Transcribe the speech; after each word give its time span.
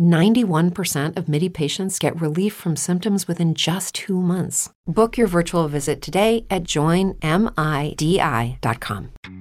91% 0.00 1.16
of 1.16 1.28
MIDI 1.28 1.48
patients 1.48 1.98
get 1.98 2.20
relief 2.20 2.52
from 2.54 2.76
symptoms 2.76 3.26
within 3.28 3.54
just 3.54 3.94
two 3.94 4.20
months. 4.20 4.70
Book 4.86 5.16
your 5.16 5.28
virtual 5.28 5.68
visit 5.68 6.02
today 6.02 6.44
at 6.50 6.64
joinmidi.com. 6.64 7.12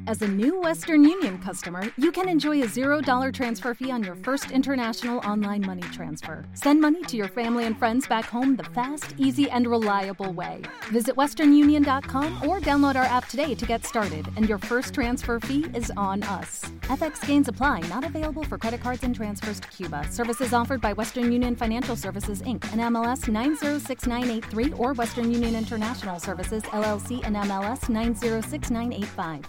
As 0.08 0.22
a 0.22 0.28
new 0.28 0.60
Western 0.62 1.04
Union 1.04 1.38
customer, 1.40 1.84
you 1.98 2.12
can 2.12 2.28
enjoy 2.28 2.62
a 2.62 2.68
$0 2.68 3.34
transfer 3.34 3.74
fee 3.74 3.92
on 3.92 4.04
your 4.04 4.16
first 4.16 4.52
international 4.52 5.20
online 5.20 5.66
money 5.66 5.82
transfer. 5.94 6.44
Send 6.54 6.82
money 6.82 7.04
to 7.04 7.16
your 7.16 7.28
family 7.28 7.66
and 7.66 7.78
friends 7.80 8.08
back 8.08 8.26
home 8.26 8.56
the 8.56 8.64
fast, 8.64 9.16
easy, 9.18 9.50
and 9.50 9.66
reliable 9.68 10.32
way. 10.34 10.62
Visit 10.92 11.16
westernunion.com 11.16 12.48
or 12.48 12.60
download 12.60 12.96
our 12.96 13.06
app 13.06 13.28
today 13.30 13.56
to 13.56 13.66
get 13.66 13.86
started, 13.86 14.28
and 14.36 14.50
your 14.50 14.58
first 14.58 14.94
transfer 14.94 15.40
fee 15.40 15.66
is 15.74 15.92
on 15.96 16.24
us. 16.24 16.66
FX 16.82 17.26
gains 17.26 17.48
apply, 17.48 17.80
not 17.82 18.04
available 18.04 18.44
for 18.44 18.58
credit 18.58 18.82
cards 18.82 19.04
and 19.04 19.16
transfers 19.16 19.60
to 19.60 19.68
Cuba. 19.70 20.06
Services 20.42 20.54
offered 20.56 20.82
by 20.82 20.92
Western 20.94 21.32
Union 21.32 21.56
Financial 21.56 21.96
Services 21.96 22.42
Inc. 22.42 22.66
and 22.72 22.82
MLS 22.94 23.28
906983 23.28 24.74
or 24.74 24.94
Western 24.94 25.32
Union 25.32 25.56
International 25.56 26.20
Services 26.20 26.64
LLC 26.64 27.24
and 27.24 27.36
MLS 27.36 27.88
906985. 27.88 29.42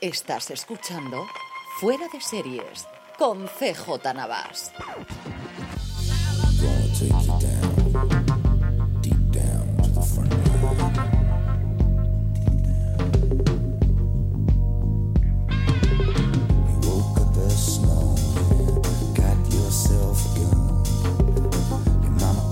Estás 0.00 0.50
escuchando 0.50 1.26
Fuera 1.78 2.08
de 2.10 2.20
Series 2.22 2.86
con 3.18 3.46
CJ 3.48 4.14
Navas. 4.14 4.72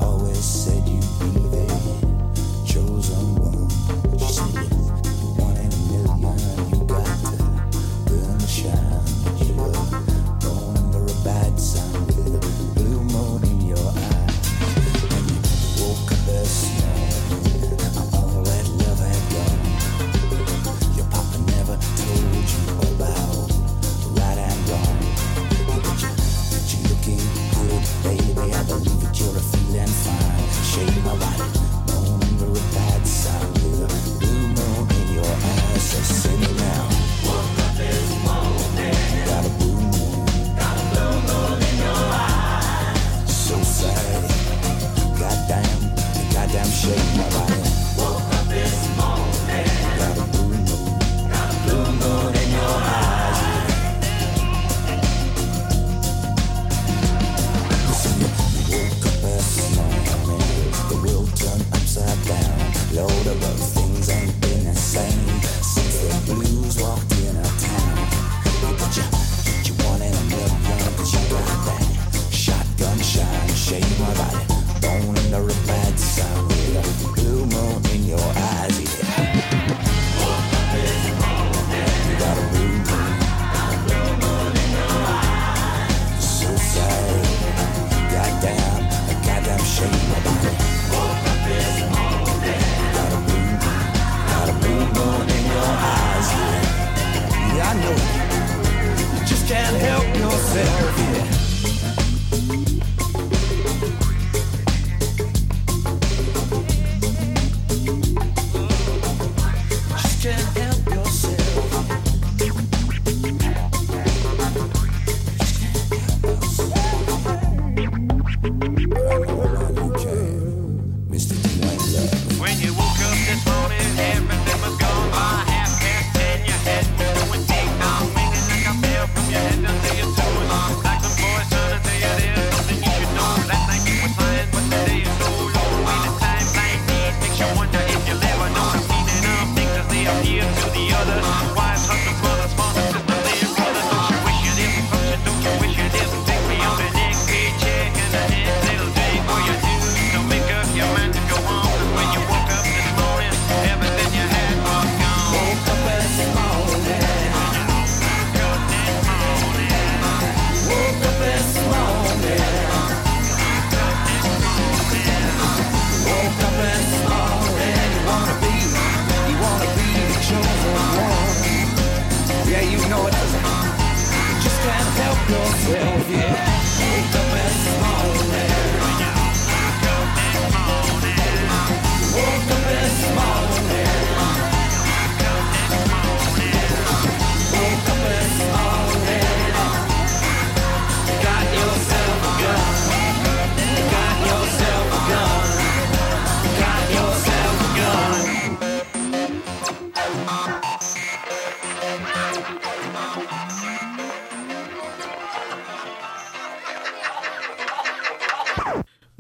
always 0.01 0.45
Said 0.45 0.89
you'd 0.89 1.01
be 1.21 1.41
the 1.49 1.65
chosen 2.67 3.35
one. 3.37 4.19
She 4.19 4.35
said. 4.35 4.72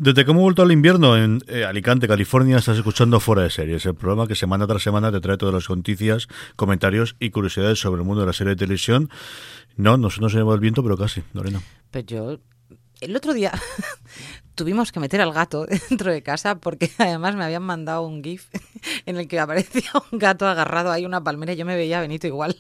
Desde 0.02 0.25
que 0.25 0.32
hemos 0.32 0.43
vuelto 0.43 0.62
al 0.62 0.72
invierno 0.72 1.16
en 1.16 1.44
eh, 1.46 1.64
Alicante, 1.64 2.08
California, 2.08 2.56
estás 2.56 2.76
escuchando 2.76 3.20
Fuera 3.20 3.43
de 3.43 3.50
Series, 3.50 3.87
el 3.87 3.94
programa 3.94 4.26
que 4.26 4.34
semana 4.34 4.66
tras 4.66 4.82
semana 4.82 5.12
te 5.12 5.20
trae 5.20 5.37
todas 5.37 5.54
las 5.54 5.70
noticias, 5.70 6.26
comentarios 6.56 7.14
y 7.20 7.31
curiosidades 7.31 7.78
sobre 7.78 8.00
el 8.00 8.04
mundo 8.04 8.22
de 8.22 8.26
la 8.26 8.32
serie 8.32 8.54
de 8.54 8.56
televisión. 8.56 9.10
No, 9.76 9.96
no, 9.96 10.08
no 10.19 10.28
se 10.28 10.37
lleva 10.37 10.54
el 10.54 10.58
viento, 10.58 10.82
pero 10.82 10.96
casi, 10.96 11.22
Lorena. 11.34 11.62
Pues 11.93 12.04
yo, 12.06 12.40
el 13.00 13.14
otro 13.14 13.32
día 13.32 13.52
tuvimos 14.56 14.90
que 14.90 14.99
meter 14.99 15.20
al 15.20 15.32
gato 15.32 15.66
dentro 15.88 16.10
de 16.10 16.20
casa 16.20 16.56
porque 16.58 16.90
además 16.98 17.37
me 17.37 17.44
habían 17.44 17.62
mandado 17.62 18.02
un 18.05 18.25
GIF 18.25 18.48
en 19.06 19.19
el 19.19 19.28
que 19.28 19.38
aparecía 19.38 19.93
un 20.10 20.19
gato 20.19 20.48
agarrado 20.48 20.90
ahí 20.90 21.06
una 21.06 21.22
palmera 21.22 21.52
y 21.52 21.56
yo 21.56 21.64
me 21.64 21.76
veía 21.76 22.00
Benito 22.00 22.26
igual. 22.26 22.56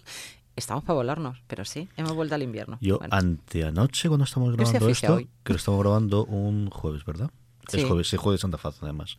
Estamos 0.54 0.84
para 0.84 0.94
volarnos, 0.94 1.42
pero 1.46 1.64
sí, 1.64 1.88
hemos 1.96 2.14
vuelto 2.14 2.34
al 2.34 2.42
invierno. 2.42 2.78
Yo 2.80 2.98
Bueno. 2.98 3.14
anteanoche 3.16 4.08
cuando 4.08 4.24
estamos 4.24 4.54
grabando 4.54 4.88
esto, 4.88 5.14
hoy. 5.14 5.28
que 5.44 5.52
lo 5.54 5.56
estamos 5.56 5.80
grabando 5.80 6.24
un 6.26 6.68
jueves, 6.70 7.04
¿verdad? 7.04 7.30
Sí. 7.68 7.80
Es 7.80 7.84
jueves, 7.84 8.08
sí, 8.08 8.16
jueves 8.16 8.40
de 8.40 8.42
Santa 8.42 8.58
Faz, 8.58 8.76
además. 8.82 9.16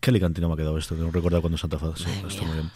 Qué 0.00 0.10
alicantino 0.10 0.48
me 0.48 0.54
ha 0.54 0.56
quedado 0.56 0.76
esto, 0.78 0.94
no 0.96 1.10
recuerdo 1.10 1.40
cuando 1.40 1.54
es 1.54 1.60
Santa 1.60 1.78
Faz. 1.78 1.98
Sí, 2.00 2.06
está 2.26 2.42
muy 2.44 2.54
bien. 2.54 2.70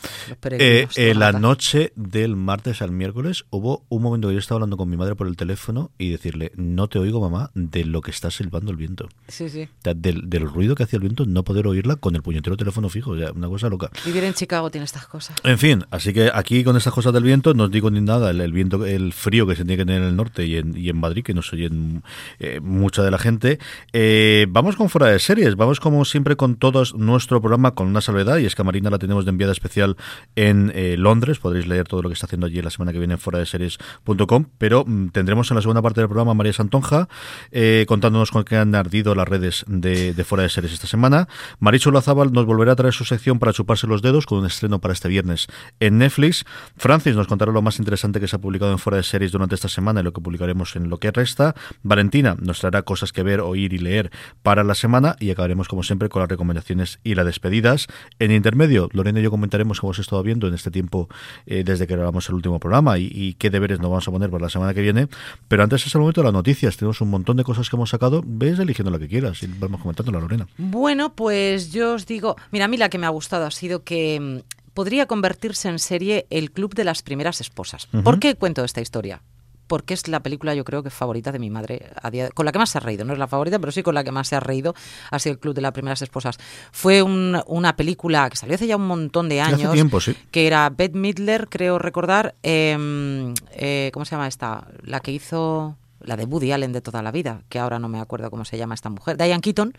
Eh, 0.61 0.87
eh, 0.97 1.15
la 1.15 1.33
noche 1.33 1.93
del 1.97 2.37
martes 2.37 2.81
al 2.83 2.93
miércoles 2.93 3.45
hubo 3.51 3.85
un 3.89 4.03
momento 4.03 4.29
que 4.29 4.35
yo 4.35 4.41
estaba 4.41 4.57
hablando 4.57 4.77
con 4.77 4.89
mi 4.89 4.97
madre 4.97 5.17
por 5.17 5.27
el 5.27 5.37
teléfono 5.37 5.91
y 5.99 6.11
decirle, 6.11 6.53
no 6.57 6.89
te 6.89 6.99
oigo 6.99 7.21
mamá 7.21 7.51
de 7.55 7.85
lo 7.85 8.01
que 8.01 8.11
está 8.11 8.31
silbando 8.31 8.71
el 8.71 8.77
viento. 8.77 9.09
Sí, 9.29 9.49
sí. 9.49 9.63
O 9.63 9.83
sea, 9.83 9.95
del, 9.95 10.31
del 10.31 10.49
ruido 10.49 10.75
que 10.75 10.85
hacía 10.85 10.97
el 10.97 11.03
viento, 11.03 11.27
no 11.27 11.43
poder 11.43 11.67
oírla 11.67 11.97
con 11.97 12.15
el 12.15 12.23
puñetero 12.23 12.57
teléfono 12.57 12.89
fijo, 12.89 13.11
o 13.13 13.19
sea, 13.19 13.33
una 13.33 13.49
cosa 13.49 13.69
loca. 13.69 13.91
Vivir 14.05 14.25
en 14.25 14.35
Chicago 14.35 14.71
tiene 14.71 14.85
estas 14.85 15.07
cosas. 15.07 15.37
En 15.45 15.59
fin, 15.59 15.85
así 15.91 16.13
que 16.13 16.31
aquí 16.33 16.65
con 16.65 16.77
estas 16.77 16.93
cosas 16.93 17.13
del 17.13 17.25
viento, 17.25 17.53
no 17.55 17.65
os 17.65 17.71
digo 17.71 17.91
ni 17.91 18.01
nada, 18.01 18.31
el, 18.31 18.41
el 18.41 18.53
viento, 18.53 18.85
el 18.87 19.13
frío 19.13 19.47
que 19.47 19.57
se 19.57 19.65
tiene 19.65 19.77
que 19.79 19.85
tener 19.87 20.03
en 20.03 20.09
el 20.09 20.17
norte 20.17 20.47
y 20.47 20.57
en, 20.57 20.77
y 20.77 20.89
en 20.89 20.99
Madrid, 20.99 21.25
que 21.25 21.35
no 21.35 21.43
se 21.43 21.57
oyen 21.57 22.03
eh, 22.39 22.61
mucha 22.61 23.03
de 23.03 23.11
la 23.11 23.19
gente. 23.19 23.59
Eh, 23.93 24.47
vamos 24.49 24.77
con 24.77 24.89
de 25.07 25.19
series, 25.19 25.57
vamos 25.57 25.81
como 25.81 26.05
siempre 26.05 26.37
con 26.37 26.57
todos 26.57 26.95
nuestro 26.95 27.41
programa 27.41 27.75
con 27.75 27.87
una 27.87 28.01
salvedad, 28.01 28.39
y 28.39 28.47
es 28.47 28.55
que 28.55 28.63
a 28.63 28.65
Marina 28.65 28.91
la 28.91 28.99
tenemos 28.99 29.25
de 29.25 29.31
enviada 29.31 29.53
especial 29.53 29.97
en 30.37 30.71
eh, 30.75 30.97
Londres, 30.99 31.39
podréis 31.39 31.67
leer 31.67 31.89
todo 31.89 32.03
lo 32.03 32.09
que 32.09 32.15
está 32.15 32.27
haciendo 32.27 32.47
allí 32.47 32.61
la 32.61 32.71
semana 32.71 32.93
que 32.93 32.99
viene 32.99 33.15
en 33.15 33.19
fuera 33.19 33.39
de 33.39 33.47
series.com, 33.47 34.47
pero 34.59 34.85
mm, 34.87 35.09
tendremos 35.09 35.51
en 35.51 35.55
la 35.57 35.63
segunda 35.63 35.81
parte 35.81 36.01
del 36.01 36.09
programa 36.09 36.35
María 36.35 36.53
Santonja 36.53 37.09
eh, 37.51 37.87
contándonos 37.89 38.31
con 38.31 38.45
qué 38.45 38.57
han 38.57 38.75
ardido 38.75 39.15
las 39.15 39.27
redes 39.27 39.65
de, 39.67 40.13
de 40.13 40.25
fuera 40.25 40.43
de 40.43 40.51
series 40.51 40.75
esta 40.75 40.87
semana. 40.87 41.29
Marichu 41.59 41.91
Lazábal 41.91 42.33
nos 42.33 42.45
volverá 42.45 42.73
a 42.73 42.77
traer 42.77 42.93
su 42.93 43.05
sección 43.05 43.39
para 43.39 43.53
chuparse 43.53 43.87
los 43.87 44.03
dedos 44.03 44.27
con 44.27 44.39
un 44.39 44.47
estreno 44.47 44.81
para 44.81 44.93
este 44.93 45.09
viernes 45.09 45.47
en 45.81 45.99
Netflix. 45.99 46.45
Francis 46.77 47.17
nos 47.17 47.27
contará 47.27 47.53
lo 47.53 47.63
más 47.63 47.79
interesante 47.79 48.21
que 48.21 48.29
se 48.29 48.37
ha 48.37 48.39
publicado 48.39 48.73
en 48.73 48.79
fuera 48.79 48.99
de 48.99 49.03
series 49.03 49.33
durante 49.33 49.55
esta 49.55 49.69
semana 49.69 50.01
y 50.01 50.03
lo 50.03 50.13
que 50.13 50.21
publicaremos 50.21 50.77
en 50.77 50.91
lo 50.91 50.99
que 50.99 51.11
resta. 51.11 51.55
Valentina 51.83 52.37
nos 52.39 52.61
traerá 52.61 52.83
cosas 52.83 53.13
que 53.13 53.23
ver, 53.23 53.41
oír 53.41 53.73
y 53.73 53.79
leer 53.79 54.11
para 54.43 54.63
la 54.65 54.75
semana 54.75 54.90
y 55.21 55.31
acabaremos 55.31 55.69
como 55.69 55.83
siempre 55.83 56.09
con 56.09 56.21
las 56.21 56.29
recomendaciones 56.29 56.99
y 57.05 57.15
las 57.15 57.25
despedidas. 57.25 57.87
En 58.19 58.33
intermedio, 58.33 58.89
Lorena 58.93 59.21
y 59.21 59.23
yo 59.23 59.31
comentaremos 59.31 59.81
cómo 59.81 59.91
hemos 59.91 60.01
estado 60.01 60.23
viendo 60.23 60.49
en 60.49 60.55
este 60.55 60.71
tiempo 60.71 61.09
eh, 61.47 61.63
desde 61.65 61.87
que 61.87 61.95
grabamos 61.95 62.29
el 62.29 62.35
último 62.35 62.59
programa 62.59 62.99
y, 62.99 63.11
y 63.13 63.35
qué 63.35 63.51
deberes 63.51 63.79
nos 63.79 63.91
vamos 63.91 64.09
a 64.09 64.11
poner 64.11 64.31
para 64.31 64.43
la 64.43 64.51
semana 64.51 64.75
que 64.75 64.81
viene. 64.81 65.09
Pero 65.49 65.63
antes 65.63 65.87
es 65.87 65.95
el 65.95 66.01
momento 66.01 66.23
de 66.23 66.25
las 66.25 66.33
noticias. 66.33 66.77
Tenemos 66.77 67.01
un 67.01 67.11
montón 67.11 67.37
de 67.37 67.45
cosas 67.45 67.71
que 67.71 67.77
hemos 67.77 67.91
sacado. 67.91 68.23
Ves 68.27 68.59
eligiendo 68.59 68.91
la 68.91 68.99
que 68.99 69.09
quieras 69.09 69.43
y 69.43 69.47
vamos 69.47 69.81
comentando 69.81 70.11
la 70.11 70.21
Lorena. 70.21 70.49
Bueno, 70.59 71.15
pues 71.15 71.71
yo 71.71 71.95
os 71.95 72.07
digo, 72.07 72.37
mira, 72.51 72.65
a 72.65 72.69
mí 72.69 72.77
la 72.77 72.89
que 72.89 72.99
me 72.99 73.07
ha 73.07 73.11
gustado 73.11 73.47
ha 73.47 73.51
sido 73.51 73.85
que 73.85 74.19
mm, 74.21 74.75
podría 74.75 75.07
convertirse 75.07 75.69
en 75.69 75.79
serie 75.79 76.27
El 76.31 76.51
Club 76.51 76.75
de 76.75 76.85
las 76.85 77.03
Primeras 77.03 77.41
Esposas. 77.41 77.87
¿Por 77.87 78.19
qué 78.19 78.35
cuento 78.35 78.65
esta 78.65 78.81
historia? 78.81 79.23
Porque 79.71 79.95
es 79.95 80.09
la 80.09 80.19
película, 80.21 80.53
yo 80.53 80.65
creo 80.65 80.83
que 80.83 80.91
favorita 80.91 81.31
de 81.31 81.39
mi 81.39 81.49
madre, 81.49 81.93
a 82.03 82.11
día- 82.11 82.31
con 82.31 82.45
la 82.45 82.51
que 82.51 82.59
más 82.59 82.71
se 82.71 82.79
ha 82.79 82.81
reído. 82.81 83.05
No 83.05 83.13
es 83.13 83.21
la 83.21 83.29
favorita, 83.29 83.61
pero 83.61 83.71
sí 83.71 83.85
con 83.85 83.95
la 83.95 84.03
que 84.03 84.11
más 84.11 84.27
se 84.27 84.35
ha 84.35 84.41
reído. 84.41 84.75
Ha 85.13 85.19
sido 85.21 85.35
El 85.35 85.39
Club 85.39 85.55
de 85.55 85.61
las 85.61 85.71
Primeras 85.71 86.03
Esposas. 86.03 86.39
Fue 86.73 87.03
un- 87.03 87.41
una 87.47 87.77
película 87.77 88.29
que 88.29 88.37
salió 88.37 88.57
hace 88.57 88.67
ya 88.67 88.75
un 88.75 88.89
montón 88.89 89.29
de 89.29 89.41
Hace 89.41 89.55
años. 89.55 89.73
tiempo, 89.73 90.01
sí. 90.01 90.17
Que 90.33 90.49
era 90.49 90.69
Bette 90.71 90.97
Midler, 90.97 91.47
creo 91.49 91.79
recordar. 91.79 92.35
eh, 92.43 93.33
eh, 93.53 93.91
¿Cómo 93.93 94.05
se 94.05 94.11
llama 94.17 94.27
esta? 94.27 94.67
La 94.83 94.99
que 94.99 95.13
hizo. 95.13 95.77
La 96.01 96.17
de 96.17 96.25
Woody 96.25 96.51
Allen 96.51 96.73
de 96.73 96.81
toda 96.81 97.03
la 97.03 97.13
vida, 97.13 97.43
que 97.51 97.59
ahora 97.59 97.79
no 97.79 97.89
me 97.89 98.01
acuerdo 98.01 98.31
cómo 98.31 98.45
se 98.47 98.57
llama 98.59 98.75
esta 98.75 98.89
mujer. 98.89 99.17
Diane 99.19 99.41
Keaton 99.43 99.73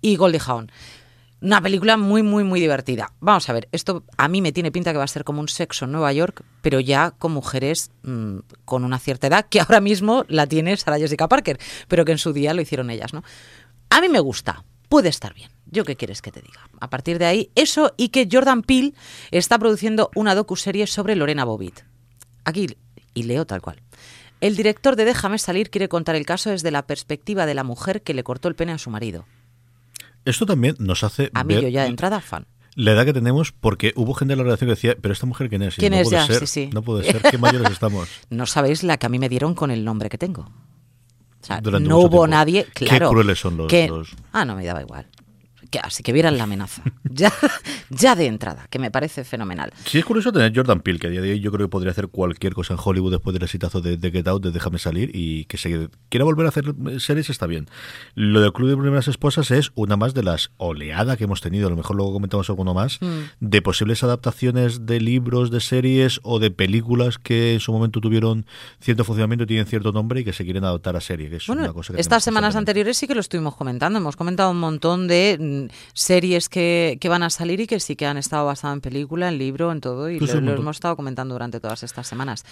y 0.00 0.16
Goldie 0.16 0.40
Hawn. 0.44 0.72
Una 1.40 1.60
película 1.60 1.98
muy, 1.98 2.22
muy, 2.22 2.44
muy 2.44 2.60
divertida. 2.60 3.12
Vamos 3.20 3.48
a 3.48 3.52
ver, 3.52 3.68
esto 3.70 4.04
a 4.16 4.26
mí 4.26 4.40
me 4.40 4.52
tiene 4.52 4.72
pinta 4.72 4.92
que 4.92 4.98
va 4.98 5.04
a 5.04 5.08
ser 5.08 5.22
como 5.22 5.40
un 5.40 5.48
sexo 5.48 5.84
en 5.84 5.92
Nueva 5.92 6.12
York, 6.12 6.42
pero 6.62 6.80
ya 6.80 7.10
con 7.10 7.32
mujeres 7.32 7.90
mm, 8.02 8.38
con 8.64 8.84
una 8.84 8.98
cierta 8.98 9.26
edad, 9.26 9.46
que 9.48 9.60
ahora 9.60 9.80
mismo 9.80 10.24
la 10.28 10.46
tiene 10.46 10.76
Sarah 10.76 10.98
Jessica 10.98 11.28
Parker, 11.28 11.58
pero 11.88 12.04
que 12.04 12.12
en 12.12 12.18
su 12.18 12.32
día 12.32 12.54
lo 12.54 12.62
hicieron 12.62 12.90
ellas, 12.90 13.12
¿no? 13.12 13.22
A 13.90 14.00
mí 14.00 14.08
me 14.08 14.18
gusta, 14.20 14.64
puede 14.88 15.10
estar 15.10 15.34
bien. 15.34 15.50
¿Yo 15.66 15.84
qué 15.84 15.96
quieres 15.96 16.22
que 16.22 16.32
te 16.32 16.40
diga? 16.40 16.68
A 16.80 16.88
partir 16.88 17.18
de 17.18 17.26
ahí, 17.26 17.50
eso 17.54 17.92
y 17.96 18.08
que 18.08 18.28
Jordan 18.30 18.62
Peele 18.62 18.94
está 19.30 19.58
produciendo 19.58 20.10
una 20.14 20.34
docuserie 20.34 20.86
sobre 20.86 21.16
Lorena 21.16 21.44
Bobbitt. 21.44 21.82
Aquí, 22.44 22.78
y 23.12 23.24
leo 23.24 23.46
tal 23.46 23.60
cual. 23.60 23.82
El 24.40 24.56
director 24.56 24.96
de 24.96 25.04
Déjame 25.04 25.38
salir 25.38 25.70
quiere 25.70 25.88
contar 25.88 26.14
el 26.14 26.26
caso 26.26 26.50
desde 26.50 26.70
la 26.70 26.86
perspectiva 26.86 27.46
de 27.46 27.54
la 27.54 27.64
mujer 27.64 28.02
que 28.02 28.14
le 28.14 28.22
cortó 28.22 28.48
el 28.48 28.54
pene 28.54 28.72
a 28.72 28.78
su 28.78 28.90
marido. 28.90 29.26
Esto 30.26 30.44
también 30.44 30.76
nos 30.78 31.02
hace 31.04 31.30
A 31.32 31.42
mí 31.44 31.54
ver 31.54 31.62
yo 31.62 31.68
ya 31.70 31.82
de 31.84 31.88
entrada 31.88 32.20
fan. 32.20 32.46
la 32.74 32.92
edad 32.92 33.04
que 33.06 33.14
tenemos, 33.14 33.52
porque 33.52 33.94
hubo 33.96 34.12
gente 34.12 34.34
en 34.34 34.38
la 34.38 34.44
redacción 34.44 34.68
que 34.68 34.74
decía, 34.74 34.94
pero 35.00 35.12
esta 35.14 35.24
mujer 35.24 35.48
quién 35.48 35.62
es? 35.62 35.76
¿Quién 35.76 35.92
no 35.92 35.98
es 35.98 36.04
puede 36.08 36.16
ya? 36.18 36.26
ser, 36.26 36.40
Sí, 36.40 36.46
sí. 36.46 36.70
No 36.74 36.82
puede 36.82 37.10
ser, 37.10 37.22
qué 37.22 37.38
mayores 37.38 37.70
estamos. 37.70 38.08
No 38.30 38.44
sabéis 38.44 38.82
la 38.82 38.98
que 38.98 39.06
a 39.06 39.08
mí 39.08 39.18
me 39.18 39.28
dieron 39.30 39.54
con 39.54 39.70
el 39.70 39.84
nombre 39.84 40.08
que 40.10 40.18
tengo. 40.18 40.42
O 40.42 41.46
sea, 41.46 41.60
Durante 41.60 41.88
no 41.88 41.98
hubo 41.98 42.08
tiempo. 42.08 42.26
nadie, 42.26 42.66
Qué 42.74 42.86
claro. 42.86 43.08
crueles 43.10 43.38
son 43.38 43.56
los- 43.56 43.68
que- 43.68 43.88
los- 43.88 44.10
Ah, 44.32 44.44
no, 44.44 44.56
me 44.56 44.64
daba 44.66 44.82
igual. 44.82 45.06
Que, 45.70 45.78
así 45.78 46.02
que 46.02 46.12
vieran 46.12 46.36
la 46.38 46.44
amenaza. 46.44 46.82
ya, 47.04 47.32
ya 47.90 48.14
de 48.14 48.26
entrada, 48.26 48.66
que 48.70 48.78
me 48.78 48.90
parece 48.90 49.24
fenomenal. 49.24 49.72
Sí, 49.84 49.98
es 49.98 50.04
curioso 50.04 50.32
tener 50.32 50.52
Jordan 50.54 50.80
Peele, 50.80 50.98
que 50.98 51.06
a 51.06 51.10
día 51.10 51.20
de 51.20 51.32
hoy 51.32 51.40
yo 51.40 51.50
creo 51.52 51.66
que 51.66 51.70
podría 51.70 51.90
hacer 51.92 52.08
cualquier 52.08 52.54
cosa 52.54 52.74
en 52.74 52.80
Hollywood 52.82 53.12
después 53.12 53.34
del 53.34 53.42
exitazo 53.42 53.80
de, 53.80 53.96
de 53.96 54.10
Get 54.10 54.28
Out, 54.28 54.44
de 54.44 54.50
Déjame 54.52 54.78
salir, 54.78 55.10
y 55.14 55.44
que 55.46 55.56
se 55.58 55.88
quiera 56.08 56.24
volver 56.24 56.46
a 56.46 56.48
hacer 56.50 56.74
series 56.98 57.30
está 57.30 57.46
bien. 57.46 57.66
Lo 58.14 58.40
del 58.40 58.52
Club 58.52 58.68
de 58.70 58.76
Primeras 58.76 59.08
Esposas 59.08 59.50
es 59.50 59.72
una 59.74 59.96
más 59.96 60.14
de 60.14 60.22
las 60.22 60.50
oleadas 60.56 61.16
que 61.16 61.24
hemos 61.24 61.40
tenido, 61.40 61.66
a 61.66 61.70
lo 61.70 61.76
mejor 61.76 61.96
luego 61.96 62.12
comentamos 62.12 62.48
alguno 62.48 62.74
más, 62.74 63.00
Mm. 63.00 63.06
de 63.40 63.62
posibles 63.62 64.02
adaptaciones 64.02 64.86
de 64.86 65.00
libros, 65.00 65.50
de 65.50 65.60
series 65.60 66.20
o 66.22 66.38
de 66.38 66.50
películas 66.50 67.18
que 67.18 67.54
en 67.54 67.60
su 67.60 67.72
momento 67.72 68.00
tuvieron 68.00 68.46
cierto 68.80 69.04
funcionamiento 69.04 69.44
y 69.44 69.46
tienen 69.46 69.66
cierto 69.66 69.92
nombre 69.92 70.20
y 70.20 70.24
que 70.24 70.32
se 70.32 70.44
quieren 70.44 70.64
adaptar 70.64 70.96
a 70.96 71.00
serie, 71.00 71.28
que 71.28 71.36
es 71.36 71.46
Bueno, 71.46 71.62
una 71.62 71.72
cosa 71.72 71.92
que 71.94 72.00
estas 72.00 72.24
semanas 72.24 72.56
anteriores 72.56 72.96
sí 72.96 73.06
que 73.06 73.14
lo 73.14 73.20
estuvimos 73.20 73.54
comentando. 73.56 73.98
Hemos 73.98 74.16
comentado 74.16 74.50
un 74.50 74.60
montón 74.60 75.08
de 75.08 75.65
series 75.92 76.48
que, 76.48 76.98
que 77.00 77.08
van 77.08 77.22
a 77.22 77.30
salir 77.30 77.60
y 77.60 77.66
que 77.66 77.80
sí 77.80 77.96
que 77.96 78.06
han 78.06 78.16
estado 78.16 78.46
basadas 78.46 78.74
en 78.74 78.80
película, 78.80 79.28
en 79.28 79.38
libro, 79.38 79.72
en 79.72 79.80
todo, 79.80 80.10
y 80.10 80.18
lo, 80.18 80.32
hemos 80.32 80.76
estado 80.76 80.96
comentando 80.96 81.34
durante 81.34 81.60
todas 81.60 81.82
estas 81.82 82.06
semanas. 82.06 82.44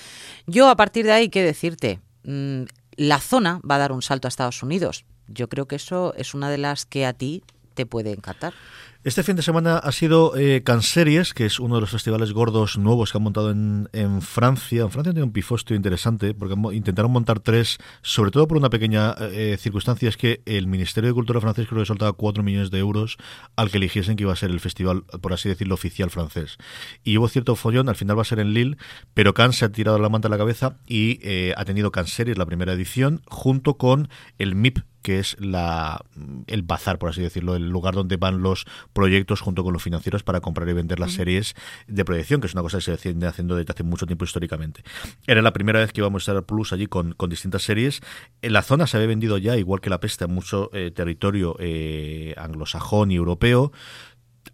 Yo, 0.47 0.69
a 0.69 0.77
partir 0.77 1.05
de 1.05 1.13
ahí, 1.13 1.29
¿qué 1.29 1.43
decirte? 1.43 2.01
Mm, 2.25 2.65
la 2.97 3.21
zona 3.21 3.61
va 3.69 3.77
a 3.77 3.79
dar 3.79 3.93
un 3.93 4.03
salto 4.03 4.29
a 4.29 4.31
Estados 4.31 4.63
Unidos. 4.63 5.05
Yo 5.27 5.49
creo 5.49 5.67
que 5.67 5.77
eso 5.77 6.15
es 6.17 6.35
una 6.35 6.51
de 6.51 6.59
las 6.59 6.87
que 6.87 7.07
a 7.07 7.13
ti 7.13 7.43
te 7.75 7.87
puede 7.87 8.13
encantar. 8.13 8.55
Este 9.05 9.23
fin 9.23 9.37
de 9.37 9.43
semana 9.43 9.77
ha 9.77 9.93
sido 9.93 10.35
eh, 10.35 10.63
Canseries, 10.63 11.35
que 11.35 11.45
es 11.45 11.61
uno 11.61 11.75
de 11.75 11.83
los 11.83 11.91
festivales 11.91 12.33
gordos 12.33 12.79
nuevos 12.79 13.13
que 13.13 13.19
han 13.19 13.25
montado 13.25 13.51
en, 13.51 14.23
Francia. 14.23 14.81
En 14.81 14.91
Francia 14.91 15.13
tiene 15.13 15.25
un 15.25 15.33
pifostio 15.33 15.77
interesante, 15.77 16.33
porque 16.33 16.55
intentaron 16.75 17.13
montar 17.13 17.39
tres, 17.41 17.77
sobre 18.01 18.31
todo 18.31 18.49
por 18.49 18.57
una 18.57 18.71
pequeña 18.71 19.15
eh, 19.21 19.59
circunstancia, 19.61 20.09
es 20.09 20.17
que 20.17 20.41
el 20.47 20.69
Ministerio 20.69 21.11
de 21.11 21.15
Cultura 21.15 21.39
francés 21.43 21.67
creo 21.69 21.83
que 21.83 21.87
soltaba 21.87 22.15
cuatro 22.15 22.43
millones 22.43 22.71
de 22.71 22.79
euros 22.79 23.19
al 23.57 23.71
que 23.71 23.77
eligiesen 23.77 24.17
que 24.17 24.23
iba 24.23 24.33
a 24.33 24.37
ser 24.37 24.51
el 24.51 24.61
festival, 24.61 25.05
por 25.21 25.35
así 25.35 25.51
decirlo, 25.51 25.75
oficial 25.75 26.09
francés. 26.09 26.57
Y 27.03 27.19
hubo 27.19 27.29
cierto 27.29 27.57
follón, 27.57 27.91
al 27.91 27.97
final 27.97 28.17
va 28.17 28.23
a 28.23 28.25
ser 28.25 28.39
en 28.39 28.55
Lille, 28.55 28.79
pero 29.13 29.35
Cannes 29.35 29.57
se 29.57 29.67
ha 29.67 29.69
tirado 29.69 29.99
la 29.99 30.09
manta 30.09 30.29
a 30.29 30.31
la 30.31 30.39
cabeza 30.39 30.79
y 30.87 31.21
eh, 31.23 31.53
ha 31.59 31.67
tenido 31.67 31.93
Canseries, 31.93 32.39
la 32.39 32.47
primera 32.47 32.73
edición, 32.73 33.21
junto 33.27 33.77
con 33.77 34.09
el 34.39 34.55
MIP, 34.55 34.79
que 35.05 35.19
es 35.19 35.37
la, 35.39 36.03
el 36.47 36.63
bazar, 36.63 36.99
por 36.99 37.11
así 37.11 37.21
decirlo, 37.21 37.55
el 37.57 37.69
lugar 37.69 37.95
donde 37.95 38.17
van 38.17 38.41
los 38.41 38.65
proyectos 38.95 39.43
junto 39.43 39.63
con 39.63 39.75
los 39.75 39.83
financieros 39.83 40.23
para 40.23 40.41
comprar 40.41 40.67
y 40.67 40.73
vender 40.73 40.99
las 40.99 41.13
series 41.13 41.55
de 41.87 42.07
proyección, 42.07 42.41
que 42.41 42.47
es 42.47 42.55
una 42.55 42.63
cosa 42.63 42.79
que 42.79 42.97
se 42.97 43.13
viene 43.13 43.27
haciendo 43.27 43.55
desde 43.55 43.71
hace 43.71 43.83
mucho 43.83 44.07
tiempo 44.07 44.25
históricamente. 44.25 44.83
Era 45.27 45.43
la 45.43 45.53
primera 45.53 45.79
vez 45.79 45.93
que 45.93 46.01
íbamos 46.01 46.27
a 46.27 46.33
estar 46.33 46.45
Plus 46.47 46.73
allí 46.73 46.87
con, 46.87 47.13
con 47.13 47.29
distintas 47.29 47.63
series. 47.63 48.01
En 48.41 48.55
la 48.55 48.63
zona 48.63 48.87
se 48.87 48.97
había 48.97 49.09
vendido 49.09 49.37
ya, 49.37 49.59
igual 49.59 49.83
que 49.83 49.91
la 49.91 50.01
peste, 50.01 50.25
a 50.25 50.27
mucho 50.27 50.71
eh, 50.73 50.91
territorio 50.91 51.55
eh, 51.59 52.35
anglosajón 52.39 53.11
y 53.11 53.17
europeo 53.17 53.73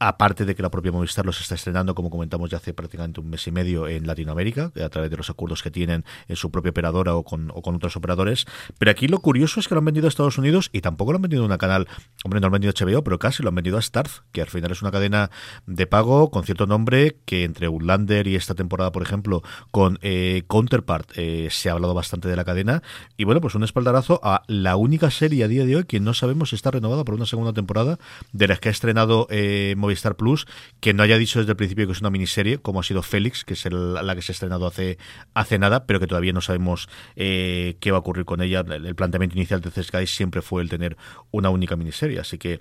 aparte 0.01 0.47
de 0.47 0.55
que 0.55 0.63
la 0.63 0.71
propia 0.71 0.91
Movistar 0.93 1.27
los 1.27 1.41
está 1.43 1.55
estrenando, 1.55 1.95
como 1.95 2.09
comentamos 2.09 2.49
ya 2.49 2.57
hace 2.57 2.73
prácticamente 2.73 3.21
un 3.21 3.29
mes 3.29 3.47
y 3.47 3.53
medio 3.53 3.87
en 3.87 4.07
Latinoamérica, 4.07 4.73
a 4.83 4.89
través 4.89 5.11
de 5.11 5.17
los 5.19 5.29
acuerdos 5.29 5.63
que 5.63 5.71
tienen 5.71 6.07
en 6.27 6.37
su 6.37 6.51
propia 6.51 6.71
operadora 6.71 7.15
o 7.15 7.23
con, 7.23 7.53
otros 7.55 7.97
operadores. 7.97 8.47
Pero 8.79 8.91
aquí 8.91 9.09
lo 9.09 9.19
curioso 9.19 9.61
es 9.61 9.69
que 9.69 9.75
lo 9.75 9.81
han 9.81 9.85
vendido 9.85 10.07
a 10.07 10.09
Estados 10.09 10.39
Unidos 10.39 10.71
y 10.73 10.81
tampoco 10.81 11.13
lo 11.13 11.17
han 11.17 11.23
vendido 11.23 11.43
a 11.43 11.47
una 11.47 11.59
canal, 11.59 11.87
hombre, 12.25 12.41
no 12.41 12.45
lo 12.45 12.57
han 12.57 12.61
vendido 12.61 12.73
a 12.73 12.85
HBO, 12.85 13.05
pero 13.05 13.19
casi 13.19 13.43
lo 13.43 13.51
han 13.51 13.55
vendido 13.55 13.77
a 13.77 13.83
Starz, 13.83 14.23
que 14.33 14.41
al 14.41 14.49
final 14.49 14.73
es 14.73 14.81
una 14.81 14.91
cadena 14.91 15.31
de 15.67 15.87
pago 15.87 16.31
con 16.31 16.45
cierto 16.45 16.67
nombre 16.67 17.19
que 17.27 17.45
entre 17.45 17.67
Outlander 17.67 18.27
y 18.27 18.37
esta 18.37 18.55
temporada, 18.55 18.93
por 18.93 19.03
ejemplo, 19.03 19.43
con 19.71 19.99
eh, 20.01 20.45
Counterpart, 20.47 21.11
eh, 21.17 21.49
se 21.51 21.69
ha 21.69 21.73
hablado 21.73 21.93
bastante 21.93 22.27
de 22.27 22.37
la 22.37 22.47
cadena. 22.47 22.83
Y 23.19 23.25
bueno, 23.25 23.43
pues 23.43 23.55
un 23.55 23.65
espaldarazo 23.65 24.19
a 24.23 24.45
la 24.47 24.77
única 24.77 25.11
serie 25.11 25.45
a 25.45 25.49
día 25.49 25.67
de 25.67 25.77
hoy 25.77 25.85
que 25.85 26.01
no 26.01 26.15
sabemos 26.15 26.51
si 26.51 26.57
está 26.57 26.71
renovada 26.71 27.05
por 27.05 27.15
una 27.15 27.27
segunda 27.27 27.53
temporada, 27.53 27.99
de 28.33 28.49
las 28.49 28.61
que 28.61 28.71
ha 28.71 28.73
estrenado 28.73 29.27
eh, 29.29 29.75
Movistar 29.77 29.90
Plus, 30.17 30.47
que 30.81 30.95
no 30.95 31.03
haya 31.03 31.19
dicho 31.19 31.39
desde 31.39 31.53
el 31.53 31.57
principio 31.57 31.87
que 31.87 31.93
es 31.93 32.01
una 32.01 32.11
miniserie, 32.11 32.59
como 32.59 32.81
ha 32.81 32.83
sido 32.83 33.03
Félix, 33.03 33.45
que 33.45 33.55
es 33.55 33.65
la 33.71 34.15
que 34.15 34.23
se 34.23 34.33
ha 34.33 34.35
estrenado 34.35 34.67
hace, 34.67 34.99
hace 35.35 35.59
nada, 35.59 35.87
pero 35.87 36.01
que 36.01 36.07
todavía 36.07 36.33
no 36.33 36.41
sabemos 36.41 36.89
qué 37.15 37.89
va 37.91 37.97
a 37.97 38.01
ocurrir 38.01 38.25
con 38.25 38.43
ella. 38.43 38.61
El, 38.61 38.95
planteamiento 38.95 39.37
inicial 39.37 39.61
de 39.61 39.83
Sky 39.83 40.07
siempre 40.07 40.43
fue 40.43 40.63
el 40.63 40.69
tener 40.69 40.97
una 41.31 41.51
única 41.51 41.77
miniserie. 41.77 42.21
Así 42.21 42.39
que, 42.39 42.61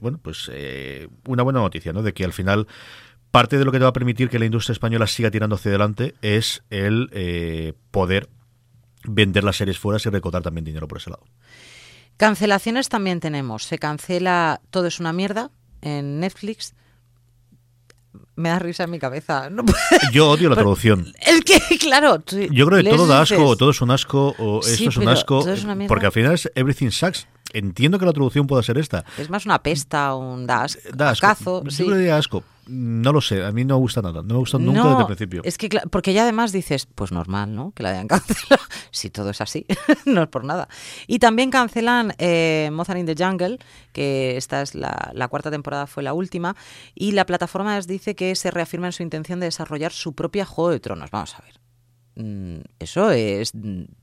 bueno, 0.00 0.18
pues 0.22 0.50
una 1.26 1.42
buena 1.42 1.60
noticia, 1.60 1.92
¿no? 1.92 2.02
De 2.02 2.12
que 2.12 2.24
al 2.24 2.32
final 2.32 2.66
parte 3.30 3.58
de 3.58 3.64
lo 3.64 3.72
que 3.72 3.78
te 3.78 3.84
va 3.84 3.90
a 3.90 3.92
permitir 3.92 4.28
que 4.28 4.38
la 4.38 4.46
industria 4.46 4.72
española 4.72 5.06
siga 5.06 5.30
tirando 5.30 5.56
hacia 5.56 5.70
adelante 5.70 6.14
es 6.22 6.62
el 6.70 7.10
eh, 7.12 7.74
poder 7.90 8.28
vender 9.04 9.44
las 9.44 9.56
series 9.56 9.78
fuera 9.78 10.00
y 10.04 10.08
recaudar 10.08 10.42
también 10.42 10.64
dinero 10.64 10.88
por 10.88 10.98
ese 10.98 11.10
lado. 11.10 11.24
Cancelaciones 12.16 12.88
también 12.88 13.20
tenemos. 13.20 13.64
Se 13.64 13.78
cancela 13.78 14.60
Todo 14.70 14.86
es 14.86 14.98
una 14.98 15.12
mierda 15.12 15.50
en 15.82 16.20
Netflix. 16.20 16.74
Me 18.36 18.50
da 18.50 18.58
risa 18.58 18.84
en 18.84 18.90
mi 18.90 18.98
cabeza. 18.98 19.48
Yo 20.12 20.30
odio 20.30 20.48
la 20.48 20.54
traducción. 20.54 21.12
Es 21.20 21.40
que, 21.42 21.78
claro. 21.80 22.22
Yo 22.50 22.66
creo 22.66 22.82
que 22.82 22.90
todo 22.90 23.06
da 23.06 23.20
asco, 23.20 23.44
o 23.44 23.56
todo 23.56 23.70
es 23.70 23.80
un 23.80 23.90
asco, 23.90 24.34
o 24.38 24.60
esto 24.60 24.90
es 24.90 24.96
un 24.96 25.08
asco. 25.08 25.44
porque 25.88 26.06
al 26.06 26.12
final 26.12 26.34
es 26.34 26.50
Everything 26.54 26.90
Sucks. 26.90 27.26
Entiendo 27.52 27.98
que 27.98 28.06
la 28.06 28.12
traducción 28.12 28.46
pueda 28.46 28.62
ser 28.62 28.78
esta. 28.78 29.04
Es 29.16 29.30
más 29.30 29.46
una 29.46 29.62
pesta, 29.62 30.14
un 30.14 30.46
das, 30.46 30.78
asco. 31.22 31.64
Yo 31.64 31.70
sí. 31.70 32.08
asco. 32.08 32.44
No 32.66 33.12
lo 33.12 33.22
sé, 33.22 33.42
a 33.42 33.50
mí 33.50 33.64
no 33.64 33.76
me 33.76 33.80
gusta 33.80 34.02
nada, 34.02 34.20
no 34.20 34.34
me 34.34 34.40
gusta 34.40 34.58
nunca 34.58 34.84
desde 34.84 35.00
el 35.00 35.06
principio. 35.06 35.40
Es 35.42 35.56
que, 35.56 35.70
porque 35.90 36.12
ya 36.12 36.24
además 36.24 36.52
dices, 36.52 36.86
pues 36.94 37.12
normal, 37.12 37.54
¿no? 37.54 37.72
Que 37.72 37.82
la 37.82 37.90
hayan 37.90 38.08
cancelado. 38.08 38.62
si 38.90 39.08
todo 39.08 39.30
es 39.30 39.40
así, 39.40 39.64
no 40.04 40.22
es 40.22 40.28
por 40.28 40.44
nada. 40.44 40.68
Y 41.06 41.18
también 41.18 41.50
cancelan 41.50 42.12
eh, 42.18 42.68
Mozart 42.70 42.98
in 42.98 43.06
the 43.06 43.14
Jungle, 43.16 43.58
que 43.94 44.36
esta 44.36 44.60
es 44.60 44.74
la, 44.74 45.10
la, 45.14 45.28
cuarta 45.28 45.50
temporada, 45.50 45.86
fue 45.86 46.02
la 46.02 46.12
última, 46.12 46.56
y 46.94 47.12
la 47.12 47.24
plataforma 47.24 47.80
dice 47.80 48.14
que 48.14 48.34
se 48.34 48.50
reafirma 48.50 48.88
en 48.88 48.92
su 48.92 49.02
intención 49.02 49.40
de 49.40 49.46
desarrollar 49.46 49.90
su 49.90 50.12
propia 50.12 50.44
Juego 50.44 50.70
de 50.70 50.80
Tronos. 50.80 51.10
Vamos 51.10 51.36
a 51.36 51.42
ver. 51.42 51.58
Mm, 52.18 52.64
eso 52.80 53.12
es 53.12 53.52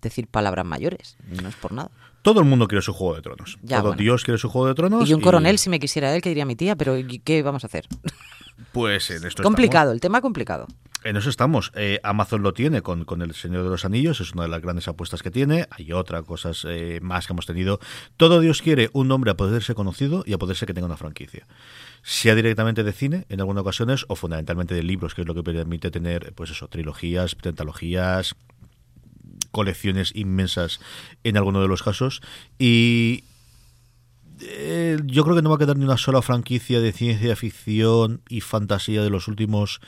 decir 0.02 0.28
palabras 0.28 0.66
mayores, 0.66 1.18
no 1.28 1.50
es 1.50 1.56
por 1.56 1.74
nada. 1.74 1.92
Todo 2.26 2.40
el 2.40 2.48
mundo 2.48 2.68
quiere 2.68 2.82
su 2.82 2.92
Juego 2.92 3.14
de 3.14 3.22
Tronos. 3.22 3.60
Todo 3.70 3.94
Dios 3.94 4.24
quiere 4.24 4.40
su 4.40 4.50
Juego 4.50 4.68
de 4.68 4.74
Tronos. 4.74 5.08
Y 5.08 5.14
un 5.14 5.22
coronel, 5.22 5.60
si 5.60 5.70
me 5.70 5.80
quisiera 5.80 6.16
él, 6.16 6.24
que 6.24 6.30
diría 6.30 6.44
mi 6.44 6.56
tía, 6.56 6.76
pero 6.76 6.96
¿qué 7.24 7.44
vamos 7.44 7.64
a 7.64 7.68
hacer? 7.68 7.86
Pues 8.72 9.12
en 9.12 9.24
esto 9.26 9.44
Complicado, 9.44 9.92
el 9.92 10.00
tema 10.00 10.22
complicado. 10.22 10.66
En 11.04 11.18
eso 11.18 11.30
estamos. 11.30 11.72
Eh, 11.76 12.00
Amazon 12.02 12.42
lo 12.42 12.52
tiene 12.54 12.82
con, 12.82 13.06
con, 13.06 13.22
El 13.22 13.36
Señor 13.36 13.64
de 13.64 13.70
los 13.70 13.86
Anillos, 13.86 14.22
es 14.22 14.34
una 14.34 14.44
de 14.44 14.50
las 14.50 14.62
grandes 14.62 14.88
apuestas 14.88 15.22
que 15.22 15.30
tiene. 15.30 15.68
Hay 15.70 15.94
otras 15.94 16.24
cosas 16.24 16.66
eh, 16.68 17.00
más 17.02 17.28
que 17.28 17.34
hemos 17.34 17.46
tenido. 17.46 17.80
Todo 18.18 18.40
Dios 18.40 18.64
quiere 18.64 18.90
un 18.94 19.08
nombre 19.08 19.30
a 19.30 19.36
poder 19.36 19.62
ser 19.62 19.76
conocido 19.76 20.24
y 20.26 20.34
a 20.34 20.40
poder 20.40 20.58
ser 20.58 20.66
que 20.66 20.74
tenga 20.74 20.88
una 20.88 20.98
franquicia. 20.98 21.46
Sea 22.02 22.34
directamente 22.34 22.84
de 22.84 22.92
cine 22.92 23.26
en 23.30 23.40
algunas 23.40 23.62
ocasiones 23.62 24.06
o 24.08 24.16
fundamentalmente 24.16 24.74
de 24.74 24.82
libros, 24.82 25.14
que 25.14 25.22
es 25.22 25.28
lo 25.28 25.36
que 25.36 25.44
permite 25.44 25.92
tener, 25.92 26.34
pues 26.34 26.50
eso, 26.50 26.68
trilogías, 26.70 27.36
pentalogías, 27.36 28.36
colecciones 29.56 30.12
inmensas 30.14 30.82
en 31.24 31.38
alguno 31.38 31.62
de 31.62 31.70
los 31.70 31.82
casos. 31.82 32.22
Y 32.60 33.24
eh, 34.42 34.98
yo 35.06 35.24
creo 35.24 35.38
que 35.38 35.42
no 35.42 35.50
va 35.50 35.56
a 35.56 35.60
quedar 35.60 35.78
ni 35.78 35.86
una 35.86 35.98
sola 35.98 36.22
franquicia 36.22 36.82
de 36.82 36.92
ciencia 36.92 37.38
ficción 37.38 38.22
y 38.28 38.42
fantasía 38.42 39.02
de 39.02 39.10
los 39.10 39.30
últimos 39.30 39.80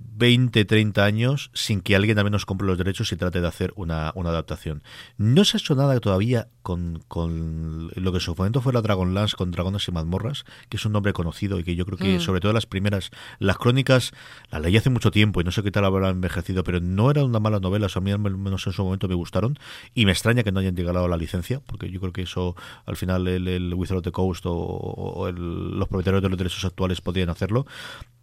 20, 0.00 0.64
30 0.64 1.04
años 1.04 1.50
sin 1.54 1.80
que 1.80 1.96
alguien 1.96 2.18
al 2.18 2.24
menos 2.24 2.46
compre 2.46 2.66
los 2.66 2.78
derechos 2.78 3.12
y 3.12 3.16
trate 3.16 3.40
de 3.40 3.48
hacer 3.48 3.72
una, 3.76 4.12
una 4.14 4.30
adaptación. 4.30 4.82
No 5.16 5.44
se 5.44 5.56
ha 5.56 5.60
hecho 5.60 5.74
nada 5.74 5.98
todavía 6.00 6.48
con, 6.62 7.02
con 7.08 7.90
lo 7.94 8.12
que 8.12 8.18
en 8.18 8.20
su 8.20 8.34
momento 8.34 8.60
fue 8.60 8.72
la 8.72 8.82
Dragonlance 8.82 9.36
con 9.36 9.50
Dragones 9.50 9.88
y 9.88 9.92
Mazmorras, 9.92 10.44
que 10.68 10.76
es 10.76 10.84
un 10.84 10.92
nombre 10.92 11.12
conocido 11.12 11.58
y 11.58 11.64
que 11.64 11.74
yo 11.74 11.86
creo 11.86 11.98
que 11.98 12.16
mm. 12.16 12.20
sobre 12.20 12.40
todo 12.40 12.52
las 12.52 12.66
primeras, 12.66 13.10
las 13.38 13.56
crónicas, 13.56 14.12
la 14.50 14.60
leí 14.60 14.76
hace 14.76 14.90
mucho 14.90 15.10
tiempo 15.10 15.40
y 15.40 15.44
no 15.44 15.52
sé 15.52 15.62
qué 15.62 15.70
tal 15.70 15.84
habrá 15.84 16.08
envejecido, 16.10 16.64
pero 16.64 16.80
no 16.80 17.10
era 17.10 17.24
una 17.24 17.40
mala 17.40 17.60
novela, 17.60 17.88
a 17.92 18.00
mí 18.00 18.10
al 18.10 18.18
menos 18.18 18.66
en 18.66 18.72
su 18.72 18.84
momento 18.84 19.08
me 19.08 19.14
gustaron 19.14 19.58
y 19.94 20.06
me 20.06 20.12
extraña 20.12 20.42
que 20.42 20.52
no 20.52 20.60
hayan 20.60 20.76
llegado 20.76 21.04
a 21.04 21.08
la 21.08 21.16
licencia, 21.16 21.60
porque 21.60 21.90
yo 21.90 22.00
creo 22.00 22.12
que 22.12 22.22
eso 22.22 22.56
al 22.86 22.96
final 22.96 23.26
el, 23.26 23.48
el 23.48 23.74
Wizard 23.74 23.98
of 23.98 24.04
the 24.04 24.12
Coast 24.12 24.44
o, 24.46 25.30
los 25.32 25.88
propietarios 25.88 26.22
de 26.22 26.28
los 26.28 26.38
derechos 26.38 26.64
actuales 26.64 27.00
podían 27.00 27.30
hacerlo, 27.30 27.66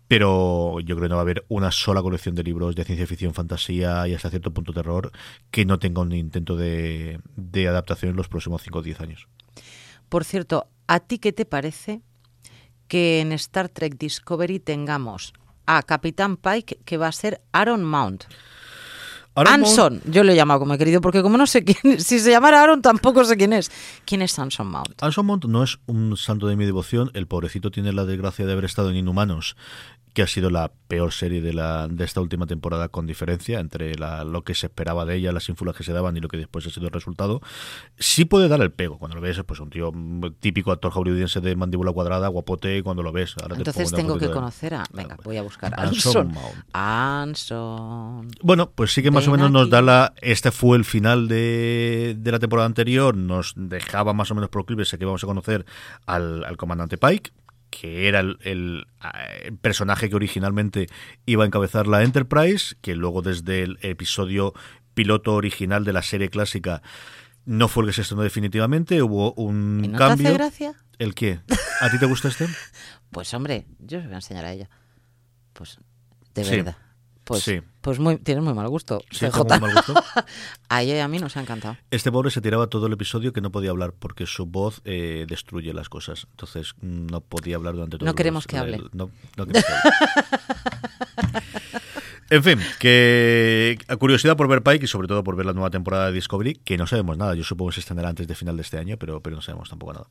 pero 0.08 0.80
yo 0.80 0.96
creo 0.96 1.06
que 1.06 1.10
no 1.10 1.16
va 1.16 1.22
a 1.22 1.24
haber 1.24 1.46
una 1.50 1.72
sola 1.72 2.02
colección 2.02 2.36
de 2.36 2.44
libros 2.44 2.76
de 2.76 2.84
ciencia 2.84 3.08
ficción, 3.08 3.34
fantasía 3.34 4.08
y 4.08 4.14
hasta 4.14 4.30
cierto 4.30 4.54
punto 4.54 4.74
terror 4.74 5.12
que 5.52 5.66
no 5.66 5.80
tenga 5.80 6.02
un 6.02 6.14
intento 6.14 6.56
de, 6.56 7.20
adaptación 7.68 8.12
en 8.12 8.18
los 8.18 8.30
próximos 8.30 8.62
5 8.62 8.80
o 8.80 8.82
10 8.82 9.02
años. 9.02 9.28
Por 10.10 10.24
cierto, 10.24 10.68
¿a 10.88 11.02
ti 11.02 11.20
qué 11.20 11.34
te 11.34 11.46
parece 11.46 12.02
que 12.88 13.20
en 13.20 13.34
Star 13.34 13.68
Trek 13.68 13.98
Discovery 13.98 14.60
tengamos 14.60 15.34
a 15.66 15.84
Capitán 15.84 16.38
Pike 16.38 16.80
que 16.86 16.98
va 16.98 17.08
a 17.08 17.12
ser 17.12 17.42
Aaron 17.52 17.84
Mount? 17.84 18.24
Anson, 19.46 20.02
yo 20.06 20.24
lo 20.24 20.32
he 20.32 20.36
llamado 20.36 20.62
como 20.62 20.74
he 20.74 20.78
querido, 20.78 21.00
porque 21.00 21.22
como 21.22 21.38
no 21.38 21.46
sé 21.46 21.64
quién, 21.64 22.00
si 22.00 22.20
se 22.20 22.32
llamara 22.32 22.62
Aaron 22.64 22.82
tampoco 22.82 23.24
sé 23.24 23.38
quién 23.38 23.54
es. 23.54 23.72
¿Quién 24.06 24.22
es 24.22 24.38
Anson 24.40 24.68
Mount? 24.68 25.02
Anson 25.02 25.26
Mount 25.26 25.46
no 25.46 25.64
es 25.64 25.80
un 25.86 26.18
santo 26.18 26.48
de 26.48 26.56
mi 26.56 26.66
devoción, 26.66 27.12
el 27.14 27.28
pobrecito 27.28 27.70
tiene 27.70 27.94
la 27.94 28.06
desgracia 28.06 28.46
de 28.46 28.54
haber 28.54 28.66
estado 28.66 28.90
en 28.90 28.96
Inhumanos 28.96 29.56
que 30.18 30.24
ha 30.24 30.28
sido 30.28 30.50
la 30.50 30.72
peor 30.88 31.14
serie 31.14 31.42
de, 31.42 31.54
la, 31.54 31.88
de 31.88 32.04
esta 32.04 32.22
última 32.22 32.48
temporada 32.48 32.88
con 32.88 33.06
diferencia 33.06 33.60
entre 33.60 33.94
la, 34.00 34.24
lo 34.24 34.44
que 34.44 34.56
se 34.56 34.66
esperaba 34.66 35.06
de 35.06 35.14
ella, 35.14 35.32
las 35.32 35.48
ínfulas 35.48 35.76
que 35.76 35.84
se 35.84 35.94
daban 35.94 36.18
y 36.18 36.22
lo 36.22 36.28
que 36.28 36.38
después 36.38 36.66
ha 36.66 36.72
sido 36.72 36.88
el 36.88 36.92
resultado. 36.92 37.40
Sí 38.00 38.26
puede 38.26 38.48
dar 38.48 38.60
el 38.62 38.72
pego 38.72 38.98
cuando 38.98 39.14
lo 39.14 39.22
ves, 39.22 39.40
pues 39.46 39.60
un 39.60 39.70
tío 39.70 39.92
típico 40.40 40.72
actor 40.72 40.92
hollywoodiense 40.92 41.40
de 41.40 41.56
mandíbula 41.56 41.92
cuadrada, 41.92 42.30
guapote, 42.30 42.82
cuando 42.82 43.04
lo 43.04 43.12
ves. 43.12 43.36
Entonces 43.48 43.92
tengo 43.92 44.18
que 44.18 44.32
conocer 44.32 44.74
a... 44.74 44.86
Venga, 44.92 45.18
voy 45.24 45.38
a 45.38 45.44
buscar 45.44 45.80
a 45.80 45.84
Anson. 45.84 46.34
Anson. 46.74 48.28
Bueno, 48.42 48.72
pues 48.74 48.94
sí 48.94 49.04
que 49.04 49.12
más 49.12 49.28
o 49.28 49.32
menos 49.32 49.52
nos 49.52 49.70
da 49.70 49.84
la... 49.84 50.16
Este 50.24 50.50
fue 50.50 50.78
el 50.78 50.86
final 50.86 51.28
de, 51.28 52.16
de 52.18 52.32
la 52.32 52.40
temporada 52.40 52.66
anterior, 52.66 53.16
nos 53.16 53.54
dejaba 53.56 54.14
más 54.14 54.32
o 54.32 54.34
menos 54.34 54.50
proclives 54.50 54.92
a 54.96 54.98
que 54.98 55.06
vamos 55.06 55.24
a 55.24 55.28
conocer 55.28 55.68
al, 56.08 56.44
al 56.44 56.58
comandante 56.58 56.98
Pike, 56.98 57.30
que 57.80 58.08
era 58.08 58.20
el, 58.20 58.88
personaje 59.62 60.10
que 60.10 60.16
originalmente 60.16 60.88
iba 61.26 61.44
a 61.44 61.48
encabezar 61.48 61.88
la 61.88 62.04
Enterprise, 62.04 62.76
que 62.82 62.96
luego 62.96 63.22
desde 63.22 63.64
el 63.64 63.78
episodio 63.82 64.54
piloto 64.94 65.36
original 65.36 65.86
de 65.86 65.94
la 65.94 66.02
serie 66.02 66.30
clásica 66.30 66.82
no 67.46 67.68
fue 67.68 67.84
el 67.84 67.90
que 67.90 67.94
se 67.94 68.02
estrenó 68.02 68.24
definitivamente, 68.24 69.02
hubo 69.02 69.34
un 69.34 69.82
¿Y 69.84 69.88
no 69.90 69.98
cambio. 69.98 70.24
Te 70.24 70.28
hace 70.30 70.38
gracia? 70.38 70.74
¿El 70.98 71.14
qué? 71.14 71.40
¿A 71.82 71.90
ti 71.92 72.00
te 72.00 72.06
gusta 72.08 72.30
este? 72.30 72.48
pues 73.12 73.34
hombre, 73.34 73.68
yo 73.80 74.00
os 74.00 74.06
voy 74.06 74.14
a 74.14 74.18
enseñar 74.18 74.46
a 74.46 74.52
ella. 74.52 74.70
Pues 75.54 75.80
de 76.34 76.44
verdad. 76.44 76.78
Pues, 77.28 77.44
sí. 77.44 77.62
pues 77.82 78.00
muy, 78.00 78.18
tienes 78.18 78.42
muy 78.42 78.54
mal 78.54 78.70
gusto. 78.70 79.02
Sí, 79.12 79.26
muy 79.26 79.60
mal 79.60 79.74
gusto. 79.74 79.94
a 80.70 80.82
ella 80.82 80.96
y 80.96 81.00
a 81.00 81.08
mí 81.10 81.20
nos 81.20 81.36
ha 81.36 81.42
encantado. 81.42 81.76
Este 81.92 82.10
pobre 82.10 82.32
se 82.32 82.40
tiraba 82.40 82.68
todo 82.68 82.88
el 82.88 82.94
episodio 82.94 83.34
que 83.34 83.42
no 83.42 83.52
podía 83.52 83.72
hablar 83.72 83.92
porque 83.92 84.26
su 84.26 84.46
voz 84.46 84.82
eh, 84.86 85.26
destruye 85.28 85.74
las 85.74 85.90
cosas. 85.90 86.28
Entonces 86.32 86.74
no 86.82 87.20
podía 87.20 87.58
hablar 87.58 87.74
durante 87.74 87.98
todo 87.98 88.06
No 88.06 88.16
queremos 88.16 88.48
que 88.48 88.58
hable. 88.58 88.78
No, 88.94 89.12
no 89.36 89.46
queremos 89.46 89.66
que 89.66 89.74
hable. 89.74 90.28
En 92.30 92.44
fin, 92.44 92.60
que 92.78 93.78
a 93.88 93.96
curiosidad 93.96 94.36
por 94.36 94.50
ver 94.50 94.62
Pike 94.62 94.84
y 94.84 94.88
sobre 94.88 95.08
todo 95.08 95.24
por 95.24 95.38
ver 95.38 95.46
la 95.46 95.54
nueva 95.54 95.70
temporada 95.70 96.08
de 96.08 96.12
Discovery, 96.12 96.56
que 96.56 96.78
no 96.78 96.86
sabemos 96.86 97.18
nada. 97.18 97.36
Yo 97.36 97.46
supongo 97.46 97.70
que 97.70 97.76
se 97.76 97.80
extenderá 97.80 98.10
antes 98.10 98.28
de 98.28 98.36
final 98.36 98.58
de 98.58 98.64
este 98.64 98.78
año, 98.78 98.98
pero, 98.98 99.22
pero 99.22 99.38
no 99.38 99.42
sabemos 99.42 99.70
tampoco 99.70 99.94
nada. 99.94 100.08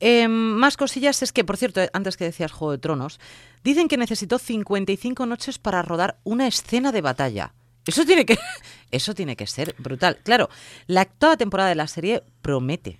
Em, 0.00 0.30
más 0.30 0.76
cosillas 0.76 1.22
es 1.22 1.32
que, 1.32 1.44
por 1.44 1.56
cierto, 1.56 1.80
antes 1.92 2.16
que 2.16 2.24
decías 2.24 2.52
Juego 2.52 2.72
de 2.72 2.78
Tronos, 2.78 3.20
dicen 3.64 3.88
que 3.88 3.96
necesitó 3.96 4.38
55 4.38 5.26
noches 5.26 5.58
para 5.58 5.82
rodar 5.82 6.18
una 6.24 6.46
escena 6.46 6.92
de 6.92 7.00
batalla. 7.00 7.54
Eso 7.86 8.04
tiene 8.04 8.26
que, 8.26 8.38
eso 8.90 9.14
tiene 9.14 9.36
que 9.36 9.46
ser 9.46 9.74
brutal. 9.78 10.18
Claro, 10.22 10.48
la 10.86 11.02
actual 11.02 11.38
temporada 11.38 11.68
de 11.68 11.76
la 11.76 11.86
serie 11.86 12.22
promete 12.42 12.98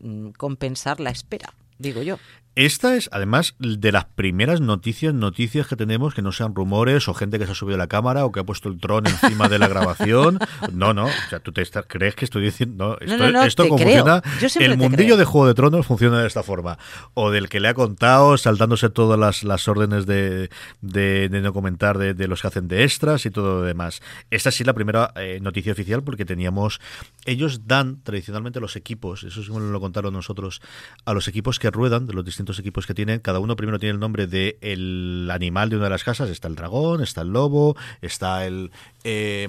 mm, 0.00 0.30
compensar 0.30 1.00
la 1.00 1.10
espera 1.10 1.52
digo 1.80 2.02
yo. 2.02 2.18
Esta 2.56 2.96
es, 2.96 3.08
además, 3.12 3.54
de 3.60 3.92
las 3.92 4.06
primeras 4.06 4.60
noticias, 4.60 5.14
noticias 5.14 5.68
que 5.68 5.76
tenemos 5.76 6.14
que 6.14 6.22
no 6.22 6.32
sean 6.32 6.54
rumores 6.54 7.06
o 7.08 7.14
gente 7.14 7.38
que 7.38 7.46
se 7.46 7.52
ha 7.52 7.54
subido 7.54 7.76
a 7.76 7.78
la 7.78 7.86
cámara 7.86 8.24
o 8.24 8.32
que 8.32 8.40
ha 8.40 8.44
puesto 8.44 8.68
el 8.68 8.78
dron 8.78 9.06
encima 9.06 9.48
de 9.48 9.58
la 9.58 9.68
grabación. 9.68 10.38
No, 10.72 10.94
no, 10.94 11.06
o 11.06 11.28
sea, 11.28 11.40
tú 11.40 11.52
te 11.52 11.64
crees 11.86 12.14
que 12.14 12.24
estoy 12.24 12.42
diciendo. 12.42 12.90
No, 12.90 12.94
esto, 13.00 13.16
no, 13.16 13.30
no, 13.30 13.42
esto 13.42 13.68
como 13.68 13.78
funciona. 13.78 14.22
El 14.58 14.76
mundillo 14.76 15.16
de 15.16 15.24
Juego 15.24 15.46
de 15.46 15.54
Tronos 15.54 15.86
funciona 15.86 16.20
de 16.20 16.26
esta 16.26 16.42
forma. 16.42 16.78
O 17.14 17.30
del 17.30 17.48
que 17.48 17.60
le 17.60 17.68
ha 17.68 17.74
contado, 17.74 18.36
saltándose 18.36 18.88
todas 18.90 19.18
las, 19.18 19.42
las 19.42 19.68
órdenes 19.68 20.06
de, 20.06 20.50
de, 20.80 21.28
de 21.28 21.40
no 21.40 21.52
comentar 21.52 21.98
de, 21.98 22.14
de 22.14 22.28
los 22.28 22.42
que 22.42 22.48
hacen 22.48 22.68
de 22.68 22.84
extras 22.84 23.26
y 23.26 23.30
todo 23.30 23.60
lo 23.60 23.62
demás. 23.62 24.00
Esta 24.30 24.50
sí 24.50 24.62
es 24.62 24.66
la 24.66 24.74
primera 24.74 25.12
eh, 25.16 25.38
noticia 25.40 25.72
oficial 25.72 26.02
porque 26.02 26.24
teníamos. 26.24 26.80
Ellos 27.24 27.66
dan 27.66 28.02
tradicionalmente 28.02 28.60
los 28.60 28.76
equipos, 28.76 29.24
eso 29.24 29.42
sí 29.42 29.50
me 29.50 29.60
lo 29.60 29.80
contaron 29.80 30.12
nosotros, 30.12 30.60
a 31.04 31.12
los 31.14 31.28
equipos 31.28 31.58
que 31.58 31.70
ruedan, 31.70 32.06
de 32.06 32.12
los 32.12 32.24
distintos 32.24 32.39
equipos 32.58 32.86
que 32.86 32.94
tienen, 32.94 33.20
cada 33.20 33.38
uno 33.38 33.56
primero 33.56 33.78
tiene 33.78 33.94
el 33.94 34.00
nombre 34.00 34.26
de 34.26 34.58
el 34.60 35.28
animal 35.30 35.70
de 35.70 35.76
una 35.76 35.84
de 35.84 35.90
las 35.90 36.04
casas, 36.04 36.30
está 36.30 36.48
el 36.48 36.54
dragón, 36.54 37.02
está 37.02 37.22
el 37.22 37.28
lobo, 37.28 37.76
está 38.00 38.46
el 38.46 38.70
eh, 39.04 39.48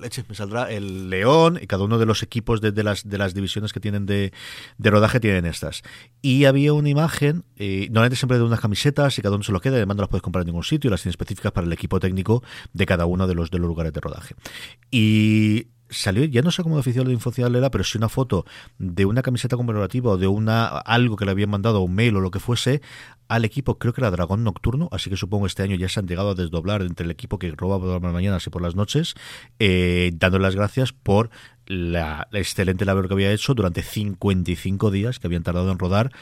leche, 0.00 0.24
me 0.28 0.34
saldrá 0.34 0.70
el 0.70 1.10
león, 1.10 1.58
y 1.60 1.66
cada 1.66 1.84
uno 1.84 1.98
de 1.98 2.06
los 2.06 2.22
equipos 2.22 2.60
de, 2.60 2.72
de 2.72 2.82
las 2.82 3.08
de 3.08 3.18
las 3.18 3.34
divisiones 3.34 3.72
que 3.72 3.80
tienen 3.80 4.06
de, 4.06 4.32
de 4.78 4.90
rodaje 4.90 5.20
tienen 5.20 5.46
estas. 5.46 5.82
Y 6.20 6.44
había 6.44 6.72
una 6.72 6.88
imagen, 6.88 7.44
eh, 7.56 7.86
normalmente 7.90 8.16
siempre 8.16 8.38
de 8.38 8.44
unas 8.44 8.60
camisetas 8.60 9.18
y 9.18 9.22
cada 9.22 9.34
uno 9.34 9.44
se 9.44 9.52
lo 9.52 9.60
queda, 9.60 9.76
además 9.76 9.96
no 9.96 10.02
las 10.02 10.08
puedes 10.08 10.22
comprar 10.22 10.42
en 10.42 10.46
ningún 10.46 10.64
sitio, 10.64 10.88
y 10.88 10.90
las 10.90 11.02
tiene 11.02 11.12
específicas 11.12 11.52
para 11.52 11.66
el 11.66 11.72
equipo 11.72 12.00
técnico 12.00 12.42
de 12.72 12.86
cada 12.86 13.06
uno 13.06 13.26
de 13.26 13.34
los 13.34 13.50
de 13.50 13.58
los 13.58 13.68
lugares 13.68 13.92
de 13.92 14.00
rodaje. 14.00 14.34
Y 14.90 15.66
salió, 15.92 16.24
ya 16.24 16.42
no 16.42 16.50
sé 16.50 16.62
cómo 16.62 16.76
de 16.76 16.80
oficial 16.80 17.06
de 17.06 17.12
infoficial 17.12 17.54
era, 17.54 17.70
pero 17.70 17.84
sí 17.84 17.98
una 17.98 18.08
foto 18.08 18.44
de 18.78 19.04
una 19.04 19.22
camiseta 19.22 19.56
conmemorativa 19.56 20.10
o 20.10 20.18
de 20.18 20.26
una 20.26 20.66
algo 20.66 21.16
que 21.16 21.24
le 21.24 21.30
habían 21.30 21.50
mandado, 21.50 21.80
un 21.80 21.94
mail 21.94 22.16
o 22.16 22.20
lo 22.20 22.30
que 22.30 22.40
fuese, 22.40 22.82
al 23.28 23.44
equipo, 23.44 23.78
creo 23.78 23.92
que 23.92 24.00
era 24.00 24.10
Dragón 24.10 24.44
Nocturno, 24.44 24.88
así 24.92 25.08
que 25.08 25.16
supongo 25.16 25.46
este 25.46 25.62
año 25.62 25.76
ya 25.76 25.88
se 25.88 26.00
han 26.00 26.06
llegado 26.06 26.30
a 26.30 26.34
desdoblar 26.34 26.82
entre 26.82 27.04
el 27.04 27.10
equipo 27.10 27.38
que 27.38 27.50
roba 27.52 27.78
por 27.78 28.02
las 28.02 28.12
mañanas 28.12 28.46
y 28.46 28.50
por 28.50 28.62
las 28.62 28.74
noches, 28.74 29.14
eh, 29.58 30.10
dando 30.14 30.38
las 30.38 30.56
gracias 30.56 30.92
por 30.92 31.30
la, 31.66 32.28
la 32.30 32.38
excelente 32.38 32.84
labor 32.84 33.08
que 33.08 33.14
había 33.14 33.32
hecho 33.32 33.54
durante 33.54 33.82
55 33.82 34.90
días 34.90 35.18
que 35.18 35.26
habían 35.26 35.42
tardado 35.42 35.70
en 35.70 35.78
rodar 35.78 36.12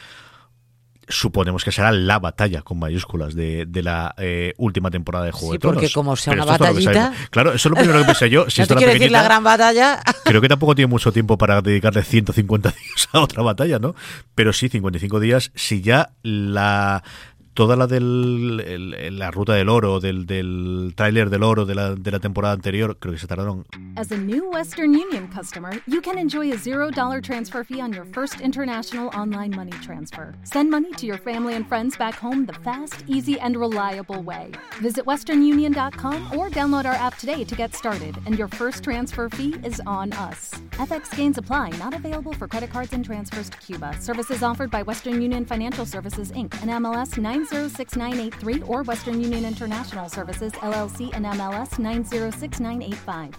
suponemos 1.11 1.63
que 1.63 1.71
será 1.71 1.91
la 1.91 2.17
batalla 2.19 2.61
con 2.61 2.79
mayúsculas 2.79 3.35
de, 3.35 3.65
de 3.67 3.83
la 3.83 4.15
eh, 4.17 4.53
última 4.57 4.89
temporada 4.89 5.25
de 5.25 5.31
Juego 5.31 5.51
Sí, 5.51 5.55
de 5.57 5.59
Tronos. 5.59 5.75
porque 5.81 5.93
como 5.93 6.15
sea 6.15 6.31
Pero 6.33 6.43
una 6.43 6.57
batallita-. 6.57 7.13
Claro, 7.29 7.53
eso 7.53 7.67
es 7.67 7.71
lo 7.71 7.75
primero 7.75 7.99
que 7.99 8.05
pensé 8.05 8.29
yo. 8.29 8.49
Si 8.49 8.61
no 8.61 8.67
te 8.67 8.73
la 8.75 8.77
quiero 8.79 8.93
decir 8.93 9.11
la 9.11 9.23
gran 9.23 9.43
batalla. 9.43 10.01
Creo 10.25 10.41
que 10.41 10.47
tampoco 10.49 10.75
tiene 10.75 10.87
mucho 10.87 11.11
tiempo 11.11 11.37
para 11.37 11.61
dedicarle 11.61 12.03
150 12.03 12.69
días 12.71 13.09
a 13.11 13.19
otra 13.19 13.43
batalla, 13.43 13.79
¿no? 13.79 13.93
Pero 14.35 14.53
sí, 14.53 14.69
55 14.69 15.19
días, 15.19 15.51
si 15.55 15.81
ya 15.81 16.11
la 16.23 17.03
toda 17.53 17.75
la 17.75 17.87
del 17.87 18.63
el- 18.65 19.19
la 19.19 19.29
ruta 19.31 19.53
del 19.53 19.69
oro, 19.69 19.99
del, 19.99 20.25
del 20.25 20.93
tráiler 20.95 21.29
del 21.29 21.43
oro 21.43 21.65
de 21.65 21.75
la, 21.75 21.95
de 21.95 22.11
la 22.11 22.19
temporada 22.19 22.53
anterior, 22.53 22.97
creo 22.97 23.13
que 23.13 23.19
se 23.19 23.27
tardaron 23.27 23.65
As 23.97 24.11
a 24.11 24.17
new 24.17 24.49
Western 24.51 24.91
Union 24.95 25.27
customer, 25.27 25.71
you 25.85 26.01
can 26.01 26.17
enjoy 26.17 26.51
a 26.51 26.55
$0 26.55 27.21
transfer 27.21 27.63
fee 27.63 27.81
on 27.81 27.91
your 27.93 28.05
first 28.13 28.39
international 28.41 29.09
online 29.09 29.53
money 29.55 29.71
transfer. 29.83 30.33
Send 30.43 30.69
money 30.71 30.91
to 30.93 31.05
your 31.05 31.17
family 31.17 31.55
and 31.55 31.67
friends 31.67 31.97
back 31.97 32.15
home 32.15 32.45
the 32.45 32.53
fast, 32.63 33.03
easy, 33.07 33.37
and 33.39 33.57
reliable 33.57 34.21
way. 34.23 34.51
Visit 34.81 35.05
westernunion.com 35.05 36.37
or 36.37 36.49
download 36.49 36.85
our 36.85 36.93
app 36.95 37.17
today 37.17 37.43
to 37.43 37.55
get 37.55 37.75
started, 37.75 38.15
and 38.25 38.37
your 38.37 38.47
first 38.47 38.83
transfer 38.83 39.29
fee 39.29 39.55
is 39.63 39.81
on 39.85 40.13
us. 40.13 40.51
FX 40.71 41.15
gains 41.15 41.37
apply, 41.37 41.69
not 41.79 41.93
available 41.93 42.33
for 42.33 42.47
credit 42.47 42.71
cards 42.71 42.93
and 42.93 43.03
transfers 43.03 43.49
to 43.49 43.57
Cuba. 43.57 43.95
Services 43.99 44.41
offered 44.41 44.71
by 44.71 44.81
Western 44.83 45.21
Union 45.21 45.45
Financial 45.45 45.85
Services 45.85 46.31
Inc. 46.31 46.53
and 46.61 46.71
MLS 46.83 47.17
906983 47.49 48.63
or 48.67 48.83
Western 48.83 49.21
Union 49.21 49.45
International 49.45 50.09
Services 50.09 50.51
LLC 50.53 51.09
and 51.13 51.25
MLS 51.25 51.79
906985. 51.79 53.31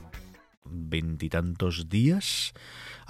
veintitantos 0.65 1.89
días 1.89 2.55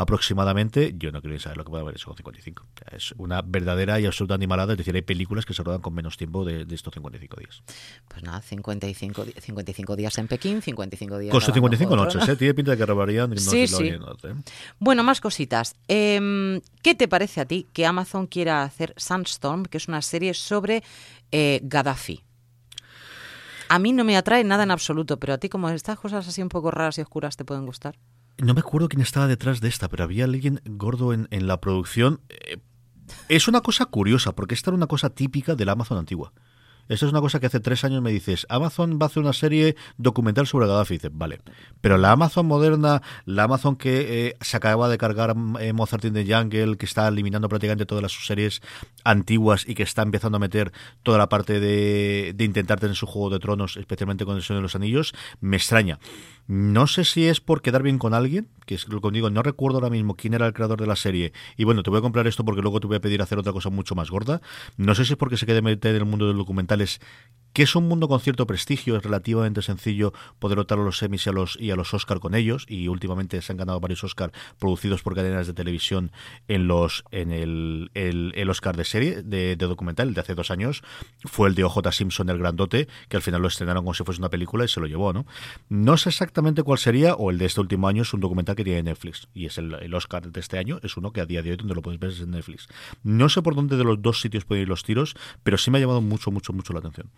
aproximadamente, 0.02 0.94
yo 0.97 1.12
no 1.12 1.21
quiero 1.23 1.38
saber 1.38 1.56
lo 1.59 1.64
que 1.64 1.71
puede 1.71 1.82
haber 1.82 1.94
hecho 1.97 2.06
con 2.09 2.16
55. 2.16 2.62
O 2.64 2.66
sea, 2.78 2.97
es 2.97 3.14
una 3.18 3.42
verdadera 3.42 3.99
y 4.00 4.06
absoluta 4.06 4.35
animalada, 4.35 4.73
es 4.75 4.78
decir, 4.78 4.94
hay 4.94 5.02
películas 5.02 5.47
que 5.47 5.54
se 5.54 5.62
rodan 5.62 5.80
con 5.80 5.94
menos 5.94 6.16
tiempo 6.16 6.44
de, 6.44 6.64
de 6.64 6.75
estos 6.75 6.92
55 6.94 7.37
días. 7.40 7.62
Pues 8.09 8.23
nada, 8.23 8.40
55, 8.42 9.25
di- 9.25 9.32
55 9.32 9.97
días 9.97 10.18
en 10.18 10.28
Pekín, 10.28 10.62
55 10.62 11.18
días. 11.18 11.30
Con 11.32 11.40
sus 11.40 11.54
grabando 11.54 11.76
55 11.76 11.88
Juego 11.88 12.02
de 12.04 12.14
noches, 12.18 12.28
¿eh? 12.28 12.37
Tiene 12.37 12.54
pinta 12.54 12.71
de 12.73 12.76
que 12.76 12.87
robarían 12.87 13.30
no 13.30 13.37
Sí, 13.37 13.66
sí. 13.66 13.88
¿eh? 13.88 13.99
Bueno, 14.78 15.02
más 15.02 15.21
cositas. 15.21 15.75
Em, 15.88 16.61
¿Qué 16.82 16.94
te 16.94 17.09
parece 17.09 17.40
a 17.40 17.44
ti 17.47 17.66
que 17.73 17.87
Amazon 17.87 18.26
quiera 18.26 18.62
hacer 18.62 18.94
Sandstorm, 18.97 19.64
que 19.64 19.78
es 19.78 19.88
una 19.88 20.02
serie 20.02 20.35
sobre 20.35 20.82
eh, 21.30 21.61
Gaddafi? 21.62 22.23
A 23.68 23.78
mí 23.78 23.92
no 23.92 24.04
me 24.04 24.16
atrae 24.18 24.44
nada 24.44 24.64
en 24.64 24.71
absoluto, 24.71 25.18
pero 25.18 25.32
a 25.32 25.38
ti 25.38 25.49
como 25.49 25.68
estas 25.71 25.99
cosas 25.99 26.28
así 26.28 26.42
un 26.42 26.49
poco 26.50 26.71
raras 26.71 26.99
y 26.99 27.00
oscuras 27.00 27.37
te 27.37 27.44
pueden 27.44 27.64
gustar. 27.64 27.97
No 28.39 28.55
me 28.55 28.61
acuerdo 28.61 28.89
quién 28.89 29.03
estaba 29.03 29.27
detrás 29.27 29.61
de 29.61 29.69
esta, 29.69 29.89
pero 29.89 30.05
había 30.05 30.25
alguien 30.25 30.61
gordo 30.65 31.12
en, 31.12 31.29
en 31.31 31.47
la 31.47 31.61
producción. 31.61 32.21
Eh, 32.29 32.59
es 33.28 33.49
una 33.49 33.61
cosa 33.61 33.87
curiosa, 33.87 34.35
porque 34.35 34.54
esta 34.54 34.71
era 34.71 34.76
una 34.76 34.87
cosa 34.87 35.11
típica 35.11 35.54
del 35.54 35.69
Amazon 35.69 35.99
antigua. 35.99 36.33
Esto 36.93 37.07
es 37.07 37.13
una 37.13 37.23
cosa 37.23 37.41
que 37.41 37.47
hace 37.47 37.59
tres 37.59 37.85
años 37.85 38.02
me 38.02 38.11
dices, 38.11 38.47
Amazon 38.50 38.99
va 39.00 39.05
a 39.05 39.09
hacer 39.09 39.23
una 39.23 39.33
serie 39.33 39.76
documental 39.97 40.47
sobre 40.47 40.67
Gaddafi. 40.67 40.97
Dices, 40.97 41.11
vale. 41.15 41.41
Pero 41.81 41.97
la 41.97 42.13
Amazon 42.13 42.45
moderna, 42.45 43.00
la 43.25 43.45
Amazon 43.45 43.76
que 43.76 44.26
eh, 44.26 44.37
se 44.43 44.59
acaba 44.59 44.91
de 44.91 44.99
cargar 44.99 45.35
eh, 45.59 45.73
Mozart 45.73 46.05
in 46.05 46.13
the 46.13 46.26
Jungle, 46.26 46.76
que 46.76 46.85
está 46.85 47.09
eliminando 47.09 47.49
prácticamente 47.49 47.87
todas 47.87 48.02
las 48.02 48.13
series 48.13 48.61
antiguas 49.05 49.67
y 49.67 49.75
que 49.75 49.85
está 49.85 50.02
empezando 50.02 50.37
a 50.37 50.39
meter 50.39 50.71
toda 51.02 51.17
la 51.17 51.31
parte 51.31 51.61
de, 51.61 52.35
de 52.37 52.45
intentar 52.45 52.78
tener 52.78 52.95
su 52.95 53.07
juego 53.07 53.31
de 53.31 53.39
tronos, 53.39 53.78
especialmente 53.78 54.26
con 54.26 54.37
el 54.37 54.43
Señor 54.43 54.59
de 54.59 54.65
los 54.65 54.76
Anillos, 54.76 55.15
me 55.41 55.57
extraña. 55.57 55.99
No 56.49 56.89
sé 56.89 57.05
si 57.05 57.26
es 57.26 57.41
por 57.41 57.63
quedar 57.63 57.83
bien 57.83 57.99
con 57.99 58.15
alguien, 58.15 58.49
que 58.67 58.75
es 58.75 58.89
lo 58.89 59.00
que 59.00 59.11
digo, 59.11 59.31
no 59.31 59.43
recuerdo 59.43 59.78
ahora 59.78 59.91
mismo 59.91 60.17
quién 60.17 60.35
era 60.35 60.47
el 60.47 60.52
creador 60.52 60.81
de 60.81 60.87
la 60.87 60.97
serie. 60.97 61.33
Y 61.57 61.65
bueno, 61.65 61.83
te 61.83 61.91
voy 61.91 62.00
a 62.00 62.02
comprar 62.02 62.26
esto 62.26 62.45
porque 62.45 62.63
luego 62.63 62.81
te 62.81 62.89
voy 62.89 62.97
a 62.97 63.00
pedir 63.00 63.23
hacer 63.23 63.39
otra 63.39 63.52
cosa 63.52 63.71
mucho 63.71 63.95
más 63.95 64.11
gorda. 64.11 64.41
No 64.76 64.95
sé 64.95 65.05
si 65.05 65.13
es 65.13 65.17
porque 65.17 65.37
se 65.37 65.47
quiere 65.47 65.63
meter 65.63 65.95
en 65.95 66.02
el 66.02 66.05
mundo 66.05 66.26
de 66.26 66.35
los 66.35 66.45
sociales 66.86 67.00
que 67.52 67.62
es 67.62 67.75
un 67.76 67.88
mundo 67.88 68.08
con 68.08 68.21
cierto 68.21 68.47
prestigio, 68.47 68.97
es 68.97 69.02
relativamente 69.02 69.62
sencillo 69.62 70.12
poder 70.38 70.58
optar 70.58 70.78
a 70.78 70.82
los 70.82 71.02
Emmys 71.02 71.26
y 71.26 71.30
a 71.30 71.32
los, 71.32 71.58
y 71.60 71.71
a 71.71 71.76
los 71.76 71.93
Oscar 71.95 72.21
con 72.21 72.34
ellos. 72.34 72.65
Y 72.69 72.88
últimamente 72.88 73.41
se 73.43 73.52
han 73.52 73.58
ganado 73.58 73.80
varios 73.80 74.04
Oscar 74.04 74.32
producidos 74.58 75.02
por 75.02 75.15
cadenas 75.15 75.47
de 75.47 75.54
televisión 75.54 76.12
en 76.49 76.67
los 76.67 77.04
en 77.10 77.32
el, 77.32 77.91
el, 77.95 78.32
el 78.34 78.50
Oscar 78.50 78.76
de 78.76 78.84
serie, 78.84 79.23
de, 79.23 79.56
de 79.56 79.67
documental, 79.67 80.15
de 80.15 80.21
hace 80.21 80.34
dos 80.34 80.50
años. 80.50 80.82
Fue 81.25 81.49
el 81.49 81.54
de 81.54 81.65
OJ 81.65 81.91
Simpson, 81.93 82.28
el 82.30 82.38
grandote, 82.38 82.88
que 83.08 83.17
al 83.17 83.23
final 83.23 83.43
lo 83.43 83.49
estrenaron 83.49 83.84
como 83.84 83.95
si 83.95 84.04
fuese 84.04 84.21
una 84.21 84.30
película 84.30 84.65
y 84.65 84.69
se 84.69 84.80
lo 84.80 84.86
llevó, 84.86 85.12
¿no? 85.12 85.26
No 85.69 85.97
sé 85.97 86.08
exactamente 86.08 86.62
cuál 86.62 86.78
sería, 86.78 87.15
o 87.15 87.30
el 87.30 87.38
de 87.38 87.47
este 87.47 87.60
último 87.60 87.88
año 87.88 88.02
es 88.02 88.12
un 88.15 88.21
documental 88.21 88.56
que 88.56 88.65
tiene 88.65 88.82
Netflix. 88.82 89.28
Y 89.34 89.47
es 89.47 89.58
el, 89.58 89.75
el 89.75 89.95
Oscar 89.95 90.30
de 90.30 90.41
este 90.41 90.58
año, 90.58 90.78
es 90.82 90.97
uno 90.97 91.12
que 91.12 91.21
a 91.21 91.26
día 91.26 91.43
de 91.43 91.50
hoy 91.50 91.56
donde 91.56 91.75
lo 91.75 91.82
puedes 91.82 92.00
ver 92.00 92.10
es 92.10 92.21
en 92.21 92.30
Netflix. 92.30 92.69
No 93.02 93.28
sé 93.28 93.43
por 93.43 93.54
dónde 93.54 93.76
de 93.76 93.84
los 93.84 94.00
dos 94.00 94.21
sitios 94.21 94.45
pueden 94.45 94.62
ir 94.62 94.69
los 94.69 94.84
tiros, 94.84 95.15
pero 95.43 95.58
sí 95.58 95.71
me 95.71 95.78
ha 95.78 95.80
llamado 95.80 96.00
mucho, 96.00 96.30
mucho, 96.30 96.52
mucho 96.52 96.73
la 96.73 96.80
atención. 96.80 97.10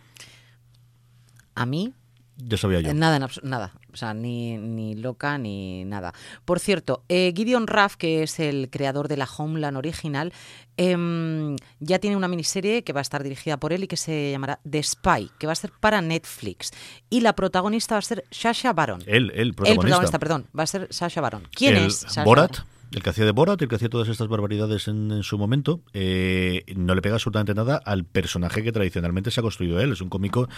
A 1.55 1.67
mí, 1.67 1.93
Ya 2.37 2.57
sabía 2.57 2.81
yo. 2.81 2.91
eh, 2.91 2.95
nada, 2.95 3.19
nada. 3.43 3.73
O 3.93 3.97
sea, 3.97 4.13
ni, 4.13 4.57
ni 4.59 4.97
loca 4.97 5.39
ni 5.39 5.85
nada. 5.85 6.13
Por 6.45 6.59
cierto, 6.59 7.05
eh, 7.09 7.33
Gideon 7.37 7.69
Raff, 7.69 7.95
que 7.97 8.25
es 8.25 8.41
el 8.41 8.69
creador 8.71 9.07
de 9.07 9.17
la 9.17 9.29
Homeland 9.39 9.77
original, 9.77 10.33
em, 10.77 11.55
ya 11.79 11.99
tiene 12.01 12.17
una 12.17 12.27
miniserie 12.29 12.83
que 12.83 12.93
va 12.93 13.01
a 13.01 13.03
estar 13.03 13.23
dirigida 13.23 13.57
por 13.57 13.73
él 13.73 13.85
y 13.85 13.87
que 13.87 13.97
se 13.97 14.33
llamará 14.33 14.59
The 14.69 14.83
Spy, 14.83 15.31
que 15.39 15.47
va 15.47 15.53
a 15.53 15.57
ser 15.57 15.71
para 15.79 16.01
Netflix. 16.01 16.73
Y 17.09 17.21
la 17.21 17.35
protagonista 17.35 17.95
va 17.95 18.01
a 18.01 18.03
ser 18.03 18.25
Sasha 18.33 18.73
Baron. 18.73 19.03
Él, 19.07 19.31
el 19.35 19.41
El 19.49 19.55
protagonista. 19.55 19.81
protagonista, 19.81 20.19
perdón, 20.19 20.47
va 20.59 20.63
a 20.65 20.67
ser 20.67 20.89
Sasha 20.91 21.21
Baron. 21.21 21.47
¿Quién 21.55 21.77
El 21.77 21.87
es 21.87 21.99
Sasha 21.99 22.25
Borat, 22.25 22.51
Baron? 22.51 22.67
El 22.93 23.03
que 23.03 23.11
hacía 23.11 23.25
de 23.25 23.33
Borat, 23.33 23.61
el 23.61 23.69
que 23.69 23.77
hacía 23.77 23.89
todas 23.89 24.09
estas 24.09 24.29
barbaridades 24.29 24.89
en, 24.89 25.11
en 25.11 25.23
su 25.23 25.39
momento, 25.39 25.83
eh, 25.93 26.65
no 26.77 26.95
le 26.95 27.03
pega 27.03 27.17
absolutamente 27.17 27.55
nada 27.55 27.77
al 27.85 28.05
personaje 28.05 28.63
que 28.63 28.73
tradicionalmente 28.73 29.31
se 29.31 29.41
ha 29.41 29.43
construido 29.43 29.81
él. 29.81 29.93
Es 29.93 30.01
un 30.01 30.09
cómico, 30.09 30.49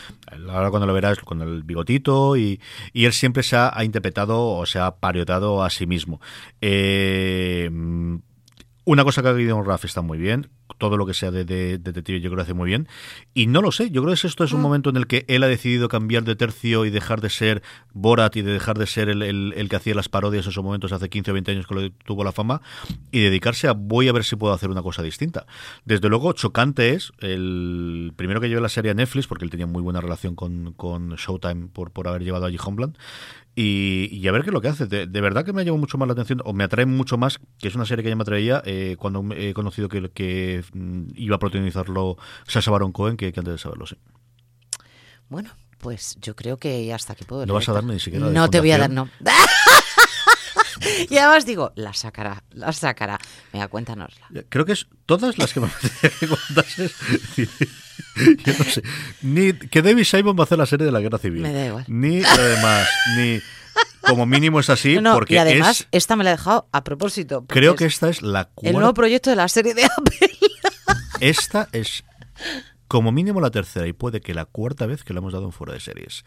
ahora 0.48 0.70
cuando 0.70 0.86
lo 0.86 0.92
verás 0.92 1.18
con 1.18 1.40
el 1.42 1.62
bigotito 1.62 2.36
y, 2.36 2.60
y 2.92 3.04
él 3.06 3.12
siempre 3.12 3.42
se 3.42 3.56
ha, 3.56 3.72
interpretado 3.84 4.46
o 4.46 4.66
se 4.66 4.78
ha 4.78 4.96
pariotado 4.96 5.62
a 5.62 5.70
sí 5.70 5.86
mismo. 5.86 6.20
Eh, 6.60 7.70
una 8.86 9.02
cosa 9.04 9.20
que 9.20 9.28
ha 9.28 9.36
Gideon 9.36 9.64
Raff 9.66 9.84
está 9.84 10.00
muy 10.00 10.16
bien, 10.16 10.48
todo 10.78 10.96
lo 10.96 11.06
que 11.06 11.12
sea 11.14 11.30
de, 11.30 11.44
de- 11.44 11.78
de 11.78 11.78
detective 11.78 12.20
yo 12.20 12.30
creo 12.30 12.36
que 12.36 12.42
hace 12.42 12.54
muy 12.54 12.68
bien, 12.68 12.86
y 13.34 13.46
no 13.48 13.60
lo 13.60 13.72
sé, 13.72 13.90
yo 13.90 14.02
creo 14.02 14.14
que 14.14 14.26
esto 14.26 14.44
es 14.44 14.52
un 14.52 14.60
momento 14.62 14.90
en 14.90 14.96
el 14.96 15.06
que 15.08 15.24
él 15.28 15.42
ha 15.42 15.48
decidido 15.48 15.88
cambiar 15.88 16.22
de 16.24 16.36
tercio 16.36 16.84
y 16.84 16.90
dejar 16.90 17.20
de 17.20 17.28
ser 17.30 17.62
Borat 17.92 18.36
y 18.36 18.42
de 18.42 18.52
dejar 18.52 18.78
de 18.78 18.86
ser 18.86 19.08
el, 19.08 19.22
el- 19.22 19.52
el 19.56 19.68
que 19.68 19.76
hacía 19.76 19.94
las 19.94 20.08
parodias 20.08 20.46
en 20.46 20.50
esos 20.50 20.62
momentos 20.64 20.92
hace 20.92 21.08
15 21.08 21.32
o 21.32 21.34
20 21.34 21.50
años 21.50 21.66
que 21.66 21.74
lo 21.74 21.90
tuvo 21.90 22.22
la 22.24 22.32
fama, 22.32 22.62
y 23.10 23.20
dedicarse 23.20 23.66
a 23.68 23.72
voy 23.72 24.08
a 24.08 24.12
ver 24.12 24.22
si 24.24 24.36
puedo 24.36 24.54
hacer 24.54 24.70
una 24.70 24.82
cosa 24.82 25.02
distinta. 25.02 25.46
Desde 25.84 26.08
luego, 26.08 26.32
chocante 26.32 26.90
es 26.94 27.12
el 27.18 28.12
primero 28.16 28.40
que 28.40 28.48
llevé 28.48 28.60
la 28.60 28.68
serie 28.68 28.92
a 28.92 28.94
Netflix, 28.94 29.26
porque 29.26 29.44
él 29.44 29.50
tenía 29.50 29.66
muy 29.66 29.82
buena 29.82 30.00
relación 30.00 30.34
con, 30.36 30.72
con 30.74 31.14
Showtime 31.16 31.68
por, 31.72 31.90
por 31.90 32.06
haber 32.08 32.22
llevado 32.22 32.46
allí 32.46 32.56
Homeland, 32.64 32.96
y, 33.58 34.28
a 34.28 34.32
ver 34.32 34.42
qué 34.42 34.50
es 34.50 34.52
lo 34.52 34.60
que 34.60 34.68
hace. 34.68 34.86
De, 34.86 35.20
verdad 35.22 35.42
que 35.42 35.54
me 35.54 35.62
ha 35.62 35.64
llamado 35.64 35.80
mucho 35.80 35.96
más 35.96 36.06
la 36.06 36.12
atención, 36.12 36.42
o 36.44 36.52
me 36.52 36.64
atrae 36.64 36.84
mucho 36.84 37.16
más, 37.16 37.40
que 37.58 37.68
es 37.68 37.74
una 37.74 37.86
serie 37.86 38.02
que 38.02 38.10
ya 38.10 38.16
me 38.16 38.22
atraía 38.22 38.62
eh, 38.66 38.96
cuando 38.98 39.24
he 39.34 39.54
conocido 39.54 39.88
que, 39.88 40.10
que 40.10 40.62
mm, 40.74 41.06
iba 41.14 41.36
a 41.36 41.38
protagonizarlo 41.38 42.18
Sasha 42.46 42.70
Baron 42.70 42.92
Cohen 42.92 43.16
que, 43.16 43.28
antes 43.28 43.44
de 43.44 43.58
saberlo, 43.58 43.86
sí. 43.86 43.96
Bueno, 45.30 45.50
pues 45.78 46.18
yo 46.20 46.36
creo 46.36 46.58
que 46.58 46.92
hasta 46.92 47.14
aquí 47.14 47.24
puedo. 47.24 47.46
No 47.46 47.54
vas 47.54 47.66
a 47.70 47.72
darme 47.72 47.94
ni 47.94 48.00
siquiera. 48.00 48.26
no 48.26 48.50
te 48.50 48.60
voy 48.60 48.72
a 48.72 48.78
dar, 48.78 48.90
no. 48.90 49.08
y 51.08 51.16
además 51.16 51.46
digo, 51.46 51.72
la 51.76 51.94
sacará, 51.94 52.44
la 52.50 52.74
sacará. 52.74 53.18
Venga, 53.54 53.68
cuéntanosla. 53.68 54.28
Creo 54.50 54.66
que 54.66 54.72
es 54.72 54.86
todas 55.06 55.38
las 55.38 55.54
que 55.54 55.60
me. 55.60 55.68
Yo 58.44 58.52
no 58.58 58.64
sé. 58.64 58.82
Ni 59.22 59.52
que 59.52 59.82
David 59.82 60.04
Simon 60.04 60.36
va 60.36 60.42
a 60.42 60.44
hacer 60.44 60.58
la 60.58 60.66
serie 60.66 60.86
de 60.86 60.92
la 60.92 61.00
guerra 61.00 61.18
civil. 61.18 61.42
Me 61.42 61.52
da 61.52 61.66
igual. 61.66 61.84
Ni 61.88 62.20
lo 62.20 62.42
demás. 62.42 62.88
Ni. 63.16 63.40
Como 64.00 64.24
mínimo 64.24 64.60
es 64.60 64.70
así, 64.70 64.98
porque 65.12 65.34
y 65.34 65.38
además 65.38 65.88
esta 65.90 66.16
me 66.16 66.24
la 66.24 66.30
he 66.30 66.34
dejado 66.34 66.68
a 66.72 66.84
propósito. 66.84 67.44
Creo 67.46 67.74
que 67.74 67.86
esta 67.86 68.08
es 68.08 68.22
la 68.22 68.44
cuarta. 68.44 68.70
El 68.70 68.76
nuevo 68.76 68.94
proyecto 68.94 69.30
de 69.30 69.36
la 69.36 69.48
serie 69.48 69.74
de 69.74 69.84
Apple. 69.84 70.30
esta 71.20 71.68
es 71.72 72.04
como 72.88 73.10
mínimo 73.10 73.40
la 73.40 73.50
tercera 73.50 73.86
y 73.86 73.92
puede 73.92 74.20
que 74.20 74.32
la 74.32 74.44
cuarta 74.44 74.86
vez 74.86 75.02
que 75.02 75.12
la 75.12 75.18
hemos 75.18 75.32
dado 75.32 75.46
en 75.46 75.52
fuera 75.52 75.72
de 75.72 75.80
series 75.80 76.24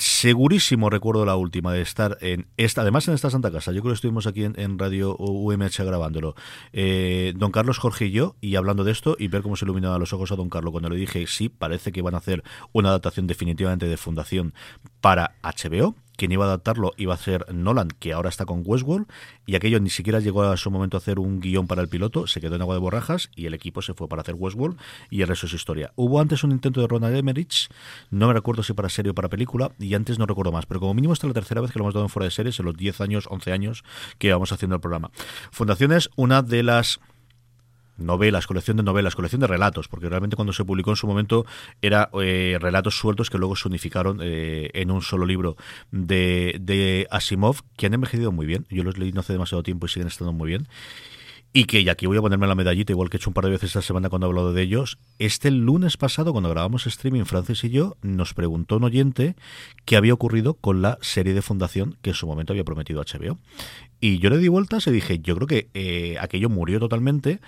segurísimo 0.00 0.90
recuerdo 0.90 1.24
la 1.24 1.36
última 1.36 1.72
de 1.72 1.82
estar 1.82 2.18
en 2.20 2.46
esta, 2.56 2.82
además 2.82 3.06
en 3.08 3.14
esta 3.14 3.30
Santa 3.30 3.50
Casa, 3.50 3.72
yo 3.72 3.82
creo 3.82 3.92
que 3.92 3.96
estuvimos 3.96 4.26
aquí 4.26 4.44
en, 4.44 4.78
Radio 4.78 5.16
UMH 5.16 5.84
grabándolo, 5.84 6.34
eh, 6.72 7.32
don 7.36 7.52
Carlos 7.52 7.78
Jorge 7.78 8.06
y 8.06 8.10
yo, 8.10 8.36
y 8.40 8.56
hablando 8.56 8.84
de 8.84 8.92
esto 8.92 9.16
y 9.18 9.28
ver 9.28 9.42
cómo 9.42 9.56
se 9.56 9.64
iluminaba 9.64 9.98
los 9.98 10.12
ojos 10.12 10.32
a 10.32 10.36
don 10.36 10.48
Carlos 10.48 10.72
cuando 10.72 10.88
le 10.88 10.96
dije, 10.96 11.26
sí, 11.26 11.48
parece 11.48 11.92
que 11.92 12.02
van 12.02 12.14
a 12.14 12.18
hacer 12.18 12.42
una 12.72 12.88
adaptación 12.88 13.26
definitivamente 13.26 13.86
de 13.86 13.96
Fundación 13.96 14.54
para 15.00 15.36
HBO, 15.42 15.94
quien 16.20 16.32
iba 16.32 16.44
a 16.44 16.48
adaptarlo 16.48 16.92
iba 16.98 17.14
a 17.14 17.16
ser 17.16 17.50
Nolan, 17.50 17.88
que 17.88 18.12
ahora 18.12 18.28
está 18.28 18.44
con 18.44 18.62
Westworld, 18.62 19.06
y 19.46 19.54
aquello 19.54 19.80
ni 19.80 19.88
siquiera 19.88 20.20
llegó 20.20 20.42
a 20.42 20.54
su 20.58 20.70
momento 20.70 20.98
a 20.98 21.00
hacer 21.00 21.18
un 21.18 21.40
guion 21.40 21.66
para 21.66 21.80
el 21.80 21.88
piloto, 21.88 22.26
se 22.26 22.42
quedó 22.42 22.56
en 22.56 22.60
agua 22.60 22.74
de 22.74 22.80
borrajas 22.82 23.30
y 23.34 23.46
el 23.46 23.54
equipo 23.54 23.80
se 23.80 23.94
fue 23.94 24.06
para 24.06 24.20
hacer 24.20 24.34
Westworld 24.36 24.78
y 25.08 25.22
el 25.22 25.28
resto 25.28 25.46
es 25.46 25.54
historia. 25.54 25.94
Hubo 25.96 26.20
antes 26.20 26.44
un 26.44 26.52
intento 26.52 26.82
de 26.82 26.88
Ronald 26.88 27.16
Emmerich, 27.16 27.70
no 28.10 28.28
me 28.28 28.34
recuerdo 28.34 28.62
si 28.62 28.74
para 28.74 28.90
serie 28.90 29.12
o 29.12 29.14
para 29.14 29.30
película, 29.30 29.72
y 29.78 29.94
antes 29.94 30.18
no 30.18 30.26
recuerdo 30.26 30.52
más, 30.52 30.66
pero 30.66 30.78
como 30.78 30.92
mínimo 30.92 31.14
esta 31.14 31.26
es 31.26 31.30
la 31.30 31.40
tercera 31.40 31.62
vez 31.62 31.70
que 31.70 31.78
lo 31.78 31.86
hemos 31.86 31.94
dado 31.94 32.04
en 32.04 32.10
fuera 32.10 32.24
de 32.24 32.32
series 32.32 32.60
en 32.60 32.66
los 32.66 32.76
10 32.76 33.00
años, 33.00 33.26
11 33.30 33.52
años 33.52 33.84
que 34.18 34.30
vamos 34.30 34.52
haciendo 34.52 34.76
el 34.76 34.82
programa. 34.82 35.10
Fundación 35.52 35.92
es 35.92 36.10
una 36.16 36.42
de 36.42 36.62
las 36.62 37.00
novelas, 38.00 38.46
colección 38.46 38.76
de 38.76 38.82
novelas, 38.82 39.14
colección 39.14 39.40
de 39.40 39.46
relatos, 39.46 39.88
porque 39.88 40.08
realmente 40.08 40.36
cuando 40.36 40.52
se 40.52 40.64
publicó 40.64 40.90
en 40.90 40.96
su 40.96 41.06
momento 41.06 41.46
era 41.82 42.10
eh, 42.20 42.58
relatos 42.60 42.98
sueltos 42.98 43.30
que 43.30 43.38
luego 43.38 43.56
se 43.56 43.68
unificaron 43.68 44.20
eh, 44.22 44.70
en 44.74 44.90
un 44.90 45.02
solo 45.02 45.26
libro 45.26 45.56
de, 45.90 47.06
Asimov, 47.10 47.62
que 47.76 47.86
han 47.86 47.94
envejecido 47.94 48.32
muy 48.32 48.46
bien. 48.46 48.66
Yo 48.70 48.82
los 48.84 48.98
leí 48.98 49.12
no 49.12 49.20
hace 49.20 49.32
demasiado 49.32 49.62
tiempo 49.62 49.86
y 49.86 49.88
siguen 49.88 50.08
estando 50.08 50.32
muy 50.32 50.48
bien. 50.48 50.68
Y 51.52 51.64
que, 51.64 51.80
y 51.80 51.88
aquí 51.88 52.06
voy 52.06 52.16
a 52.16 52.20
ponerme 52.20 52.46
la 52.46 52.54
medallita, 52.54 52.92
igual 52.92 53.10
que 53.10 53.16
he 53.16 53.18
hecho 53.18 53.30
un 53.30 53.34
par 53.34 53.44
de 53.44 53.50
veces 53.50 53.70
esta 53.70 53.82
semana 53.82 54.08
cuando 54.08 54.26
he 54.26 54.30
hablado 54.30 54.52
de 54.52 54.62
ellos, 54.62 54.98
este 55.18 55.50
lunes 55.50 55.96
pasado, 55.96 56.30
cuando 56.30 56.48
grabamos 56.48 56.86
streaming, 56.86 57.24
Francis 57.24 57.64
y 57.64 57.70
yo, 57.70 57.96
nos 58.02 58.34
preguntó 58.34 58.76
un 58.76 58.84
oyente 58.84 59.34
qué 59.84 59.96
había 59.96 60.14
ocurrido 60.14 60.54
con 60.54 60.80
la 60.80 60.96
serie 61.00 61.34
de 61.34 61.42
Fundación 61.42 61.96
que 62.02 62.10
en 62.10 62.14
su 62.14 62.28
momento 62.28 62.52
había 62.52 62.62
prometido 62.62 63.02
HBO. 63.02 63.36
Y 64.00 64.18
yo 64.18 64.30
le 64.30 64.38
di 64.38 64.46
vueltas 64.46 64.86
y 64.86 64.92
dije, 64.92 65.18
yo 65.18 65.34
creo 65.34 65.48
que 65.48 65.70
eh, 65.74 66.18
aquello 66.20 66.48
murió 66.48 66.78
totalmente, 66.78 67.40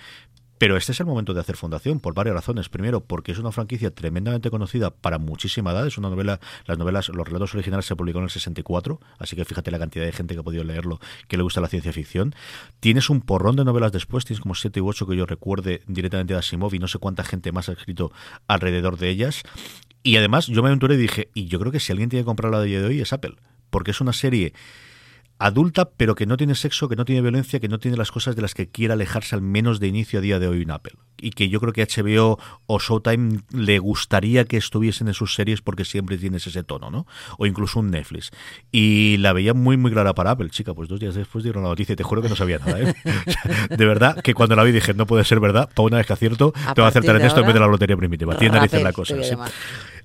pero 0.63 0.77
este 0.77 0.93
es 0.93 0.99
el 1.01 1.05
momento 1.05 1.33
de 1.33 1.41
hacer 1.41 1.57
fundación 1.57 1.99
por 1.99 2.13
varias 2.13 2.35
razones. 2.35 2.69
Primero, 2.69 3.01
porque 3.01 3.33
es 3.33 3.37
una 3.37 3.51
franquicia 3.51 3.93
tremendamente 3.93 4.49
conocida 4.49 4.91
para 4.91 5.17
muchísima 5.17 5.71
edad. 5.71 5.85
Es 5.85 5.97
una 5.97 6.09
novela, 6.09 6.39
las 6.65 6.77
novelas, 6.77 7.09
los 7.09 7.27
relatos 7.27 7.53
originales 7.53 7.85
se 7.85 7.97
publicaron 7.97 8.23
en 8.23 8.27
el 8.27 8.29
64, 8.29 8.97
así 9.19 9.35
que 9.35 9.43
fíjate 9.43 9.71
la 9.71 9.79
cantidad 9.79 10.05
de 10.05 10.13
gente 10.13 10.35
que 10.35 10.39
ha 10.39 10.43
podido 10.43 10.63
leerlo 10.63 11.01
que 11.27 11.35
le 11.35 11.43
gusta 11.43 11.59
la 11.59 11.67
ciencia 11.67 11.91
ficción. 11.91 12.33
Tienes 12.79 13.09
un 13.09 13.19
porrón 13.19 13.57
de 13.57 13.65
novelas 13.65 13.91
después, 13.91 14.23
tienes 14.23 14.39
como 14.39 14.55
siete 14.55 14.79
u 14.79 14.87
ocho 14.87 15.05
que 15.05 15.17
yo 15.17 15.25
recuerde 15.25 15.81
directamente 15.85 16.31
de 16.31 16.39
Asimov 16.39 16.73
y 16.73 16.79
no 16.79 16.87
sé 16.87 16.97
cuánta 16.97 17.25
gente 17.25 17.51
más 17.51 17.67
ha 17.67 17.73
escrito 17.73 18.13
alrededor 18.47 18.97
de 18.97 19.09
ellas. 19.09 19.43
Y 20.01 20.15
además, 20.15 20.47
yo 20.47 20.63
me 20.63 20.69
aventuré 20.69 20.95
y 20.95 20.97
dije, 20.99 21.29
y 21.33 21.47
yo 21.47 21.59
creo 21.59 21.73
que 21.73 21.81
si 21.81 21.91
alguien 21.91 22.09
tiene 22.09 22.23
que 22.23 22.27
comprarla 22.27 22.59
a 22.59 22.63
día 22.63 22.79
de 22.79 22.87
hoy 22.87 23.01
es 23.01 23.11
Apple, 23.11 23.35
porque 23.69 23.91
es 23.91 23.99
una 23.99 24.13
serie 24.13 24.53
adulta, 25.43 25.89
pero 25.89 26.15
que 26.15 26.25
no 26.25 26.37
tiene 26.37 26.55
sexo, 26.55 26.87
que 26.87 26.95
no 26.95 27.03
tiene 27.03 27.21
violencia, 27.21 27.59
que 27.59 27.67
no 27.67 27.77
tiene 27.77 27.97
las 27.97 28.11
cosas 28.11 28.35
de 28.37 28.41
las 28.41 28.53
que 28.53 28.69
quiera 28.69 28.93
alejarse 28.93 29.35
al 29.35 29.41
menos 29.41 29.81
de 29.81 29.87
inicio 29.87 30.19
a 30.19 30.21
día 30.21 30.39
de 30.39 30.47
hoy 30.47 30.61
en 30.61 30.71
Apple. 30.71 30.93
Y 31.19 31.31
que 31.31 31.49
yo 31.49 31.59
creo 31.59 31.73
que 31.73 31.85
HBO 31.85 32.39
o 32.65 32.79
Showtime 32.79 33.41
le 33.51 33.79
gustaría 33.79 34.45
que 34.45 34.55
estuviesen 34.55 35.09
en 35.09 35.13
sus 35.13 35.35
series 35.35 35.61
porque 35.61 35.83
siempre 35.83 36.17
tienes 36.17 36.47
ese 36.47 36.63
tono, 36.63 36.89
¿no? 36.89 37.05
O 37.37 37.45
incluso 37.45 37.81
un 37.81 37.91
Netflix. 37.91 38.31
Y 38.71 39.17
la 39.17 39.33
veía 39.33 39.53
muy, 39.53 39.75
muy 39.75 39.91
clara 39.91 40.13
para 40.15 40.31
Apple, 40.31 40.49
chica. 40.49 40.73
Pues 40.73 40.87
dos 40.87 41.01
días 41.01 41.13
después 41.13 41.43
dieron 41.43 41.63
la 41.63 41.69
noticia 41.69 41.91
y 41.91 41.95
te 41.97 42.03
juro 42.03 42.21
que 42.21 42.29
no 42.29 42.37
sabía 42.37 42.59
nada, 42.59 42.79
¿eh? 42.79 42.95
de 43.69 43.85
verdad, 43.85 44.21
que 44.21 44.33
cuando 44.33 44.55
la 44.55 44.63
vi 44.63 44.71
dije, 44.71 44.93
no 44.93 45.05
puede 45.05 45.25
ser 45.25 45.41
verdad, 45.41 45.69
para 45.73 45.85
una 45.87 45.97
vez 45.97 46.07
que 46.07 46.13
acierto, 46.13 46.53
te 46.73 46.79
voy 46.79 46.85
a 46.85 46.87
acertar 46.87 47.17
en 47.17 47.25
esto 47.25 47.41
en 47.41 47.47
vez 47.47 47.53
de 47.53 47.59
la 47.59 47.67
lotería 47.67 47.97
primitiva. 47.97 48.37
Tiene 48.37 48.55
narices 48.55 48.81
la 48.81 48.93
cosa. 48.93 49.15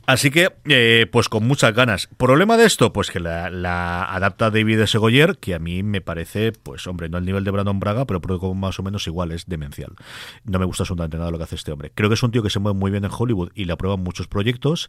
Así 0.09 0.31
que, 0.31 0.49
eh, 0.65 1.07
pues 1.13 1.29
con 1.29 1.47
muchas 1.47 1.75
ganas. 1.75 2.09
¿Problema 2.17 2.57
de 2.57 2.65
esto? 2.65 2.95
Pues 2.95 3.11
que 3.11 3.21
la, 3.21 4.05
adapta 4.05 4.51
David 4.51 4.81
S. 4.81 4.97
Goyer, 4.97 5.37
que 5.37 5.55
a 5.55 5.59
mí 5.59 5.83
me 5.83 6.01
parece, 6.01 6.53
pues 6.53 6.87
hombre, 6.87 7.11
no 7.11 7.19
al 7.19 7.27
nivel 7.27 7.45
de 7.45 7.51
Brandon 7.51 7.79
Braga, 7.79 8.07
pero 8.07 8.19
más 8.55 8.81
o 8.81 8.83
menos 8.83 9.07
igual, 9.07 9.33
es 9.33 9.45
demencial. 9.45 9.93
No 10.45 10.59
me 10.59 10.65
gusta 10.65 10.85
absolutamente 10.85 11.19
nada 11.19 11.31
lo 11.31 11.37
que 11.37 11.45
hace 11.45 11.57
este 11.57 11.73
hombre. 11.73 11.93
Creo 11.95 12.09
que 12.09 12.15
es 12.15 12.23
un 12.23 12.31
tío 12.31 12.43
que 12.43 12.49
se 12.49 12.59
mueve 12.59 12.79
muy 12.79 12.91
bien 12.91 13.05
en 13.05 13.11
Hollywood 13.13 13.51
y 13.55 13.67
le 13.67 13.75
aprueban 13.75 14.03
muchos 14.03 14.29
proyectos. 14.29 14.89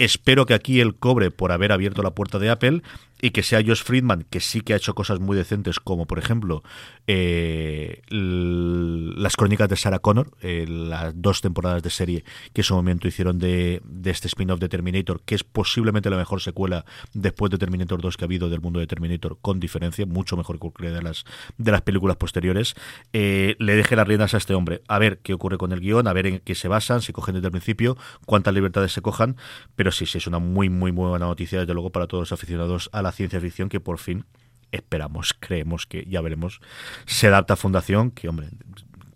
Espero 0.00 0.46
que 0.46 0.54
aquí 0.54 0.80
él 0.80 0.94
cobre 0.94 1.30
por 1.30 1.52
haber 1.52 1.72
abierto 1.72 2.02
la 2.02 2.14
puerta 2.14 2.38
de 2.38 2.48
Apple 2.48 2.80
y 3.20 3.30
que 3.30 3.42
sea 3.42 3.62
Josh 3.64 3.82
Friedman, 3.82 4.24
que 4.30 4.40
sí 4.40 4.62
que 4.62 4.72
ha 4.72 4.76
hecho 4.76 4.94
cosas 4.94 5.20
muy 5.20 5.36
decentes, 5.36 5.78
como 5.78 6.06
por 6.06 6.18
ejemplo 6.18 6.62
eh, 7.06 8.00
las 8.08 9.36
crónicas 9.36 9.68
de 9.68 9.76
Sarah 9.76 9.98
Connor, 9.98 10.30
eh, 10.40 10.64
las 10.66 11.12
dos 11.20 11.40
temporadas 11.40 11.82
de 11.82 11.90
serie 11.90 12.24
que 12.52 12.62
en 12.62 12.64
su 12.64 12.74
momento 12.74 13.08
hicieron 13.08 13.38
de, 13.38 13.82
este 14.04 14.28
spin-off 14.28 14.58
de 14.58 14.68
Terminator, 14.68 15.20
que 15.24 15.34
es 15.34 15.44
posiblemente 15.44 16.08
la 16.08 16.16
mejor 16.16 16.40
secuela 16.40 16.84
después 17.12 17.50
de 17.50 17.58
Terminator 17.58 18.00
2 18.00 18.16
que 18.16 18.24
ha 18.24 18.26
habido 18.26 18.48
del 18.48 18.60
mundo 18.60 18.80
de 18.80 18.86
Terminator, 18.86 19.38
con 19.40 19.60
diferencia, 19.60 20.06
mucho 20.06 20.36
mejor 20.36 20.58
que 20.58 20.90
de 20.90 21.02
las, 21.02 21.24
de 21.58 21.72
las 21.72 21.82
películas 21.82 22.16
posteriores. 22.16 22.74
Eh, 23.12 23.56
le 23.58 23.76
deje 23.76 23.96
las 23.96 24.08
riendas 24.08 24.34
a 24.34 24.38
este 24.38 24.54
hombre, 24.54 24.82
a 24.88 24.98
ver 24.98 25.18
qué 25.18 25.34
ocurre 25.34 25.58
con 25.58 25.72
el 25.72 25.80
guion, 25.80 26.06
a 26.06 26.12
ver 26.12 26.26
en 26.26 26.38
qué 26.40 26.54
se 26.54 26.68
basan, 26.68 27.02
si 27.02 27.12
cogen 27.12 27.34
desde 27.34 27.48
el 27.48 27.52
principio, 27.52 27.96
cuántas 28.24 28.54
libertades 28.54 28.92
se 28.92 29.02
cojan, 29.02 29.36
pero 29.76 29.89
sí, 29.92 30.06
sí, 30.06 30.18
es 30.18 30.26
una 30.26 30.38
muy, 30.38 30.68
muy, 30.68 30.92
muy 30.92 31.08
buena 31.08 31.26
noticia, 31.26 31.60
desde 31.60 31.74
luego, 31.74 31.90
para 31.90 32.06
todos 32.06 32.22
los 32.22 32.32
aficionados 32.32 32.90
a 32.92 33.02
la 33.02 33.12
ciencia 33.12 33.40
ficción 33.40 33.68
que 33.68 33.80
por 33.80 33.98
fin 33.98 34.24
esperamos, 34.72 35.34
creemos 35.38 35.86
que 35.86 36.04
ya 36.08 36.20
veremos, 36.20 36.60
se 37.06 37.26
adapta 37.26 37.54
a 37.54 37.56
Fundación, 37.56 38.10
que, 38.10 38.28
hombre, 38.28 38.48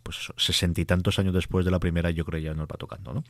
pues 0.02 0.32
sesenta 0.36 0.80
y 0.80 0.84
tantos 0.84 1.18
años 1.18 1.34
después 1.34 1.64
de 1.64 1.70
la 1.70 1.78
primera, 1.78 2.10
yo 2.10 2.24
creo 2.24 2.40
ya 2.40 2.54
nos 2.54 2.66
va 2.66 2.76
tocando, 2.76 3.14
¿no? 3.14 3.24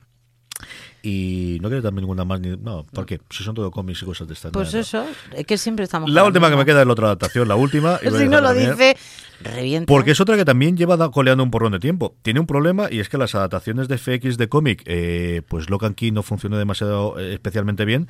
Y 1.02 1.58
no 1.60 1.68
quiero 1.68 1.82
dar 1.82 1.92
ninguna 1.92 2.24
más. 2.24 2.40
Ni, 2.40 2.56
no, 2.56 2.86
porque 2.92 3.20
si 3.28 3.44
son 3.44 3.54
todo 3.54 3.70
cómics 3.70 4.02
y 4.02 4.06
cosas 4.06 4.26
de 4.26 4.34
estas. 4.34 4.52
Pues 4.52 4.72
eso, 4.72 5.04
es 5.36 5.44
que 5.44 5.58
siempre 5.58 5.84
estamos. 5.84 6.10
La 6.10 6.24
última 6.24 6.48
que 6.48 6.56
me 6.56 6.64
queda 6.64 6.80
es 6.80 6.86
la 6.86 6.92
otra 6.92 7.06
adaptación, 7.08 7.46
la 7.46 7.56
última. 7.56 7.98
si 8.18 8.28
no 8.28 8.40
lo 8.40 8.54
dice, 8.54 8.96
revienta. 9.40 9.86
Porque 9.86 10.12
es 10.12 10.20
otra 10.20 10.36
que 10.36 10.46
también 10.46 10.76
lleva 10.76 11.10
coleando 11.10 11.44
un 11.44 11.50
porrón 11.50 11.72
de 11.72 11.80
tiempo. 11.80 12.14
Tiene 12.22 12.40
un 12.40 12.46
problema 12.46 12.88
y 12.90 13.00
es 13.00 13.10
que 13.10 13.18
las 13.18 13.34
adaptaciones 13.34 13.88
de 13.88 13.98
FX 13.98 14.38
de 14.38 14.48
cómic, 14.48 14.82
eh, 14.86 15.42
pues 15.48 15.68
Locan 15.68 15.94
Key 15.94 16.10
no 16.10 16.22
funcionó 16.22 16.56
demasiado 16.56 17.18
eh, 17.18 17.34
especialmente 17.34 17.84
bien, 17.84 18.08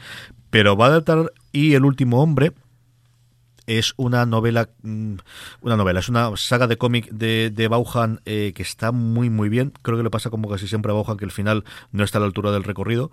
pero 0.50 0.76
va 0.76 0.86
a 0.86 0.88
adaptar 0.90 1.32
y 1.50 1.74
El 1.74 1.84
último 1.84 2.22
hombre, 2.22 2.52
es 3.66 3.94
una 3.96 4.26
novela, 4.26 4.68
mm, 4.82 5.14
una 5.60 5.76
novela, 5.76 6.00
es 6.00 6.08
una 6.08 6.36
saga 6.36 6.66
de 6.66 6.76
cómic 6.76 7.10
de, 7.10 7.50
de 7.50 7.68
Bauhan 7.68 8.20
eh, 8.24 8.52
que 8.54 8.62
está 8.62 8.92
muy 8.92 9.30
muy 9.30 9.48
bien. 9.48 9.72
Creo 9.82 9.96
que 9.96 10.02
le 10.02 10.10
pasa 10.10 10.30
como 10.30 10.48
casi 10.48 10.68
siempre 10.68 10.92
a 10.92 10.94
Bauhan 10.94 11.16
que 11.16 11.24
el 11.24 11.30
final 11.30 11.64
no 11.92 12.04
está 12.04 12.18
a 12.18 12.20
la 12.20 12.26
altura 12.26 12.52
del 12.52 12.64
recorrido, 12.64 13.10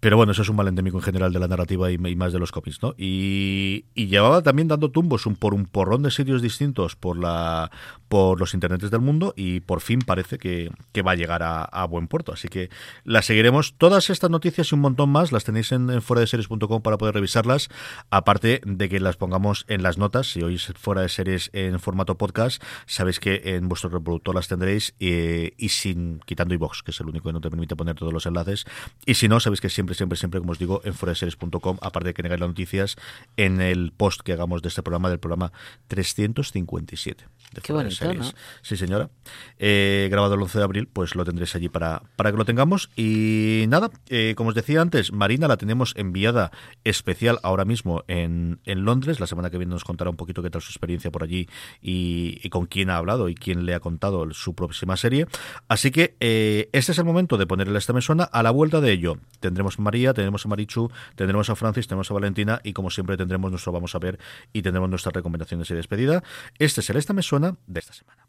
pero 0.00 0.16
bueno, 0.16 0.32
eso 0.32 0.42
es 0.42 0.48
un 0.48 0.56
mal 0.56 0.68
endémico 0.68 0.98
en 0.98 1.02
general 1.02 1.32
de 1.32 1.40
la 1.40 1.48
narrativa 1.48 1.90
y, 1.90 1.98
más 1.98 2.32
de 2.32 2.38
los 2.38 2.52
cómics, 2.52 2.80
¿no? 2.82 2.94
Y, 2.96 3.84
llevaba 3.94 4.42
también 4.42 4.68
dando 4.68 4.90
tumbos 4.90 5.26
un, 5.26 5.36
por 5.36 5.54
un 5.54 5.66
porrón 5.66 6.02
de 6.02 6.10
sitios 6.10 6.40
distintos 6.40 6.96
por 6.96 7.18
la 7.18 7.70
por 8.08 8.40
los 8.40 8.54
internets 8.54 8.90
del 8.90 9.00
mundo 9.00 9.34
y 9.36 9.60
por 9.60 9.80
fin 9.80 10.00
parece 10.00 10.38
que, 10.38 10.70
va 11.06 11.12
a 11.12 11.14
llegar 11.14 11.42
a, 11.42 11.84
buen 11.86 12.08
puerto. 12.08 12.32
Así 12.32 12.48
que 12.48 12.70
la 13.04 13.22
seguiremos. 13.22 13.74
Todas 13.76 14.10
estas 14.10 14.30
noticias 14.30 14.72
y 14.72 14.74
un 14.74 14.80
montón 14.80 15.10
más 15.10 15.30
las 15.30 15.44
tenéis 15.44 15.72
en, 15.72 15.90
en 15.90 16.00
fuera 16.00 16.20
de 16.20 16.26
series.com 16.26 16.82
para 16.82 16.96
poder 16.96 17.14
revisarlas, 17.14 17.68
aparte 18.10 18.60
de 18.64 18.88
que 18.88 19.00
las 19.00 19.16
pongamos 19.16 19.64
en 19.68 19.77
las 19.82 19.98
notas. 19.98 20.30
Si 20.32 20.42
oís 20.42 20.72
fuera 20.76 21.02
de 21.02 21.08
series 21.08 21.50
en 21.52 21.78
formato 21.80 22.16
podcast, 22.16 22.62
sabéis 22.86 23.20
que 23.20 23.42
en 23.44 23.68
vuestro 23.68 23.90
reproductor 23.90 24.34
las 24.34 24.48
tendréis 24.48 24.94
eh, 25.00 25.54
y 25.56 25.68
sin 25.70 26.20
quitando 26.26 26.54
iBox, 26.54 26.82
que 26.82 26.90
es 26.90 27.00
el 27.00 27.08
único 27.08 27.28
que 27.28 27.32
no 27.32 27.40
te 27.40 27.50
permite 27.50 27.76
poner 27.76 27.94
todos 27.94 28.12
los 28.12 28.26
enlaces. 28.26 28.64
Y 29.06 29.14
si 29.14 29.28
no, 29.28 29.40
sabéis 29.40 29.60
que 29.60 29.68
siempre, 29.68 29.94
siempre, 29.94 30.18
siempre, 30.18 30.40
como 30.40 30.52
os 30.52 30.58
digo, 30.58 30.80
en 30.84 30.94
foraseries.com, 30.94 31.78
aparte 31.80 32.08
de 32.08 32.14
que 32.14 32.22
negáis 32.22 32.40
las 32.40 32.48
noticias, 32.48 32.96
en 33.36 33.60
el 33.60 33.92
post 33.92 34.20
que 34.22 34.32
hagamos 34.32 34.62
de 34.62 34.68
este 34.68 34.82
programa, 34.82 35.10
del 35.10 35.18
programa 35.18 35.52
357. 35.88 37.26
Qué 37.62 37.72
bonito, 37.72 38.12
¿no? 38.12 38.24
Sí, 38.62 38.76
señora. 38.76 39.10
Eh, 39.58 40.08
grabado 40.10 40.34
el 40.34 40.42
11 40.42 40.58
de 40.58 40.64
abril, 40.64 40.88
pues 40.92 41.14
lo 41.14 41.24
tendréis 41.24 41.54
allí 41.54 41.68
para, 41.68 42.02
para 42.16 42.30
que 42.30 42.36
lo 42.36 42.44
tengamos. 42.44 42.90
Y 42.96 43.64
nada, 43.68 43.90
eh, 44.08 44.34
como 44.36 44.50
os 44.50 44.54
decía 44.54 44.80
antes, 44.80 45.12
Marina 45.12 45.48
la 45.48 45.56
tenemos 45.56 45.94
enviada 45.96 46.50
especial 46.84 47.38
ahora 47.42 47.64
mismo 47.64 48.04
en, 48.06 48.60
en, 48.64 48.84
Londres. 48.84 49.20
La 49.20 49.26
semana 49.26 49.50
que 49.50 49.58
viene 49.58 49.67
nos 49.68 49.84
contará 49.84 50.10
un 50.10 50.16
poquito 50.16 50.42
qué 50.42 50.50
tal 50.50 50.62
su 50.62 50.70
experiencia 50.70 51.10
por 51.10 51.22
allí 51.22 51.48
y, 51.80 52.48
con 52.50 52.66
quién 52.66 52.90
ha 52.90 52.96
hablado 52.96 53.28
y 53.28 53.34
quién 53.34 53.66
le 53.66 53.74
ha 53.74 53.80
contado 53.80 54.28
su 54.32 54.54
próxima 54.54 54.96
serie. 54.96 55.26
Así 55.68 55.90
que 55.90 56.16
eh, 56.20 56.68
este 56.72 56.92
es 56.92 56.98
el 56.98 57.04
momento 57.04 57.36
de 57.36 57.46
ponerle 57.46 57.78
esta 57.78 57.92
mesona. 57.92 58.24
A 58.24 58.42
la 58.42 58.50
vuelta 58.50 58.80
de 58.80 58.92
ello, 58.92 59.18
tendremos 59.40 59.78
a 59.78 59.82
María, 59.82 60.14
tendremos 60.14 60.44
a 60.44 60.48
Marichu, 60.48 60.90
tendremos 61.14 61.50
a 61.50 61.56
Francis, 61.56 61.86
tendremos 61.86 62.10
a 62.10 62.14
Valentina 62.14 62.60
y 62.64 62.72
como 62.72 62.90
siempre 62.90 63.16
tendremos 63.16 63.50
nuestro 63.50 63.72
Vamos 63.72 63.94
a 63.94 63.98
ver 63.98 64.18
y 64.52 64.62
tendremos 64.62 64.90
nuestras 64.90 65.14
recomendaciones 65.14 65.70
y 65.70 65.74
despedida. 65.74 66.22
Este 66.58 66.80
es 66.80 66.90
el 66.90 66.96
Esta 66.96 67.12
Mesona 67.12 67.56
de 67.66 67.80
esta 67.80 67.92
semana. 67.92 68.26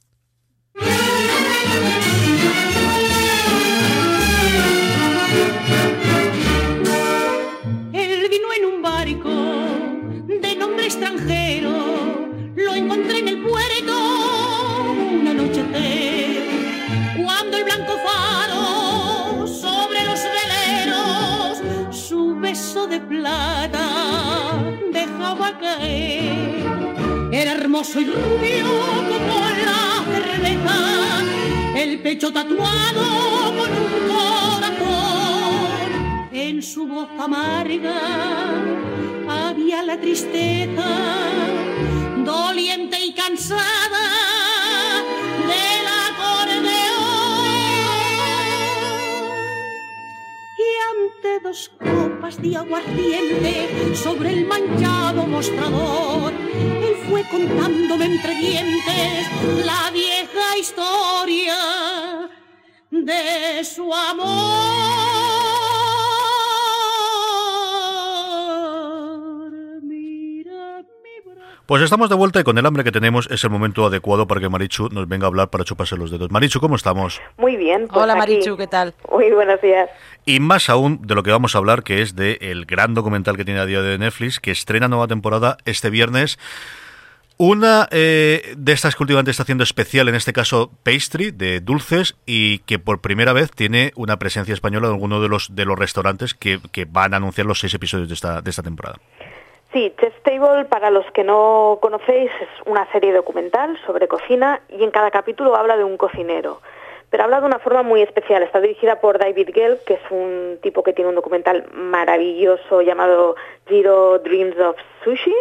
Plata 23.09 23.87
dejaba 24.93 25.57
caer 25.59 26.49
era 27.31 27.51
hermoso 27.53 27.99
y 27.99 28.05
rubio 28.05 28.65
como 29.09 29.39
la 29.65 30.03
cerveza, 30.13 31.21
el 31.75 31.99
pecho 32.01 32.31
tatuado 32.33 33.03
con 33.57 33.71
un 33.71 33.91
corazón. 34.13 35.89
En 36.33 36.61
su 36.61 36.87
voz 36.87 37.09
amarga 37.19 37.99
había 39.27 39.83
la 39.83 39.99
tristeza, 39.99 40.87
doliente 42.25 42.99
y 42.99 43.13
cansada 43.13 44.28
ante 51.29 51.47
dos 51.47 51.71
copas 51.79 52.41
de 52.41 52.55
aguardiente 52.55 53.95
sobre 53.95 54.31
el 54.33 54.45
manchado 54.45 55.25
mostrador, 55.27 56.33
fue 57.09 57.23
contándome 57.29 58.05
entre 58.05 58.35
dientes 58.35 59.27
la 59.65 59.91
vieja 59.91 60.57
historia 60.57 62.29
de 62.91 63.63
su 63.63 63.93
amor. 63.93 64.98
Pues 71.69 71.83
estamos 71.83 72.09
de 72.09 72.15
vuelta 72.15 72.39
y 72.39 72.43
con 72.43 72.57
el 72.57 72.65
hambre 72.65 72.83
que 72.83 72.91
tenemos 72.91 73.27
es 73.29 73.43
el 73.43 73.51
momento 73.51 73.85
adecuado 73.85 74.25
para 74.25 74.41
que 74.41 74.49
Marichu 74.49 74.89
nos 74.89 75.07
venga 75.07 75.25
a 75.25 75.27
hablar 75.27 75.51
para 75.51 75.63
chuparse 75.63 75.95
los 75.95 76.09
dedos. 76.09 76.31
Marichu, 76.31 76.59
¿cómo 76.59 76.75
estamos? 76.75 77.21
Muy 77.37 77.57
bien. 77.57 77.87
Pues 77.87 78.01
Hola 78.01 78.15
Marichu, 78.15 78.57
¿qué 78.57 78.65
tal? 78.65 78.95
Muy 79.11 79.29
buenos 79.29 79.61
días. 79.61 79.87
Y 80.25 80.39
más 80.39 80.67
aún 80.71 80.99
de 81.03 81.13
lo 81.13 81.21
que 81.21 81.29
vamos 81.29 81.53
a 81.53 81.59
hablar, 81.59 81.83
que 81.83 82.01
es 82.01 82.15
del 82.15 82.39
el 82.41 82.65
gran 82.65 82.95
documental 82.95 83.37
que 83.37 83.45
tiene 83.45 83.59
a 83.59 83.67
día 83.67 83.83
de 83.83 83.99
Netflix, 83.99 84.39
que 84.39 84.49
estrena 84.49 84.87
nueva 84.87 85.05
temporada 85.05 85.57
este 85.65 85.91
viernes. 85.91 86.39
Una 87.37 87.87
eh, 87.91 88.55
de 88.57 88.71
estas 88.73 88.95
que 88.95 89.03
últimamente 89.03 89.29
está 89.29 89.43
haciendo 89.43 89.63
especial, 89.63 90.09
en 90.09 90.15
este 90.15 90.33
caso 90.33 90.71
pastry, 90.81 91.29
de 91.29 91.59
dulces, 91.59 92.15
y 92.25 92.59
que 92.65 92.79
por 92.79 92.99
primera 92.99 93.31
vez 93.31 93.51
tiene 93.51 93.91
una 93.95 94.17
presencia 94.17 94.55
española 94.55 94.87
en 94.87 94.93
alguno 94.93 95.21
de 95.21 95.29
los, 95.29 95.55
de 95.55 95.65
los 95.65 95.77
restaurantes 95.77 96.33
que, 96.33 96.59
van 96.89 97.13
a 97.13 97.17
anunciar 97.17 97.45
los 97.45 97.59
seis 97.59 97.75
episodios 97.75 98.07
de 98.07 98.15
esta, 98.15 98.41
de 98.41 98.49
esta 98.49 98.63
temporada. 98.63 98.97
Sí, 99.71 99.93
Chef 99.99 100.13
Table, 100.23 100.65
para 100.65 100.89
los 100.89 101.05
que 101.11 101.23
no 101.23 101.77
conocéis, 101.81 102.31
es 102.41 102.49
una 102.65 102.91
serie 102.91 103.13
documental 103.13 103.77
sobre 103.85 104.07
cocina 104.07 104.61
y 104.69 104.83
en 104.83 104.91
cada 104.91 105.11
capítulo 105.11 105.55
habla 105.55 105.77
de 105.77 105.83
un 105.83 105.97
cocinero. 105.97 106.61
Pero 107.11 107.23
habla 107.23 107.39
de 107.39 107.47
una 107.47 107.59
forma 107.59 107.83
muy 107.83 108.01
especial. 108.01 108.43
Está 108.43 108.59
dirigida 108.59 108.99
por 108.99 109.19
David 109.19 109.49
Gelb, 109.53 109.83
que 109.83 109.95
es 109.95 110.11
un 110.11 110.59
tipo 110.61 110.83
que 110.83 110.93
tiene 110.93 111.09
un 111.09 111.15
documental 111.15 111.65
maravilloso 111.73 112.81
llamado 112.81 113.35
Zero 113.67 114.19
Dreams 114.19 114.59
of 114.59 114.75
Sushi 115.03 115.33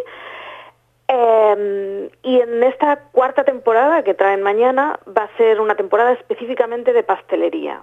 Em, 1.11 2.11
y 2.23 2.41
en 2.41 2.63
esta 2.63 2.97
cuarta 3.13 3.43
temporada 3.43 4.03
que 4.05 4.13
traen 4.13 4.43
mañana 4.43 5.01
va 5.09 5.23
a 5.23 5.37
ser 5.39 5.59
una 5.59 5.75
temporada 5.75 6.13
específicamente 6.13 6.93
de 6.93 7.03
pastelería. 7.03 7.83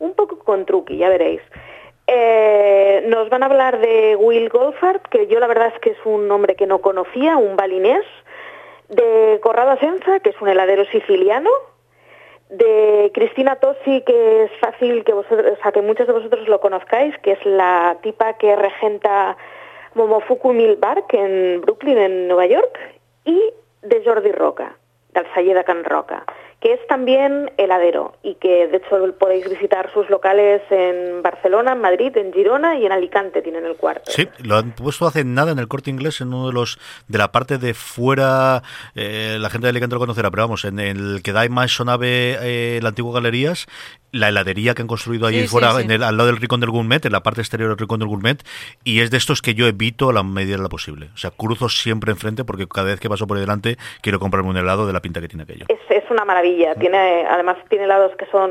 Un 0.00 0.14
poco 0.14 0.40
con 0.40 0.66
truqui, 0.66 0.96
ya 0.96 1.08
veréis. 1.08 1.40
Eh, 2.06 3.04
nos 3.06 3.28
van 3.30 3.42
a 3.42 3.46
hablar 3.46 3.80
de 3.80 4.16
Will 4.16 4.48
Goldfarb, 4.48 5.02
que 5.08 5.26
yo 5.26 5.38
la 5.40 5.46
verdad 5.46 5.72
es 5.74 5.80
que 5.80 5.90
es 5.90 5.98
un 6.04 6.28
nombre 6.28 6.54
que 6.54 6.66
no 6.66 6.80
conocía, 6.80 7.36
un 7.36 7.56
balinés, 7.56 8.04
de 8.88 9.38
Corrado 9.42 9.70
Asenza, 9.70 10.20
que 10.20 10.30
es 10.30 10.40
un 10.40 10.48
heladero 10.48 10.84
siciliano, 10.86 11.50
de 12.50 13.10
Cristina 13.14 13.56
Tosi, 13.56 14.02
que 14.02 14.44
es 14.44 14.50
fácil 14.60 15.02
que, 15.04 15.12
vosotros, 15.12 15.58
que 15.72 15.82
muchos 15.82 16.06
de 16.06 16.12
vosotros 16.12 16.46
lo 16.46 16.60
conozcáis, 16.60 17.16
que 17.18 17.32
es 17.32 17.46
la 17.46 17.96
tipa 18.02 18.34
que 18.34 18.54
regenta 18.54 19.36
Momofuku 19.94 20.52
Mill 20.52 20.76
Park 20.76 21.14
en 21.14 21.62
Brooklyn, 21.62 21.98
en 21.98 22.28
Nueva 22.28 22.46
York, 22.46 22.78
y 23.24 23.40
de 23.82 24.02
Jordi 24.04 24.32
Roca, 24.32 24.76
de 25.14 25.64
Can 25.64 25.84
Roca 25.84 26.24
que 26.64 26.72
es 26.72 26.86
también 26.86 27.52
heladero 27.58 28.16
y 28.22 28.36
que 28.36 28.66
de 28.68 28.78
hecho 28.78 28.96
podéis 29.18 29.46
visitar 29.50 29.92
sus 29.92 30.08
locales 30.08 30.62
en 30.70 31.22
Barcelona, 31.22 31.72
en 31.72 31.80
Madrid, 31.82 32.16
en 32.16 32.32
Girona 32.32 32.78
y 32.78 32.86
en 32.86 32.92
Alicante 32.92 33.42
tienen 33.42 33.66
el 33.66 33.76
cuarto. 33.76 34.10
Sí, 34.10 34.26
lo 34.38 34.56
han 34.56 34.72
puesto 34.72 35.06
hace 35.06 35.24
nada 35.24 35.52
en 35.52 35.58
el 35.58 35.68
corte 35.68 35.90
inglés, 35.90 36.22
en 36.22 36.28
uno 36.28 36.46
de 36.46 36.54
los 36.54 36.78
de 37.06 37.18
la 37.18 37.30
parte 37.32 37.58
de 37.58 37.74
fuera, 37.74 38.62
eh, 38.94 39.36
la 39.38 39.50
gente 39.50 39.66
de 39.66 39.72
Alicante 39.72 39.96
lo 39.96 40.00
conocerá, 40.00 40.30
pero 40.30 40.44
vamos, 40.44 40.64
en 40.64 40.78
el 40.78 41.20
que 41.22 41.32
da 41.32 41.46
más 41.50 41.70
Sonave, 41.70 42.38
eh, 42.40 42.80
la 42.82 42.88
antigua 42.88 43.12
Galerías, 43.12 43.66
la 44.14 44.28
heladería 44.28 44.74
que 44.74 44.82
han 44.82 44.88
construido 44.88 45.26
allí 45.26 45.46
fuera, 45.46 45.80
En 45.80 45.90
el, 45.90 46.02
al 46.02 46.16
lado 46.16 46.28
del 46.28 46.38
Rincón 46.38 46.60
del 46.60 46.70
Gourmet, 46.70 47.04
en 47.04 47.12
la 47.12 47.22
parte 47.22 47.40
exterior 47.40 47.68
del 47.68 47.78
Rincón 47.78 47.98
del 47.98 48.08
Gourmet, 48.08 48.42
y 48.84 49.00
es 49.00 49.10
de 49.10 49.16
estos 49.16 49.42
que 49.42 49.54
yo 49.54 49.66
evito 49.66 50.08
a 50.08 50.12
la 50.12 50.22
medida 50.22 50.56
de 50.56 50.62
lo 50.62 50.68
posible. 50.68 51.10
O 51.14 51.16
sea, 51.16 51.30
cruzo 51.30 51.68
siempre 51.68 52.12
enfrente 52.12 52.44
porque 52.44 52.66
cada 52.68 52.86
vez 52.86 53.00
que 53.00 53.08
paso 53.08 53.26
por 53.26 53.38
delante 53.38 53.76
quiero 54.00 54.20
comprarme 54.20 54.50
un 54.50 54.56
helado 54.56 54.86
de 54.86 54.92
la 54.92 55.00
pinta 55.00 55.20
que 55.20 55.28
tiene 55.28 55.42
aquello. 55.42 55.66
Es, 55.68 55.80
es 55.90 56.08
una 56.10 56.24
maravilla. 56.24 56.74
Tiene, 56.76 57.26
además 57.28 57.56
tiene 57.68 57.84
helados 57.84 58.14
que 58.16 58.26
son, 58.26 58.50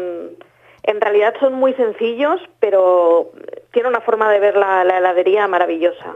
en 0.84 1.02
realidad 1.02 1.34
son 1.40 1.54
muy 1.54 1.74
sencillos, 1.76 2.42
pero 2.60 3.32
tiene 3.72 3.88
una 3.88 4.02
forma 4.02 4.30
de 4.30 4.40
ver 4.40 4.58
la, 4.58 4.84
la 4.84 4.98
heladería 4.98 5.48
maravillosa. 5.48 6.16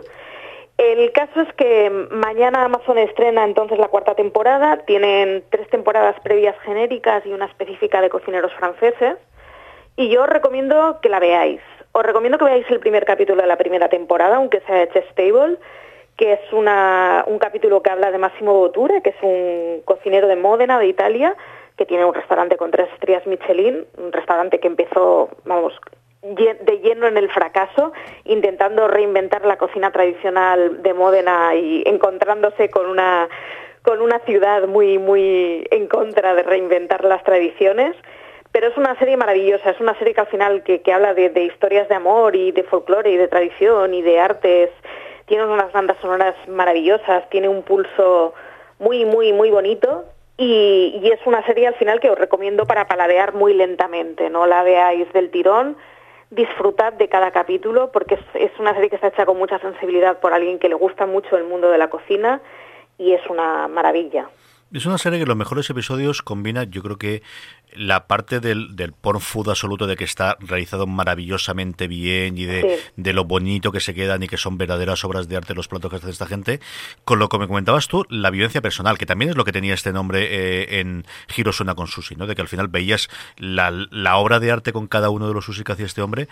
El 0.78 1.12
caso 1.12 1.42
es 1.42 1.52
que 1.54 1.90
mañana 2.12 2.64
Amazon 2.64 3.00
estrena 3.00 3.44
entonces 3.44 3.80
la 3.80 3.88
cuarta 3.88 4.14
temporada, 4.14 4.78
tienen 4.86 5.44
tres 5.50 5.68
temporadas 5.70 6.20
previas 6.22 6.56
genéricas 6.64 7.26
y 7.26 7.34
una 7.34 7.46
específica 7.46 8.00
de 8.00 8.10
cocineros 8.10 8.54
franceses. 8.54 9.16
Y 9.98 10.10
yo 10.10 10.24
os 10.24 10.30
recomiendo 10.30 11.00
que 11.02 11.10
la 11.10 11.20
veáis. 11.20 11.60
Os 11.92 12.04
recomiendo 12.04 12.38
que 12.38 12.46
veáis 12.46 12.70
el 12.70 12.80
primer 12.80 13.04
capítulo 13.04 13.42
de 13.42 13.48
la 13.48 13.58
primera 13.58 13.90
temporada, 13.90 14.36
aunque 14.36 14.62
sea 14.62 14.76
de 14.76 14.90
Chess 14.90 15.16
Table, 15.16 15.58
que 16.16 16.34
es 16.34 16.54
un 16.54 17.40
capítulo 17.40 17.82
que 17.82 17.90
habla 17.90 18.12
de 18.12 18.20
Massimo 18.20 18.54
Bottura, 18.54 19.02
que 19.02 19.10
es 19.10 19.16
un 19.24 19.82
cocinero 19.86 20.28
de 20.28 20.36
Módena, 20.36 20.78
de 20.78 20.86
Italia, 20.86 21.36
que 21.78 21.88
tiene 21.88 22.06
un 22.06 22.14
restaurante 22.14 22.58
con 22.58 22.70
tres 22.70 22.90
estrellas 22.94 23.26
Michelin, 23.26 23.86
un 23.98 24.12
restaurante 24.12 24.60
que 24.60 24.68
empezó, 24.68 25.30
vamos, 25.46 25.74
de 26.22 26.80
lleno 26.84 27.08
en 27.08 27.18
el 27.18 27.32
fracaso, 27.32 27.92
intentando 28.26 28.88
reinventar 28.88 29.46
la 29.46 29.58
cocina 29.58 29.92
tradicional 29.92 30.84
de 30.84 30.94
Módena 30.94 31.56
y 31.56 31.82
encontrándose 31.88 32.70
con 32.70 32.88
una 32.88 33.28
con 33.84 34.02
una 34.02 34.20
ciudad 34.20 34.68
muy 34.68 34.98
muy 34.98 35.66
en 35.72 35.88
contra 35.88 36.34
de 36.34 36.44
reinventar 36.44 37.06
las 37.06 37.24
tradiciones 37.24 37.96
pero 38.60 38.70
es 38.70 38.78
una 38.78 38.98
serie 38.98 39.18
maravillosa, 39.18 39.70
es 39.70 39.80
una 39.80 39.96
serie 40.00 40.16
que 40.16 40.22
al 40.22 40.28
final 40.30 40.64
que, 40.64 40.82
habla 40.92 41.14
de, 41.14 41.44
historias 41.44 41.88
de 41.90 41.94
amor 41.94 42.36
y 42.36 42.52
de 42.52 42.64
folclore 42.64 43.12
y 43.12 43.16
de 43.16 43.28
tradición 43.28 43.94
y 43.94 44.02
de 44.02 44.20
artes, 44.20 44.72
tiene 45.28 45.46
unas 45.46 45.72
bandas 45.72 45.96
sonoras 46.02 46.34
maravillosas, 46.48 47.30
tiene 47.30 47.50
un 47.50 47.62
pulso 47.62 48.34
muy, 48.80 49.06
muy, 49.06 49.32
muy 49.32 49.52
bonito 49.52 50.06
y, 50.38 51.00
y, 51.04 51.08
es 51.12 51.20
una 51.28 51.46
serie 51.46 51.68
al 51.68 51.76
final 51.76 52.00
que 52.00 52.10
os 52.10 52.18
recomiendo 52.18 52.66
para 52.66 52.88
paladear 52.88 53.36
muy 53.36 53.54
lentamente, 53.54 54.28
no 54.32 54.48
la 54.48 54.64
veáis 54.64 55.14
del 55.14 55.30
tirón, 55.30 55.78
disfrutad 56.32 56.94
de 56.94 57.10
cada 57.10 57.30
capítulo 57.30 57.92
porque 57.92 58.16
es, 58.16 58.22
es 58.34 58.60
una 58.60 58.74
serie 58.74 58.90
que 58.90 58.96
está 58.96 59.10
hecha 59.10 59.28
con 59.28 59.38
mucha 59.38 59.60
sensibilidad 59.60 60.20
por 60.20 60.34
alguien 60.34 60.58
que 60.58 60.68
le 60.68 60.74
gusta 60.74 61.06
mucho 61.06 61.38
el 61.38 61.44
mundo 61.44 61.70
de 61.70 61.78
la 61.78 61.92
cocina 61.92 62.42
y 62.98 63.14
es 63.14 63.22
una 63.30 63.68
maravilla. 63.68 64.30
Es 64.74 64.86
una 64.86 64.98
serie 64.98 65.20
que 65.20 65.26
los 65.26 65.38
mejores 65.38 65.70
episodios 65.70 66.22
combina, 66.22 66.66
yo 66.66 66.84
creo 66.84 66.98
que 66.98 67.24
la 67.78 68.08
parte 68.08 68.40
del, 68.40 68.76
del 68.76 68.92
porn 68.92 69.22
food 69.22 69.50
absoluto 69.50 69.88
de 69.88 69.96
que 69.96 70.04
está 70.04 70.38
realizado 70.40 70.88
maravillosamente 70.88 71.88
bien 71.88 72.38
y 72.38 72.46
de, 72.46 72.80
de, 72.96 73.14
lo 73.14 73.26
bonito 73.26 73.72
que 73.72 73.80
se 73.80 73.94
quedan 73.94 74.24
y 74.24 74.28
que 74.28 74.38
son 74.38 74.58
verdaderas 74.58 75.04
obras 75.04 75.28
de 75.28 75.38
arte 75.38 75.54
los 75.54 75.68
platos 75.68 75.90
que 75.90 75.98
hace 75.98 76.10
esta 76.10 76.26
gente, 76.26 76.60
con 77.06 77.20
lo 77.20 77.30
que 77.30 77.38
me 77.38 77.48
comentabas 77.48 77.88
tú, 77.88 78.06
la 78.10 78.30
vivencia 78.30 78.62
personal, 78.62 78.98
que 78.98 79.06
también 79.06 79.32
es 79.32 79.38
lo 79.38 79.46
que 79.46 79.52
tenía 79.52 79.74
este 79.74 79.94
nombre 79.94 80.28
eh, 80.30 80.80
en 80.80 81.06
Hirosuna 81.36 81.76
con 81.76 81.88
Sushi, 81.88 82.16
¿no? 82.16 82.28
De 82.28 82.36
que 82.36 82.42
al 82.42 82.48
final 82.48 82.68
veías 82.68 83.10
la, 83.38 83.72
la 83.72 84.18
obra 84.18 84.40
de 84.40 84.52
arte 84.52 84.74
con 84.74 84.88
cada 84.88 85.10
uno 85.10 85.28
de 85.28 85.34
los 85.34 85.46
sushi 85.46 85.64
que 85.64 85.72
hacía 85.72 85.86
este 85.86 86.02
hombre, 86.02 86.28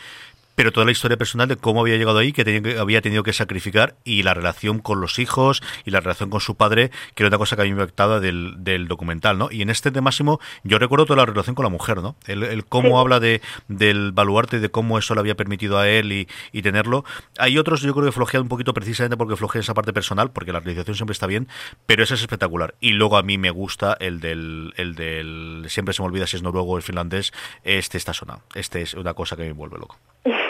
pero 0.56 0.72
toda 0.72 0.86
la 0.86 0.92
historia 0.92 1.18
personal 1.18 1.48
de 1.48 1.58
cómo 1.58 1.82
había 1.82 1.98
llegado 1.98 2.18
ahí, 2.18 2.32
que, 2.32 2.44
tenía, 2.44 2.82
había 2.82 3.02
tenido 3.02 3.24
que 3.24 3.34
sacrificar 3.34 3.96
y 4.04 4.24
la 4.24 4.34
relación 4.34 4.80
con 4.80 5.02
los 5.02 5.20
hijos 5.20 5.62
y 5.86 5.92
la 5.92 6.00
relación 6.00 6.30
con 6.30 6.42
su 6.42 6.56
padre, 6.56 6.92
que 7.14 7.24
era 7.24 7.28
una 7.28 7.38
cosa 7.38 7.56
que 7.56 7.62
a 7.62 7.66
mí 7.66 7.74
me 7.74 7.82
impactaba 7.82 8.20
del, 8.20 8.56
del 8.60 8.88
documental, 8.88 9.38
¿no? 9.38 9.50
Y 9.52 9.62
en 9.62 9.70
este 9.70 9.92
de 9.92 10.02
Máximo 10.02 10.40
yo 10.64 10.80
recuerdo 10.80 11.06
toda 11.06 11.18
la 11.18 11.26
relación 11.26 11.56
con 11.56 11.64
la 11.64 11.70
mujer, 11.70 12.02
¿no? 12.02 12.16
El, 12.26 12.66
cómo 12.66 13.00
habla 13.00 13.20
de, 13.20 13.42
del 13.68 14.12
baluarte 14.12 14.60
de 14.60 14.70
cómo 14.70 14.98
eso 14.98 15.14
le 15.14 15.20
había 15.20 15.36
permitido 15.36 15.78
a 15.78 15.88
él 15.88 16.12
y, 16.12 16.28
y, 16.52 16.62
tenerlo. 16.62 17.06
Hay 17.38 17.58
otros, 17.58 17.82
yo 17.82 17.94
creo 17.94 18.06
que 18.06 18.12
flojean 18.12 18.44
un 18.44 18.50
poquito 18.50 18.74
precisamente 18.74 19.18
porque 19.18 19.36
flojean 19.36 19.62
esa 19.62 19.74
parte 19.74 19.94
personal, 19.94 20.32
porque 20.32 20.52
la 20.52 20.60
realización 20.60 20.96
siempre 20.96 21.14
está 21.14 21.28
bien, 21.28 21.48
pero 21.86 22.04
ese 22.04 22.16
es 22.16 22.22
espectacular. 22.22 22.76
Y 22.80 22.92
luego 22.92 23.18
a 23.18 23.24
mí 23.24 23.38
me 23.38 23.52
gusta 23.52 23.98
el 24.00 24.20
del, 24.20 24.74
el 24.78 24.96
del 24.96 25.66
siempre 25.68 25.94
se 25.94 26.02
me 26.02 26.08
olvida 26.08 26.28
si 26.28 26.38
es 26.38 26.44
noruego 26.44 26.74
o 26.74 26.78
es 26.78 26.86
finlandés, 26.86 27.34
este 27.64 27.98
está 27.98 28.14
sonado. 28.14 28.42
Este 28.54 28.82
es 28.82 28.94
una 28.94 29.14
cosa 29.14 29.36
que 29.36 29.44
me 29.44 29.54
vuelve 29.54 29.78
loco. 29.78 29.98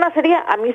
Una 0.00 0.14
serie, 0.14 0.34
a 0.34 0.56
mí 0.56 0.74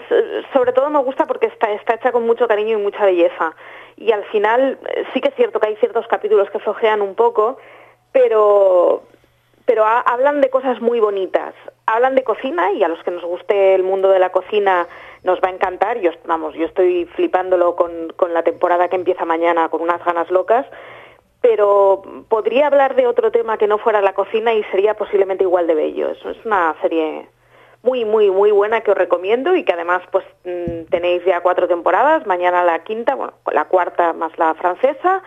sobre 0.54 0.72
todo 0.72 0.88
me 0.92 1.00
gusta 1.00 1.26
porque 1.26 1.48
está, 1.48 1.72
está 1.72 1.96
hecha 1.96 2.12
con 2.12 2.28
mucho 2.28 2.48
cariño 2.48 2.78
y 2.78 2.82
mucha 2.84 3.04
belleza. 3.04 3.56
Y 3.98 4.12
al 4.12 4.24
final 4.26 4.78
eh, 4.88 5.04
sí 5.12 5.20
que 5.20 5.30
es 5.30 5.36
cierto 5.36 5.60
que 5.60 5.68
hay 5.68 5.76
ciertos 5.78 6.06
capítulos 6.06 6.48
que 6.52 6.60
flojean 6.60 7.02
un 7.02 7.16
poco, 7.16 7.58
pero, 8.12 9.02
pero 9.66 9.84
hablan 9.84 10.42
de 10.42 10.52
cosas 10.52 10.80
muy 10.80 11.00
bonitas. 11.00 11.56
Hablan 11.88 12.14
de 12.14 12.24
cocina 12.24 12.72
y 12.74 12.84
a 12.84 12.88
los 12.88 13.02
que 13.02 13.10
nos 13.10 13.24
guste 13.24 13.74
el 13.74 13.82
mundo 13.82 14.10
de 14.10 14.20
la 14.20 14.30
cocina 14.30 14.88
nos 15.24 15.40
va 15.40 15.48
a 15.48 15.54
encantar. 15.54 16.00
Yo, 16.02 16.12
vamos, 16.26 16.54
yo 16.54 16.68
estoy 16.68 17.06
flipándolo 17.16 17.76
con, 17.76 18.14
con 18.16 18.32
la 18.32 18.44
temporada 18.44 18.90
que 18.90 18.96
empieza 18.96 19.26
mañana 19.26 19.70
con 19.70 19.82
unas 19.82 20.06
ganas 20.06 20.30
locas 20.30 20.68
pero 21.42 22.02
podría 22.28 22.66
hablar 22.66 22.96
de 22.96 23.06
otro 23.06 23.32
tema 23.32 23.60
que 23.60 23.68
no 23.68 23.78
fuera 23.78 24.02
la 24.02 24.14
cocina 24.14 24.52
y 24.54 24.64
sería 24.66 24.96
posiblemente 24.96 25.44
igual 25.44 25.68
de 25.68 25.76
bello. 25.76 26.10
Es 26.10 26.44
una 26.44 26.76
serie 26.82 27.28
muy, 27.86 28.04
muy, 28.04 28.32
muy 28.32 28.52
buena 28.52 28.82
que 28.82 28.92
os 28.92 28.98
recomiendo 28.98 29.56
y 29.56 29.64
que 29.64 29.74
además 29.74 30.02
pues 30.12 30.26
mm, 30.44 30.90
tenéis 30.90 31.24
ya 31.26 31.42
cuatro 31.42 31.68
temporadas, 31.68 32.26
mañana 32.26 32.64
la 32.64 32.84
quinta, 32.84 33.16
bueno, 33.16 33.34
la 33.54 33.66
cuarta 33.66 34.12
más 34.14 34.38
la 34.38 34.56
francesa 34.56 35.22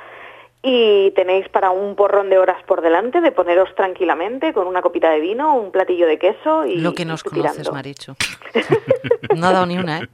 y 0.62 1.12
tenéis 1.12 1.48
para 1.48 1.70
un 1.70 1.94
porrón 1.94 2.30
de 2.30 2.38
horas 2.38 2.60
por 2.64 2.82
delante 2.82 3.20
de 3.20 3.30
poneros 3.30 3.72
tranquilamente 3.76 4.52
con 4.52 4.66
una 4.66 4.82
copita 4.82 5.08
de 5.10 5.20
vino, 5.20 5.54
un 5.54 5.70
platillo 5.70 6.06
de 6.06 6.18
queso 6.18 6.66
y 6.66 6.76
lo 6.76 6.94
que 6.94 7.04
nos 7.04 7.22
conoces, 7.22 7.70
Marichu. 7.70 8.14
no 9.36 9.46
ha 9.46 9.52
dado 9.52 9.66
ni 9.66 9.78
una, 9.78 10.00
¿eh? 10.00 10.08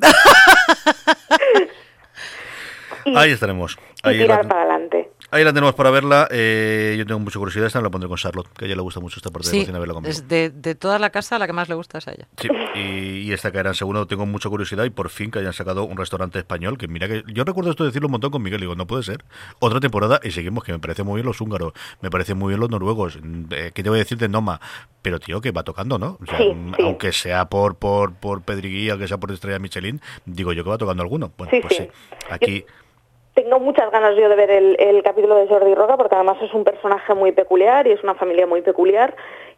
Ahí 3.17 3.33
estaremos. 3.33 3.79
Ahí 4.03 4.17
y 4.17 4.21
tirar 4.21 4.47
para 4.47 4.63
adelante. 4.63 5.11
Ahí 5.35 5.43
la 5.43 5.53
tenemos 5.53 5.75
para 5.75 5.91
verla. 5.91 6.29
Eh, 6.31 6.95
yo 6.97 7.05
tengo 7.05 7.19
mucha 7.19 7.41
curiosidad. 7.41 7.67
Esta 7.67 7.81
la 7.81 7.91
pondré 7.91 8.09
con 8.09 8.17
Charlotte, 8.17 8.47
que 8.57 8.67
a 8.67 8.69
ella 8.69 8.77
le 8.77 8.83
gusta 8.83 9.01
mucho 9.01 9.17
esta 9.17 9.31
parte 9.31 9.51
de 9.51 9.59
cocina. 9.59 9.81
Verla 9.81 10.01
Es 10.05 10.29
de, 10.29 10.51
de, 10.51 10.77
toda 10.77 11.01
la 11.01 11.11
casa, 11.11 11.41
la 11.41 11.49
que 11.49 11.53
más 11.53 11.69
le 11.69 11.75
gusta 11.75 11.99
es 11.99 12.07
a 12.07 12.13
ella. 12.13 12.29
Sí, 12.41 12.49
y, 12.77 12.79
y 13.23 13.33
esta 13.33 13.51
caerá 13.51 13.71
en 13.71 13.75
segundo. 13.75 14.07
Tengo 14.07 14.27
mucha 14.27 14.49
curiosidad 14.49 14.85
y 14.85 14.91
por 14.91 15.09
fin 15.11 15.33
que 15.33 15.41
hayan 15.41 15.53
sacado 15.53 15.83
un 15.83 15.97
restaurante 15.97 16.39
español. 16.39 16.79
Que 16.79 16.87
mira 16.87 17.09
que 17.09 17.25
yo 17.27 17.43
recuerdo 17.43 17.73
esto 17.73 17.83
de 17.83 17.89
decirlo 17.89 18.07
un 18.07 18.13
montón 18.13 18.31
con 18.31 18.45
Miguel. 18.45 18.61
Digo, 18.61 18.77
no 18.77 18.87
puede 18.87 19.03
ser. 19.03 19.25
Otra 19.59 19.81
temporada 19.81 20.21
y 20.23 20.31
seguimos, 20.31 20.63
que 20.63 20.71
me 20.71 20.79
parece 20.79 21.03
muy 21.03 21.17
bien 21.17 21.27
los 21.27 21.41
húngaros, 21.41 21.73
me 22.01 22.11
parece 22.11 22.35
muy 22.35 22.51
bien 22.51 22.61
los 22.61 22.71
noruegos. 22.71 23.19
Eh, 23.51 23.73
¿Qué 23.75 23.83
te 23.83 23.89
voy 23.89 23.99
a 23.99 24.03
decir 24.05 24.19
de 24.19 24.29
Noma? 24.29 24.61
Pero 25.03 25.19
tío, 25.19 25.41
que 25.41 25.51
va 25.51 25.65
tocando, 25.65 25.99
¿no? 25.99 26.17
O 26.23 26.27
sea, 26.27 26.39
sí, 26.39 26.45
sí. 26.77 26.83
Aunque 26.85 27.11
sea 27.11 27.47
por, 27.47 27.75
por, 27.75 28.15
por 28.15 28.43
Pedriguía, 28.43 28.97
que 28.97 29.09
sea 29.09 29.19
por 29.19 29.33
Estrella 29.33 29.59
Michelin, 29.59 30.01
digo 30.27 30.53
yo 30.53 30.63
que 30.63 30.71
va 30.71 30.79
tocando 30.79 31.03
alguno. 31.03 31.33
Bueno, 31.37 31.51
sí, 31.51 31.59
pues 31.61 31.77
sí. 31.77 31.89
Aquí. 32.31 32.61
Yo 32.69 32.85
tengo 33.35 33.61
muchas 33.61 33.91
ganas 33.91 34.17
yo 34.17 34.29
de 34.29 34.37
ver 34.37 34.51
el, 34.51 34.77
el, 34.79 35.03
capítulo 35.03 35.35
de 35.35 35.49
Jordi 35.49 35.75
Roca 35.75 35.97
porque 35.97 36.15
además 36.15 36.39
es 36.41 36.55
un 36.55 36.65
personaje 36.65 37.15
muy 37.15 37.33
peculiar 37.33 37.87
y 37.87 37.93
es 37.93 38.03
una 38.03 38.15
familia 38.15 38.47
muy 38.47 38.63
peculiar 38.63 39.15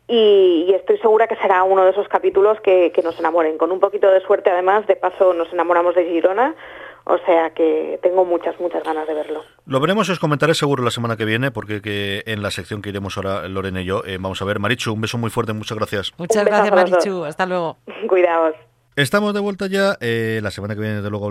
y, 0.09 0.67
y 0.69 0.75
estoy 0.75 0.99
segura 0.99 1.27
que 1.27 1.37
será 1.37 1.63
uno 1.65 1.85
de 1.85 1.91
esos 1.91 2.09
capítulos 2.09 2.61
que, 2.61 2.93
que, 2.93 3.03
nos 3.03 3.19
enamoren. 3.19 3.59
Con 3.59 3.73
un 3.73 3.81
poquito 3.81 4.11
de 4.11 4.21
suerte 4.21 4.51
además, 4.51 4.87
de 4.87 4.97
paso 4.97 5.35
nos 5.35 5.53
enamoramos 5.53 5.95
de 5.95 6.05
Girona. 6.05 6.55
O 7.09 7.19
sea 7.19 7.51
que 7.51 8.01
tengo 8.03 8.25
muchas, 8.25 8.59
muchas 8.59 8.83
ganas 8.83 9.07
de 9.07 9.15
verlo. 9.15 9.45
Lo 9.65 9.79
veremos 9.79 10.09
y 10.09 10.13
os 10.13 10.19
comentaré 10.19 10.55
seguro 10.55 10.83
la 10.83 10.91
semana 10.91 11.17
que 11.17 11.25
viene, 11.25 11.53
porque 11.53 11.81
que 11.81 12.25
en 12.27 12.43
la 12.43 12.51
sección 12.51 12.83
que 12.83 12.89
iremos 12.89 13.17
ahora, 13.17 13.47
Lorena 13.47 13.81
y 13.81 13.85
yo, 13.85 14.03
eh, 14.05 14.19
vamos 14.19 14.43
a 14.43 14.45
ver. 14.45 14.59
Marichu, 14.59 14.93
un 14.93 15.01
beso 15.01 15.17
muy 15.17 15.31
fuerte, 15.31 15.53
muchas 15.53 15.79
gracias. 15.79 16.13
Muchas 16.19 16.45
gracias, 16.45 16.75
Marichu. 16.75 17.25
Hasta 17.25 17.47
luego. 17.47 17.77
Cuidaos. 18.09 18.57
Estamos 18.97 19.35
de 19.35 19.41
vuelta 19.41 19.69
ya. 19.69 19.97
Eh, 20.01 20.41
la 20.43 20.51
semana 20.51 20.75
que 20.75 20.81
viene, 20.81 21.01
de 21.01 21.11
luego. 21.11 21.31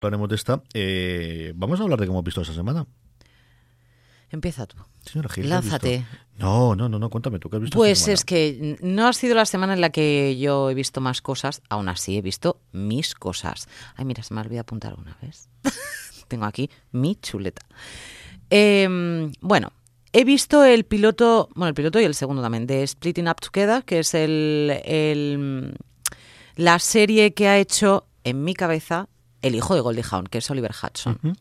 Hablaremos 0.00 0.28
de 0.28 0.36
esta. 0.36 0.62
Eh, 0.72 1.52
vamos 1.56 1.78
a 1.80 1.82
hablar 1.82 2.00
de 2.00 2.06
cómo 2.06 2.18
hemos 2.18 2.24
visto 2.24 2.40
esta 2.40 2.54
semana. 2.54 2.86
Empieza 4.30 4.66
tú. 4.66 4.76
Señora 5.02 5.28
Gil, 5.28 5.48
Lánzate. 5.48 6.06
No, 6.38 6.76
no, 6.76 6.88
no, 6.88 6.98
no, 6.98 7.10
cuéntame 7.10 7.38
tú 7.38 7.50
qué 7.50 7.56
has 7.56 7.62
visto. 7.62 7.76
Pues 7.76 8.06
es 8.08 8.24
que 8.24 8.78
no 8.80 9.08
ha 9.08 9.12
sido 9.12 9.34
la 9.34 9.44
semana 9.44 9.74
en 9.74 9.80
la 9.80 9.90
que 9.90 10.38
yo 10.38 10.70
he 10.70 10.74
visto 10.74 11.00
más 11.00 11.20
cosas, 11.20 11.62
aún 11.68 11.88
así 11.88 12.16
he 12.16 12.22
visto 12.22 12.60
mis 12.72 13.14
cosas. 13.14 13.68
Ay, 13.96 14.04
mira, 14.04 14.22
se 14.22 14.32
me 14.32 14.40
ha 14.40 14.44
olvidado 14.44 14.62
apuntar 14.62 14.94
una 14.94 15.16
vez. 15.20 15.48
Tengo 16.28 16.44
aquí 16.44 16.70
mi 16.92 17.16
chuleta. 17.16 17.66
Eh, 18.50 19.30
bueno, 19.40 19.72
he 20.12 20.24
visto 20.24 20.64
el 20.64 20.84
piloto, 20.84 21.48
bueno, 21.54 21.68
el 21.68 21.74
piloto 21.74 22.00
y 22.00 22.04
el 22.04 22.14
segundo 22.14 22.40
también, 22.40 22.66
de 22.66 22.86
Splitting 22.86 23.28
Up 23.28 23.40
Together, 23.40 23.84
que 23.84 23.98
es 23.98 24.14
el, 24.14 24.80
el 24.84 25.74
la 26.54 26.78
serie 26.78 27.34
que 27.34 27.48
ha 27.48 27.58
hecho 27.58 28.06
en 28.22 28.44
mi 28.44 28.54
cabeza 28.54 29.08
el 29.42 29.54
hijo 29.54 29.74
de 29.74 29.80
Goldie 29.80 30.04
Hawn, 30.10 30.26
que 30.26 30.38
es 30.38 30.50
Oliver 30.50 30.72
Hudson. 30.72 31.18
Uh 31.22 31.28
-huh. 31.28 31.36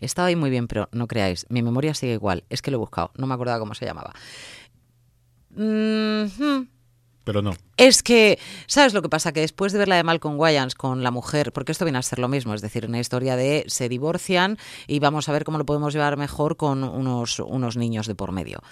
Estaba 0.00 0.28
ahí 0.28 0.36
muy 0.36 0.50
bien, 0.50 0.68
pero 0.68 0.88
no 0.92 1.06
creáis, 1.06 1.46
mi 1.48 1.62
memoria 1.62 1.94
sigue 1.94 2.12
igual. 2.14 2.44
Es 2.50 2.62
que 2.62 2.70
lo 2.70 2.76
he 2.76 2.78
buscado, 2.78 3.10
no 3.16 3.26
me 3.26 3.34
acordaba 3.34 3.58
cómo 3.58 3.74
se 3.74 3.86
llamaba. 3.86 4.12
Mm 5.50 6.26
-hmm. 6.26 6.68
Pero 7.24 7.40
no. 7.40 7.52
Es 7.78 8.02
que, 8.02 8.38
¿sabes 8.66 8.92
lo 8.92 9.00
que 9.00 9.08
pasa? 9.08 9.32
Que 9.32 9.40
después 9.40 9.72
de 9.72 9.78
ver 9.78 9.88
la 9.88 9.96
de 9.96 10.04
Malcolm 10.04 10.38
Wayans 10.38 10.74
con 10.74 11.02
la 11.02 11.10
mujer, 11.10 11.52
porque 11.52 11.72
esto 11.72 11.86
viene 11.86 11.98
a 11.98 12.02
ser 12.02 12.18
lo 12.18 12.28
mismo, 12.28 12.52
es 12.52 12.60
decir, 12.60 12.86
una 12.86 13.00
historia 13.00 13.34
de 13.34 13.64
se 13.66 13.88
divorcian 13.88 14.58
y 14.86 14.98
vamos 14.98 15.28
a 15.28 15.32
ver 15.32 15.44
cómo 15.44 15.56
lo 15.56 15.64
podemos 15.64 15.94
llevar 15.94 16.18
mejor 16.18 16.56
con 16.58 16.84
unos, 16.84 17.38
unos 17.40 17.78
niños 17.78 18.06
de 18.06 18.14
por 18.14 18.30
medio. 18.32 18.62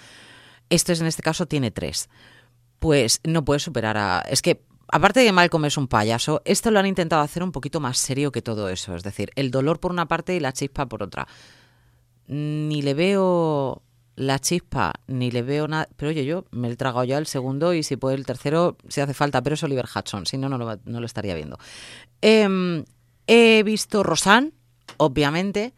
Esto 0.69 0.91
es, 0.91 1.01
en 1.01 1.07
este 1.07 1.23
caso 1.23 1.47
tiene 1.47 1.71
tres. 1.71 2.09
Pues 2.77 3.21
no 3.23 3.43
puede 3.43 3.59
superar 3.59 3.97
a... 3.97 4.23
Es 4.29 4.41
que 4.41 4.63
aparte 4.93 5.21
de 5.21 5.25
que 5.25 5.31
Malcolm 5.31 5.65
es 5.65 5.75
un 5.75 5.87
payaso, 5.87 6.43
esto 6.45 6.69
lo 6.69 6.79
han 6.79 6.85
intentado 6.85 7.23
hacer 7.23 7.41
un 7.41 7.51
poquito 7.51 7.79
más 7.79 7.97
serio 7.97 8.31
que 8.31 8.43
todo 8.43 8.69
eso. 8.69 8.95
Es 8.95 9.01
decir, 9.01 9.31
el 9.35 9.49
dolor 9.49 9.79
por 9.79 9.91
una 9.91 10.07
parte 10.07 10.35
y 10.35 10.39
la 10.39 10.53
chispa 10.53 10.85
por 10.85 11.01
otra. 11.01 11.27
Ni 12.27 12.83
le 12.83 12.93
veo 12.93 13.81
la 14.15 14.37
chispa, 14.37 14.93
ni 15.07 15.31
le 15.31 15.41
veo 15.41 15.67
nada. 15.67 15.89
Pero 15.95 16.11
oye, 16.11 16.25
yo 16.25 16.45
me 16.51 16.69
he 16.69 16.75
tragado 16.75 17.05
ya 17.05 17.17
el 17.17 17.25
segundo 17.25 17.73
y 17.73 17.81
si 17.81 17.97
puede 17.97 18.17
el 18.17 18.25
tercero, 18.27 18.77
si 18.87 19.01
hace 19.01 19.15
falta. 19.15 19.41
Pero 19.41 19.55
es 19.55 19.63
Oliver 19.63 19.85
Hudson, 19.85 20.27
si 20.27 20.37
no, 20.37 20.47
no 20.47 20.57
lo, 20.59 21.05
estaría 21.05 21.33
viendo. 21.33 21.57
Eh, 22.21 22.83
he 23.25 23.63
visto 23.63 24.03
Rosanne, 24.03 24.51
obviamente. 24.97 25.73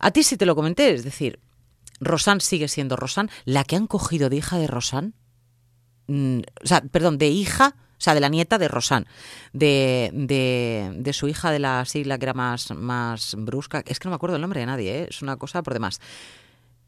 A 0.00 0.10
ti 0.10 0.24
sí 0.24 0.36
te 0.36 0.44
lo 0.44 0.56
comenté, 0.56 0.92
es 0.92 1.04
decir, 1.04 1.38
Rosanne 2.00 2.40
sigue 2.40 2.66
siendo 2.66 2.96
Rosanne. 2.96 3.30
La 3.44 3.62
que 3.62 3.76
han 3.76 3.86
cogido 3.86 4.28
de 4.28 4.36
hija 4.38 4.58
de 4.58 4.66
Rosanne. 4.66 5.12
Mm, 6.08 6.40
o 6.62 6.66
sea, 6.66 6.80
perdón, 6.80 7.16
de 7.16 7.28
hija 7.28 7.76
o 7.98 8.00
sea, 8.04 8.14
de 8.14 8.20
la 8.20 8.28
nieta 8.28 8.58
de 8.58 8.68
Rosanne, 8.68 9.06
de, 9.52 10.10
de, 10.12 10.92
de, 10.96 11.12
su 11.12 11.28
hija 11.28 11.50
de 11.50 11.58
la 11.58 11.84
sigla 11.84 12.18
que 12.18 12.26
era 12.26 12.34
más, 12.34 12.70
más 12.72 13.34
brusca, 13.38 13.82
es 13.86 13.98
que 13.98 14.06
no 14.06 14.10
me 14.10 14.16
acuerdo 14.16 14.36
el 14.36 14.42
nombre 14.42 14.60
de 14.60 14.66
nadie, 14.66 15.02
¿eh? 15.02 15.06
es 15.08 15.22
una 15.22 15.36
cosa 15.36 15.62
por 15.62 15.74
demás, 15.74 16.00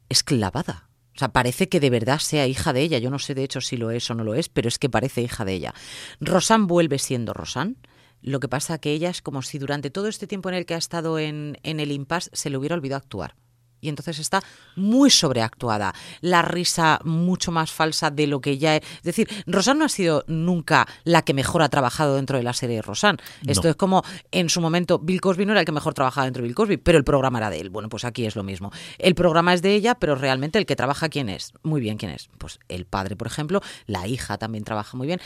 es 0.09 0.23
clavada. 0.23 0.87
O 1.15 1.19
sea, 1.19 1.29
parece 1.29 1.67
que 1.67 1.79
de 1.79 1.89
verdad 1.89 2.19
sea 2.19 2.45
hija 2.45 2.73
de 2.73 2.81
ella. 2.81 2.99
Yo 2.99 3.09
no 3.09 3.17
sé 3.17 3.33
de 3.33 3.43
hecho 3.43 3.59
si 3.59 3.75
lo 3.75 3.89
es 3.89 4.07
o 4.11 4.13
no 4.13 4.23
lo 4.23 4.35
es, 4.35 4.49
pero 4.49 4.67
es 4.67 4.77
que 4.77 4.87
parece 4.87 5.23
hija 5.23 5.45
de 5.45 5.53
ella. 5.53 5.73
Rosanne 6.21 6.67
vuelve 6.67 6.99
siendo 6.99 7.33
Rosanne. 7.33 7.73
Lo 8.21 8.39
que 8.39 8.47
pasa 8.47 8.77
que 8.77 8.91
ella 8.91 9.09
es 9.09 9.23
como 9.23 9.41
si 9.41 9.57
durante 9.57 9.89
todo 9.89 10.09
este 10.09 10.27
tiempo 10.27 10.49
en 10.49 10.55
el 10.55 10.67
que 10.67 10.75
ha 10.75 10.77
estado 10.77 11.17
en, 11.17 11.57
en 11.63 11.79
el 11.79 11.91
impasse 11.91 12.29
se 12.33 12.51
le 12.51 12.57
hubiera 12.57 12.75
olvidado 12.75 12.99
actuar. 12.99 13.33
Y 13.81 13.89
entonces 13.89 14.19
está 14.19 14.41
muy 14.75 15.09
sobreactuada. 15.09 15.93
La 16.21 16.41
risa 16.41 16.99
mucho 17.03 17.51
más 17.51 17.71
falsa 17.71 18.11
de 18.11 18.27
lo 18.27 18.41
que 18.41 18.57
ya 18.57 18.75
es. 18.75 18.83
Es 18.97 19.03
decir, 19.03 19.27
Rosanne 19.45 19.79
no 19.79 19.85
ha 19.85 19.89
sido 19.89 20.23
nunca 20.27 20.87
la 21.03 21.21
que 21.21 21.33
mejor 21.33 21.61
ha 21.61 21.69
trabajado 21.69 22.15
dentro 22.15 22.37
de 22.37 22.43
la 22.43 22.53
serie 22.53 22.77
de 22.77 22.81
Rosanne. 22.81 23.19
Esto 23.45 23.69
es 23.69 23.75
como 23.75 24.03
en 24.31 24.49
su 24.49 24.61
momento 24.61 24.99
Bill 24.99 25.21
Cosby 25.21 25.45
no 25.45 25.51
era 25.51 25.61
el 25.61 25.65
que 25.65 25.71
mejor 25.71 25.93
trabajaba 25.93 26.25
dentro 26.25 26.41
de 26.41 26.47
Bill 26.47 26.55
Cosby, 26.55 26.77
pero 26.77 26.97
el 26.97 27.03
programa 27.03 27.39
era 27.39 27.49
de 27.49 27.59
él. 27.59 27.69
Bueno, 27.69 27.89
pues 27.89 28.05
aquí 28.05 28.25
es 28.25 28.35
lo 28.35 28.43
mismo. 28.43 28.71
El 28.97 29.15
programa 29.15 29.53
es 29.53 29.61
de 29.61 29.73
ella, 29.73 29.95
pero 29.95 30.15
realmente 30.15 30.57
el 30.59 30.65
que 30.65 30.75
trabaja, 30.75 31.09
¿quién 31.09 31.29
es? 31.29 31.53
Muy 31.63 31.81
bien, 31.81 31.97
¿quién 31.97 32.11
es? 32.11 32.29
Pues 32.37 32.59
el 32.67 32.85
padre, 32.85 33.15
por 33.15 33.27
ejemplo. 33.27 33.61
La 33.85 34.07
hija 34.07 34.37
también 34.37 34.63
trabaja 34.63 34.97
muy 34.97 35.07
bien. 35.07 35.21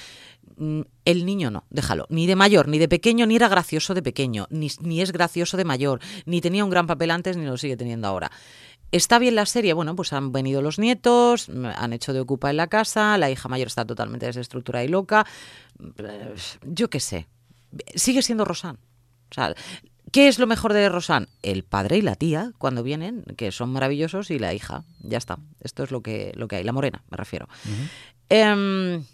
Mm, 0.57 0.81
El 1.05 1.25
niño 1.25 1.49
no, 1.49 1.63
déjalo. 1.69 2.05
Ni 2.09 2.27
de 2.27 2.35
mayor, 2.35 2.67
ni 2.67 2.77
de 2.77 2.87
pequeño, 2.87 3.25
ni 3.25 3.35
era 3.35 3.47
gracioso 3.47 3.93
de 3.93 4.03
pequeño, 4.03 4.47
ni, 4.51 4.69
ni 4.81 5.01
es 5.01 5.11
gracioso 5.11 5.57
de 5.57 5.65
mayor, 5.65 5.99
ni 6.25 6.41
tenía 6.41 6.63
un 6.63 6.69
gran 6.69 6.85
papel 6.85 7.09
antes, 7.09 7.37
ni 7.37 7.45
lo 7.45 7.57
sigue 7.57 7.75
teniendo 7.77 8.07
ahora. 8.07 8.31
¿Está 8.91 9.19
bien 9.19 9.35
la 9.35 9.45
serie? 9.45 9.73
Bueno, 9.73 9.95
pues 9.95 10.11
han 10.11 10.31
venido 10.31 10.61
los 10.61 10.77
nietos, 10.77 11.47
mm, 11.49 11.65
han 11.65 11.93
hecho 11.93 12.13
de 12.13 12.19
ocupa 12.19 12.49
en 12.49 12.57
la 12.57 12.67
casa, 12.67 13.17
la 13.17 13.31
hija 13.31 13.47
mayor 13.47 13.67
está 13.67 13.85
totalmente 13.85 14.25
desestructurada 14.25 14.83
y 14.83 14.89
loca. 14.89 15.25
Eh, 15.97 16.35
Yo 16.63 16.89
qué 16.89 16.99
sé. 16.99 17.27
Sigue 17.95 18.21
siendo 18.21 18.43
Rosanne. 18.43 18.79
O 19.29 19.33
sea, 19.33 19.55
¿qué 20.11 20.27
es 20.27 20.39
lo 20.39 20.47
mejor 20.47 20.73
de 20.73 20.89
Rosanne? 20.89 21.27
El 21.41 21.63
padre 21.63 21.97
y 21.97 22.01
la 22.01 22.15
tía, 22.15 22.51
cuando 22.57 22.83
vienen, 22.83 23.23
que 23.37 23.53
son 23.53 23.71
maravillosos, 23.71 24.29
y 24.29 24.39
la 24.39 24.53
hija. 24.53 24.83
Ya 24.99 25.17
está. 25.17 25.39
Esto 25.61 25.83
es 25.83 25.91
lo 25.91 26.01
que, 26.01 26.33
lo 26.35 26.49
que 26.49 26.57
hay. 26.57 26.65
La 26.65 26.73
morena, 26.73 27.01
me 27.09 27.15
refiero. 27.15 27.47
Em, 28.27 29.05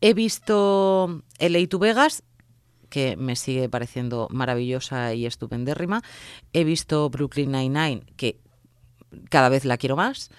he 0.00 0.14
visto 0.14 1.22
LA 1.38 1.68
to 1.68 1.78
Vegas, 1.78 2.24
que 2.88 3.16
me 3.16 3.36
sigue 3.36 3.68
pareciendo 3.68 4.26
maravillosa 4.30 5.14
y 5.14 5.26
estupendérrima. 5.26 6.02
He 6.52 6.64
visto 6.64 7.08
Brooklyn 7.08 7.52
Nine-Nine, 7.52 8.02
que 8.16 8.40
cada 9.30 9.48
vez 9.48 9.64
la 9.64 9.76
quiero 9.76 9.96
más. 9.96 10.30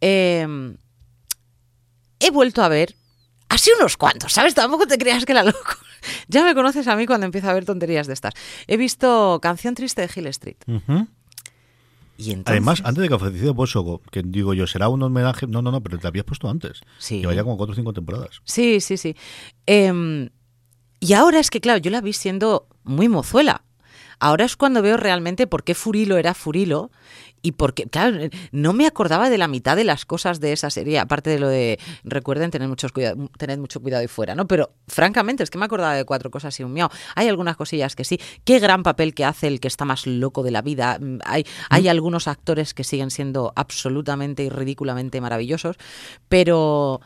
Em, 0.00 0.76
he 2.20 2.30
vuelto 2.30 2.62
a 2.62 2.68
ver, 2.68 2.94
así 3.48 3.70
unos 3.78 3.96
cuantos, 3.96 4.32
¿sabes? 4.32 4.54
Tampoco 4.54 4.86
te 4.86 4.98
creas 4.98 5.24
que 5.24 5.34
la 5.34 5.44
loco. 5.44 5.58
Ya 6.26 6.42
me 6.44 6.52
conoces 6.52 6.88
a 6.88 6.96
mí 6.96 7.06
cuando 7.06 7.26
empiezo 7.26 7.48
a 7.48 7.52
ver 7.52 7.64
tonterías 7.64 8.08
de 8.08 8.14
estas. 8.14 8.34
He 8.66 8.76
visto 8.76 9.38
Canción 9.40 9.76
Triste 9.76 10.02
de 10.02 10.10
Hill 10.12 10.26
Street. 10.26 10.56
Y 12.16 12.30
entonces, 12.30 12.50
Además, 12.50 12.82
antes 12.84 13.02
de 13.02 13.08
que 13.08 13.18
fallecido 13.18 13.54
Bosogo, 13.54 14.00
que 14.10 14.22
digo 14.24 14.52
yo, 14.52 14.66
será 14.66 14.88
un 14.88 15.02
homenaje. 15.02 15.46
No, 15.46 15.62
no, 15.62 15.70
no, 15.70 15.80
pero 15.80 15.98
te 15.98 16.06
habías 16.06 16.24
puesto 16.24 16.48
antes. 16.50 16.80
Sí. 16.98 17.20
Lleva 17.20 17.34
ya 17.34 17.44
como 17.44 17.56
cuatro 17.56 17.72
o 17.72 17.76
cinco 17.76 17.92
temporadas. 17.92 18.40
Sí, 18.44 18.80
sí, 18.80 18.96
sí. 18.96 19.16
Em, 19.66 20.30
y 21.00 21.12
ahora 21.14 21.40
es 21.40 21.50
que, 21.50 21.60
claro, 21.60 21.78
yo 21.78 21.90
la 21.90 22.00
vi 22.00 22.12
siendo 22.12 22.68
muy 22.84 23.08
mozuela. 23.08 23.64
Ahora 24.22 24.44
es 24.44 24.56
cuando 24.56 24.82
veo 24.82 24.96
realmente 24.96 25.48
por 25.48 25.64
qué 25.64 25.74
Furilo 25.74 26.16
era 26.16 26.32
Furilo 26.32 26.92
y 27.42 27.50
porque, 27.52 27.88
claro, 27.88 28.28
no 28.52 28.72
me 28.72 28.86
acordaba 28.86 29.28
de 29.30 29.36
la 29.36 29.48
mitad 29.48 29.74
de 29.74 29.82
las 29.82 30.06
cosas 30.06 30.38
de 30.38 30.52
esa 30.52 30.70
serie, 30.70 31.00
aparte 31.00 31.28
de 31.28 31.40
lo 31.40 31.48
de, 31.48 31.80
recuerden, 32.04 32.52
tener, 32.52 32.68
muchos 32.68 32.92
tener 33.36 33.58
mucho 33.58 33.80
cuidado 33.80 34.00
ahí 34.00 34.06
fuera, 34.06 34.36
¿no? 34.36 34.46
Pero, 34.46 34.74
francamente, 34.86 35.42
es 35.42 35.50
que 35.50 35.58
me 35.58 35.64
acordaba 35.64 35.94
de 35.94 36.04
cuatro 36.04 36.30
cosas 36.30 36.58
y 36.60 36.62
un 36.62 36.72
miau. 36.72 36.88
Hay 37.16 37.26
algunas 37.26 37.56
cosillas 37.56 37.96
que 37.96 38.04
sí. 38.04 38.20
Qué 38.44 38.60
gran 38.60 38.84
papel 38.84 39.12
que 39.12 39.24
hace 39.24 39.48
el 39.48 39.58
que 39.58 39.66
está 39.66 39.84
más 39.84 40.06
loco 40.06 40.44
de 40.44 40.52
la 40.52 40.62
vida. 40.62 40.98
Mm, 41.00 41.18
Hay, 41.24 41.44
hay 41.68 41.88
algunos 41.88 42.28
actores 42.28 42.74
que 42.74 42.84
siguen 42.84 43.10
siendo 43.10 43.52
absolutamente 43.56 44.44
y 44.44 44.50
ridículamente 44.50 45.20
maravillosos, 45.20 45.78
pero 46.28 47.00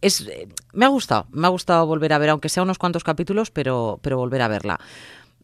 es, 0.00 0.20
eh, 0.20 0.48
me 0.74 0.84
ha 0.84 0.88
gustado, 0.88 1.26
me 1.30 1.46
ha 1.46 1.50
gustado 1.50 1.86
volver 1.86 2.12
a 2.12 2.18
ver, 2.18 2.28
aunque 2.28 2.48
sea 2.48 2.62
unos 2.62 2.78
cuantos 2.78 3.04
capítulos, 3.04 3.50
pero, 3.50 3.98
pero 4.02 4.18
volver 4.18 4.42
a 4.42 4.48
verla. 4.48 4.78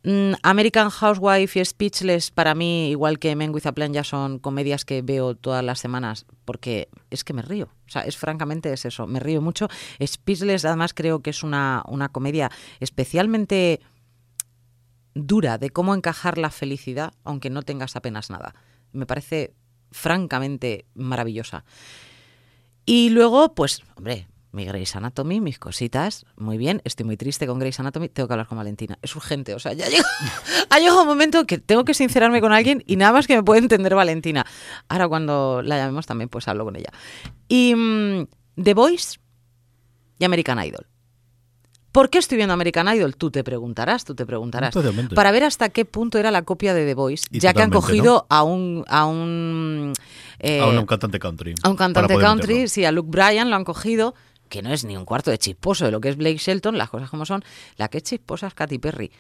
Mm, 0.05 0.35
American 0.43 0.91
Housewife 0.91 1.59
y 1.59 1.65
Speechless 1.65 2.31
para 2.31 2.55
mí, 2.55 2.91
igual 2.91 3.19
que 3.19 3.35
Men 3.35 3.55
with 3.55 3.67
a 3.67 3.73
Plan, 3.73 3.95
ya 3.95 4.05
son 4.05 4.39
comedias 4.39 4.85
que 4.85 5.01
veo 5.01 5.35
todas 5.35 5.65
las 5.65 5.79
semanas 5.79 6.27
porque 6.45 6.89
es 7.09 7.25
que 7.25 7.33
me 7.33 7.41
río. 7.41 7.71
O 7.87 7.91
sea, 7.91 8.03
es 8.03 8.19
francamente 8.19 8.71
es 8.71 8.85
eso, 8.85 9.07
me 9.07 9.19
río 9.19 9.41
mucho. 9.41 9.69
Speechless 10.05 10.67
además 10.67 10.93
creo 10.93 11.21
que 11.21 11.31
es 11.31 11.43
una, 11.43 11.83
una 11.89 12.11
comedia 12.11 12.51
especialmente 12.81 13.81
dura 15.15 15.57
de 15.57 15.71
cómo 15.71 15.95
encajar 15.95 16.37
la 16.37 16.51
felicidad 16.51 17.15
aunque 17.25 17.49
no 17.49 17.63
tengas 17.63 17.97
apenas 17.97 18.29
nada. 18.29 18.55
Me 18.93 19.07
parece 19.07 19.55
francamente 19.91 20.85
maravillosa. 20.95 21.65
Y 22.85 23.09
luego, 23.09 23.55
pues, 23.55 23.83
hombre, 23.97 24.29
mi 24.55 24.65
Grey's 24.65 24.95
Anatomy, 24.95 25.41
mis 25.41 25.59
cositas, 25.59 26.25
muy 26.37 26.57
bien, 26.57 26.81
estoy 26.85 27.05
muy 27.05 27.17
triste 27.17 27.47
con 27.47 27.59
Grey's 27.59 27.81
Anatomy, 27.81 28.09
tengo 28.09 28.29
que 28.29 28.35
hablar 28.35 28.47
con 28.47 28.57
Valentina. 28.57 28.99
Es 29.03 29.15
urgente, 29.17 29.55
o 29.55 29.59
sea, 29.59 29.73
ya 29.73 29.89
llega, 29.89 30.05
ha 30.71 30.79
llegado 30.79 31.03
un 31.03 31.09
momento 31.09 31.45
que 31.45 31.59
tengo 31.59 31.85
que 31.85 31.93
sincerarme 31.93 32.41
con 32.41 32.53
alguien 32.53 32.83
y 32.87 32.97
nada 32.97 33.13
más 33.13 33.27
que 33.27 33.37
me 33.37 33.43
puede 33.43 33.61
entender 33.61 33.95
Valentina. 33.95 34.47
Ahora 34.89 35.09
cuando 35.09 35.61
la 35.63 35.77
llamemos 35.77 36.07
también, 36.07 36.29
pues 36.29 36.47
hablo 36.47 36.65
con 36.65 36.77
ella. 36.77 36.91
Y 37.49 37.75
mm, 37.75 38.27
The 38.63 38.75
Voice 38.75 39.19
y 40.19 40.25
American 40.25 40.65
Idol. 40.65 40.87
¿Por 41.91 42.11
qué 42.11 42.19
estoy 42.19 42.37
viendo 42.37 42.55
American 42.55 42.89
Idol? 42.89 43.15
Tú 43.15 43.31
te 43.31 43.45
preguntarás, 43.45 44.05
tú 44.05 44.17
te 44.17 44.27
preguntarás. 44.27 44.75
Totalmente. 44.75 45.15
Para 45.15 45.31
ver 45.31 45.45
hasta 45.45 45.69
qué 45.69 45.85
punto 45.85 46.19
era 46.19 46.33
la 46.33 46.43
copia 46.43 46.75
de 46.75 46.85
The 46.85 46.95
Voice, 46.95 47.27
Y 47.31 47.39
ya 47.39 47.55
que 47.55 47.63
han 47.63 47.71
cogido 47.71 48.27
a 48.29 48.43
un... 48.43 48.85
A 48.89 49.05
un 49.05 49.93
eh, 50.41 50.59
a 50.59 50.67
un 50.67 50.87
cantante 50.87 51.21
country. 51.21 51.55
a 51.63 51.69
un 51.69 51.77
cantante 51.77 52.19
country, 52.19 52.55
meterlo. 52.55 52.69
sí, 52.69 52.85
a 52.85 52.91
Luke 52.91 53.11
Bryan 53.11 53.49
lo 53.49 53.55
han 53.55 53.63
cogido, 53.63 54.17
que 54.55 54.63
no 54.63 54.73
es 54.73 54.85
ni 54.85 54.97
un 54.97 55.05
cuarto 55.05 55.33
de 55.33 55.39
chisposo 55.39 55.85
de 55.85 55.91
lo 55.91 56.01
que 56.01 56.09
es 56.09 56.17
Blake 56.17 56.37
Shelton, 56.37 56.79
las 56.79 56.89
cosas 56.89 57.11
como 57.11 57.27
son. 57.27 57.43
La 57.77 57.89
que 57.89 57.99
es 57.99 58.05
chisposa 58.05 58.47
es 58.47 58.55
Katy 58.55 58.79
Perry. 58.79 59.11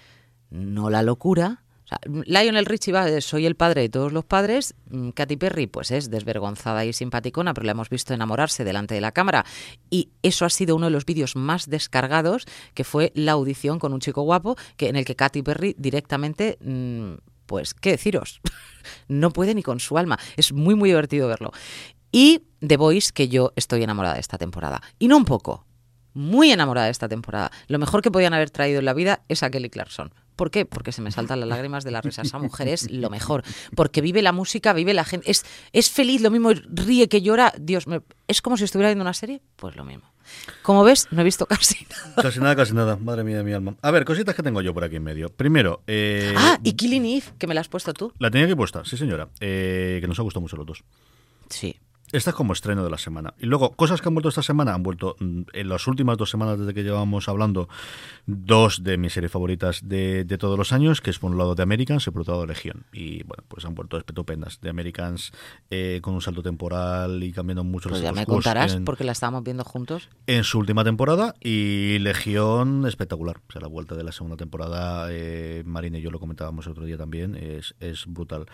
No 0.51 0.91
la 0.91 1.03
locura. 1.03 1.64
Lionel 2.07 2.66
Richie 2.66 2.93
va 2.93 3.05
de 3.05 3.20
soy 3.20 3.45
el 3.45 3.57
padre 3.57 3.80
de 3.80 3.89
todos 3.89 4.12
los 4.12 4.24
padres. 4.24 4.76
Mm, 4.91 5.09
Katy 5.09 5.37
Perry, 5.37 5.66
pues 5.66 5.91
es 5.91 6.09
desvergonzada 6.09 6.85
y 6.85 6.93
simpaticona, 6.93 7.53
pero 7.53 7.64
la 7.64 7.72
hemos 7.72 7.91
visto 7.91 8.14
enamorarse 8.14 8.62
delante 8.62 8.95
de 8.95 9.01
la 9.01 9.11
cámara. 9.11 9.45
Y 9.91 10.11
eso 10.22 10.45
ha 10.45 10.51
sido 10.51 10.76
uno 10.76 10.87
de 10.87 10.93
los 10.93 11.05
vídeos 11.05 11.35
más 11.35 11.68
descargados, 11.68 12.47
que 12.74 12.85
fue 12.85 13.11
la 13.16 13.32
audición 13.32 13.80
con 13.80 13.93
un 13.93 13.99
chico 13.99 14.22
guapo, 14.22 14.55
que 14.76 14.89
en 14.89 14.95
el 14.95 15.05
que 15.05 15.16
Katy 15.16 15.43
Perry 15.43 15.74
directamente, 15.76 16.59
mm, 16.61 17.14
pues, 17.47 17.74
¿qué 17.74 17.91
deciros? 17.91 18.41
no 19.09 19.32
puede 19.32 19.55
ni 19.55 19.64
con 19.64 19.80
su 19.80 19.99
alma. 19.99 20.16
Es 20.37 20.53
muy, 20.53 20.76
muy 20.76 20.91
divertido 20.91 21.26
verlo. 21.26 21.51
Y 22.17 22.43
The 22.65 22.77
Voice, 22.77 23.11
que 23.12 23.27
yo 23.29 23.53
estoy 23.57 23.83
enamorada 23.83 24.15
de 24.15 24.21
esta 24.21 24.39
temporada. 24.39 24.81
Y 25.01 25.09
no 25.09 25.17
un 25.17 25.25
poco, 25.25 25.67
muy 26.12 26.53
enamorada 26.53 26.85
de 26.87 26.93
esta 26.93 27.09
temporada. 27.09 27.51
Lo 27.67 27.81
mejor 27.81 28.03
que 28.03 28.12
podían 28.12 28.33
haber 28.35 28.51
traído 28.51 28.79
en 28.79 28.85
la 28.85 28.95
vida 28.95 29.25
es 29.29 29.43
a 29.43 29.51
Kelly 29.51 29.69
Clarkson. 29.69 30.15
¿Por 30.37 30.53
qué? 30.53 30.65
Porque 30.65 30.93
se 30.93 31.03
me 31.03 31.11
saltan 31.11 31.41
las 31.41 31.49
lágrimas 31.49 31.83
de 31.83 31.91
la 31.91 32.01
risa. 32.03 32.23
Esa 32.23 32.39
mujer 32.39 32.69
es 32.69 32.89
lo 32.89 33.11
mejor. 33.11 33.43
Porque 33.75 34.01
vive 34.01 34.23
la 34.23 34.31
música, 34.31 34.73
vive 34.73 34.95
la 34.95 35.03
gente. 35.05 35.29
Es, 35.29 35.45
es 35.73 35.91
feliz, 35.91 36.21
lo 36.23 36.31
mismo 36.31 36.53
ríe 36.53 37.09
que 37.09 37.21
llora. 37.21 37.53
Dios, 37.59 37.89
me- 37.89 38.01
es 38.29 38.41
como 38.43 38.57
si 38.57 38.62
estuviera 38.62 38.91
viendo 38.91 39.03
una 39.03 39.12
serie. 39.15 39.43
Pues 39.57 39.75
lo 39.75 39.85
mismo. 39.85 40.05
Como 40.62 40.85
ves, 40.85 41.09
no 41.11 41.21
he 41.21 41.25
visto 41.25 41.47
casi 41.47 41.85
nada. 41.91 42.15
Casi 42.23 42.39
nada, 42.39 42.55
casi 42.55 42.75
nada. 42.75 42.97
Madre 42.97 43.25
mía 43.25 43.39
de 43.39 43.45
mi 43.45 43.53
alma. 43.53 43.75
A 43.83 43.91
ver, 43.91 44.05
cositas 44.05 44.37
que 44.37 44.43
tengo 44.45 44.61
yo 44.62 44.73
por 44.73 44.85
aquí 44.85 44.97
en 44.97 45.03
medio. 45.05 45.31
Primero, 45.31 45.83
eh, 45.89 46.33
Ah, 46.37 46.61
y 46.62 46.75
Killing 46.75 47.05
Eve, 47.07 47.27
que 47.39 47.49
me 47.49 47.55
la 47.55 47.61
has 47.61 47.69
puesto 47.69 47.93
tú. 47.93 48.12
la 48.21 48.31
tenía 48.31 48.47
aquí 48.47 48.55
puesta, 48.55 48.85
sí 48.85 48.97
señora. 48.97 49.29
Eh, 49.41 49.99
que 50.01 50.07
nos 50.07 50.19
ha 50.21 50.23
gustado 50.23 50.41
mucho 50.43 50.57
los 50.57 50.67
dos. 50.67 50.85
Sí. 51.51 51.77
Esta 52.15 52.31
es 52.31 52.37
como 52.37 52.53
estreno 52.53 52.85
de 52.85 52.91
la 52.91 52.99
semana. 52.99 53.35
Y 53.39 53.47
luego, 53.47 53.73
cosas 53.73 54.01
que 54.01 54.09
han 54.09 54.15
vuelto 54.15 54.29
esta 54.29 54.43
semana, 54.43 54.73
han 54.75 54.83
vuelto 54.83 55.17
mm, 55.19 55.43
en 55.53 55.69
las 55.69 55.87
últimas 55.87 56.17
dos 56.17 56.31
semanas 56.31 56.59
desde 56.59 56.73
que 56.75 56.83
llevamos 56.83 57.29
hablando, 57.29 57.69
dos 58.27 58.83
de 58.83 58.97
mis 58.99 59.12
series 59.12 59.33
favoritas 59.33 59.81
de, 59.83 60.25
de 60.25 60.39
todos 60.39 60.57
los 60.59 60.73
años, 60.73 61.01
que 61.01 61.11
es 61.11 61.19
por 61.19 61.31
un 61.31 61.39
lado 61.39 61.55
de 61.55 61.62
Americans 61.62 62.07
y 62.07 62.11
por 62.11 62.23
otro 62.23 62.35
lado 62.35 62.47
Legión. 62.47 62.85
Y 62.93 63.23
bueno, 63.25 63.45
pues 63.49 63.65
han 63.65 63.75
vuelto 63.75 63.97
estupendas. 63.99 64.61
De 64.61 64.71
Americans 64.71 65.33
eh, 65.71 66.01
con 66.03 66.15
un 66.15 66.21
salto 66.21 66.43
temporal 66.43 67.23
y 67.23 67.33
cambiando 67.33 67.65
mucho 67.65 67.89
Pues 67.89 68.01
los 68.01 68.05
ya 68.09 68.12
me 68.12 68.27
contarás, 68.27 68.75
en- 68.75 68.85
porque 68.85 69.05
la 69.05 69.12
estábamos 69.12 69.43
viendo 69.45 69.65
juntos. 69.65 70.09
en 70.27 70.45
su 70.45 70.59
última 70.59 70.85
temporada 70.85 71.35
y 71.41 71.99
Legión 71.99 72.87
espectacular. 72.87 73.39
O 73.49 73.53
sea, 73.53 73.61
la 73.61 73.69
vuelta 73.69 73.95
de 73.95 74.05
la 74.05 74.12
segunda 74.12 74.37
temporada, 74.37 75.09
eh, 75.11 75.62
Marina 75.67 75.99
y 75.99 76.03
yo 76.03 76.11
lo 76.11 76.21
comentábamos 76.21 76.67
el 76.67 76.73
otro 76.73 76.85
día 76.85 76.97
también, 76.97 77.35
es, 77.37 77.75
es 77.81 78.05
brutal. 78.07 78.47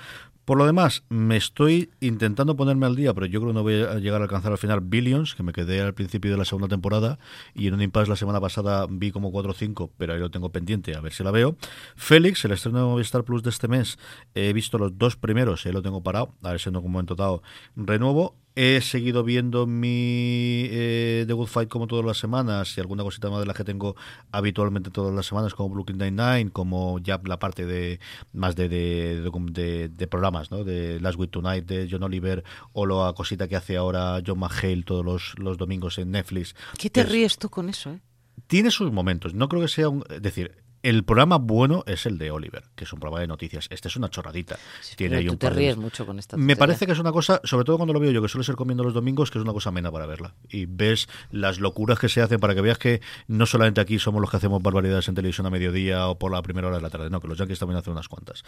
Por 0.45 0.59
lo 0.59 0.67
demás, 0.67 1.05
me 1.09 1.37
estoy 1.37 1.91
intentando 2.01 2.57
ponerme 2.57 2.87
al 2.87 2.97
día, 2.97 3.15
pero 3.15 3.27
yo 3.27 3.41
creo 3.41 3.50
no 3.53 3.63
voy 3.63 3.83
a 3.83 3.95
llegar 3.97 4.21
a 4.21 4.25
alcanzar 4.25 4.53
al 4.53 4.59
final 4.59 4.81
Billions, 4.81 5.35
que 5.35 5.43
me 5.43 5.53
quedé 5.53 5.81
al 5.81 5.95
principio 5.95 6.31
de 6.31 6.37
la 6.37 6.45
segunda 6.45 6.69
temporada 6.69 7.19
y 7.55 7.67
en 7.67 7.75
un 7.75 7.83
impasse 7.83 8.09
la 8.09 8.17
semana 8.17 8.41
pasada 8.41 8.87
vi 8.89 9.11
como 9.11 9.31
4 9.33 9.51
o 9.51 9.55
5, 9.55 9.93
pero 9.97 10.15
ahí 10.15 10.21
lo 10.21 10.31
tengo 10.31 10.51
pendiente, 10.51 10.95
a 10.95 11.01
ver 11.01 11.13
si 11.13 11.25
la 11.25 11.31
veo. 11.31 11.57
Félix, 11.97 12.45
el 12.45 12.53
estreno 12.53 12.79
de 12.79 12.85
Movistar 12.85 13.25
Plus 13.25 13.43
de 13.43 13.51
este 13.51 13.69
mes, 13.69 13.99
he 14.35 14.53
visto 14.53 14.79
los 14.79 14.97
dos 14.99 15.17
primeros, 15.17 15.67
ahí 15.67 15.73
lo 15.73 15.83
tengo 15.83 16.03
parado, 16.03 16.35
a 16.43 16.51
ver 16.51 16.61
si 16.61 16.69
en 16.69 16.77
algún 16.77 16.93
momento 16.93 17.15
dado 17.15 17.43
renuevo. 17.77 18.37
He 18.63 18.83
seguido 18.83 19.25
viendo 19.25 19.67
mi 19.67 20.67
eh, 20.71 21.25
The 21.27 21.33
Good 21.33 21.47
Fight 21.47 21.71
como 21.71 21.87
todas 21.87 22.05
las 22.05 22.19
semanas 22.19 22.77
y 22.77 22.81
alguna 22.81 23.03
cosita 23.03 23.31
más 23.31 23.41
de 23.41 23.47
las 23.47 23.57
que 23.57 23.65
tengo 23.65 23.97
habitualmente 24.33 24.91
todas 24.91 25.15
las 25.15 25.25
semanas, 25.25 25.55
como 25.55 25.71
Brooklyn 25.71 25.97
Nine-Nine, 25.97 26.51
como 26.51 26.99
ya 26.99 27.19
la 27.25 27.39
parte 27.39 27.65
de 27.65 28.01
más 28.35 28.57
de, 28.57 28.69
de, 28.69 29.23
de- 29.23 29.31
de- 29.53 29.89
de 29.89 30.07
programas, 30.07 30.51
¿no? 30.51 30.63
De 30.63 31.01
Last 31.01 31.19
Week 31.19 31.31
Tonight 31.31 31.65
de 31.65 31.89
John 31.91 32.03
Oliver 32.03 32.45
o 32.75 32.85
la 32.85 33.15
cosita 33.15 33.49
que 33.49 33.57
hace 33.57 33.79
ahora 33.79 34.21
John 34.27 34.39
McHale 34.39 34.83
todos 34.83 35.05
los, 35.07 35.35
los 35.39 35.57
domingos 35.57 35.97
en 35.97 36.11
Netflix. 36.11 36.55
¿Qué 36.79 36.91
te 36.91 37.01
Es- 37.01 37.09
ríes 37.09 37.39
tú 37.39 37.49
con 37.49 37.71
eso, 37.71 37.91
eh? 37.93 38.01
tiene 38.47 38.71
sus 38.71 38.93
momentos. 38.93 39.33
No 39.33 39.49
creo 39.49 39.63
que 39.63 39.69
sea 39.69 39.89
un. 39.89 40.05
Es 40.11 40.21
decir, 40.21 40.63
El 40.83 41.05
programa 41.05 41.37
bueno 41.37 41.85
es 41.87 42.07
el 42.07 42.17
de 42.17 42.31
Oliver, 42.31 42.65
que 42.75 42.85
es 42.85 42.93
un 42.93 43.01
programa 43.01 43.21
de 43.21 43.27
noticias. 43.27 43.67
Este 43.71 43.89
es 43.89 43.97
una 43.97 44.09
chorradita. 44.09 44.59
Tiene 44.97 45.11
Pero 45.17 45.19
ahí 45.21 45.27
tú 45.27 45.33
un 45.33 45.39
te 45.39 45.51
de- 45.51 45.55
ríes 45.57 45.77
mucho 45.77 46.07
con 46.07 46.19
esta 46.19 46.39
Me 46.39 46.57
parece 46.57 46.87
que 46.87 46.93
es 46.93 46.99
una 46.99 47.13
cosa, 47.13 47.41
sobre 47.45 47.65
todo 47.65 47.77
cuando 47.77 47.93
lo 47.93 48.01
veo 48.01 48.11
yo, 48.11 48.23
que 48.23 48.29
suele 48.29 48.45
ser 48.45 48.55
comiendo 48.57 48.83
los 48.83 48.95
domingos, 48.95 49.31
que 49.31 49.39
es 49.39 49.45
una 49.45 49.53
cosa 49.53 49.69
amena 49.69 49.93
para 49.93 50.07
verla. 50.07 50.35
Y 50.49 50.65
ves 50.65 51.07
las 51.31 51.61
locuras 51.61 51.99
que 51.99 52.09
se 52.09 52.23
hacen 52.23 52.41
para 52.41 52.55
que 52.55 52.63
veas 52.63 52.79
que 52.79 53.03
no 53.29 53.45
solamente 53.45 53.81
aquí 53.83 53.99
somos 53.99 54.23
los 54.23 54.31
que 54.31 54.39
hacemos 54.39 54.63
barbaridades 54.63 55.07
en 55.09 55.15
televisión 55.15 55.47
a 55.47 55.51
mediodía 55.51 56.09
o 56.09 56.19
por 56.19 56.33
la 56.33 56.41
primera 56.41 56.69
hora 56.69 56.77
de 56.77 56.83
la 56.83 56.91
tarde, 56.91 57.11
no, 57.11 57.21
que 57.21 57.29
los 57.29 57.37
yankees 57.37 57.59
también 57.59 57.79
hacen 57.79 57.93
unas 57.93 58.09
cuantas. 58.09 58.43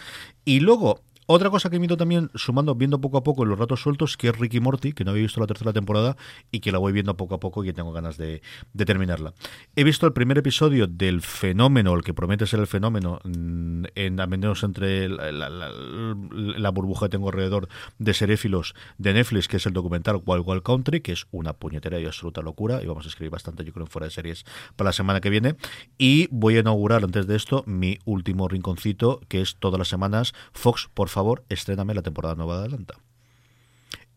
Y 0.47 0.61
luego, 0.61 1.01
otra 1.27 1.51
cosa 1.51 1.70
que 1.70 1.77
invito 1.77 1.97
también, 1.97 2.31
sumando, 2.35 2.75
viendo 2.75 3.01
poco 3.01 3.18
a 3.18 3.23
poco 3.23 3.45
en 3.45 3.51
los 3.51 3.59
ratos 3.59 3.81
sueltos, 3.81 4.16
que 4.16 4.29
es 4.29 4.39
Ricky 4.39 4.59
Morty, 4.59 4.93
que 4.93 5.05
no 5.05 5.12
había 5.12 5.23
visto 5.23 5.41
la 5.41 5.47
tercera 5.47 5.73
temporada 5.73 6.16
y 6.51 6.61
que 6.61 6.73
la 6.73 6.79
voy 6.79 6.93
viendo 6.93 7.16
poco 7.16 7.37
a 7.37 7.41
poco 7.41 7.62
y 7.62 7.68
que 7.68 7.73
tengo 7.73 7.93
ganas 7.93 8.16
de, 8.16 8.43
terminarla. 8.85 9.33
He 9.77 9.85
visto 9.85 10.07
el 10.07 10.12
primer 10.12 10.39
episodio 10.39 10.89
del 10.89 11.23
fenómeno, 11.23 11.95
el 11.95 12.03
que 12.03 12.12
promete 12.12 12.47
ser 12.47 12.59
el 12.59 12.66
fenómeno, 12.66 13.20
mm, 13.25 13.85
en 13.95 14.18
al 14.18 14.29
menos 14.29 14.64
entre 14.64 15.09
la 15.09 16.70
burbuja 16.70 17.07
que 17.07 17.11
tengo 17.11 17.29
alrededor 17.29 17.68
de 17.99 18.14
seréfilos 18.14 18.75
de 18.99 19.14
Netflix, 19.14 19.47
que 19.47 19.59
es 19.59 19.66
el 19.66 19.73
documental 19.73 20.20
Wild 20.27 20.43
Wild 20.45 20.62
Country, 20.62 21.03
que 21.03 21.12
es 21.12 21.27
una 21.31 21.53
puñetera 21.53 22.01
y 22.01 22.07
absoluta 22.07 22.43
locura, 22.43 22.83
y 22.83 22.87
vamos 22.87 23.07
a 23.07 23.09
escribir 23.09 23.31
bastante, 23.31 23.64
yo 23.64 23.73
creo, 23.73 23.87
en 23.87 23.91
fuera 23.91 24.07
de 24.07 24.11
series 24.11 24.45
para 24.75 24.89
la 24.89 24.93
semana 24.93 25.20
que 25.20 25.31
viene. 25.31 25.55
Y 25.99 26.27
voy 26.33 26.57
a 26.57 26.61
inaugurar 26.61 27.05
antes 27.05 27.29
de 27.29 27.37
esto 27.37 27.62
mi 27.66 27.99
último 28.05 28.49
rinconcito, 28.49 29.20
que 29.29 29.41
es 29.41 29.57
todas 29.57 29.79
las 29.79 29.89
semanas, 29.89 30.35
Fox, 30.53 30.91
por 30.93 31.12
favor, 31.13 31.45
estréname 31.49 31.95
la 31.95 32.03
temporada 32.03 32.35
nueva 32.35 32.59
de 32.59 32.65
Atlanta 32.67 32.95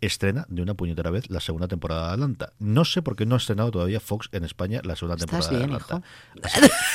estrena 0.02 0.46
de 0.50 0.62
una 0.62 0.74
puñetera 0.74 1.10
vez 1.10 1.30
la 1.30 1.40
segunda 1.40 1.68
temporada 1.68 2.08
de 2.08 2.14
Atlanta. 2.14 2.54
No 2.60 2.86
sé 2.86 3.02
por 3.02 3.16
qué 3.16 3.26
no 3.26 3.36
ha 3.36 3.38
estrenado 3.38 3.72
todavía 3.72 4.00
Fox 4.00 4.30
en 4.32 4.44
España 4.44 4.82
la 4.84 4.96
segunda 4.96 5.16
¿Estás 5.16 5.50
temporada 5.50 5.66
bien, 5.66 5.70
de 5.70 5.76
Atlanta. 5.76 6.08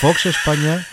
Fox 0.01 0.27
España, 0.27 0.87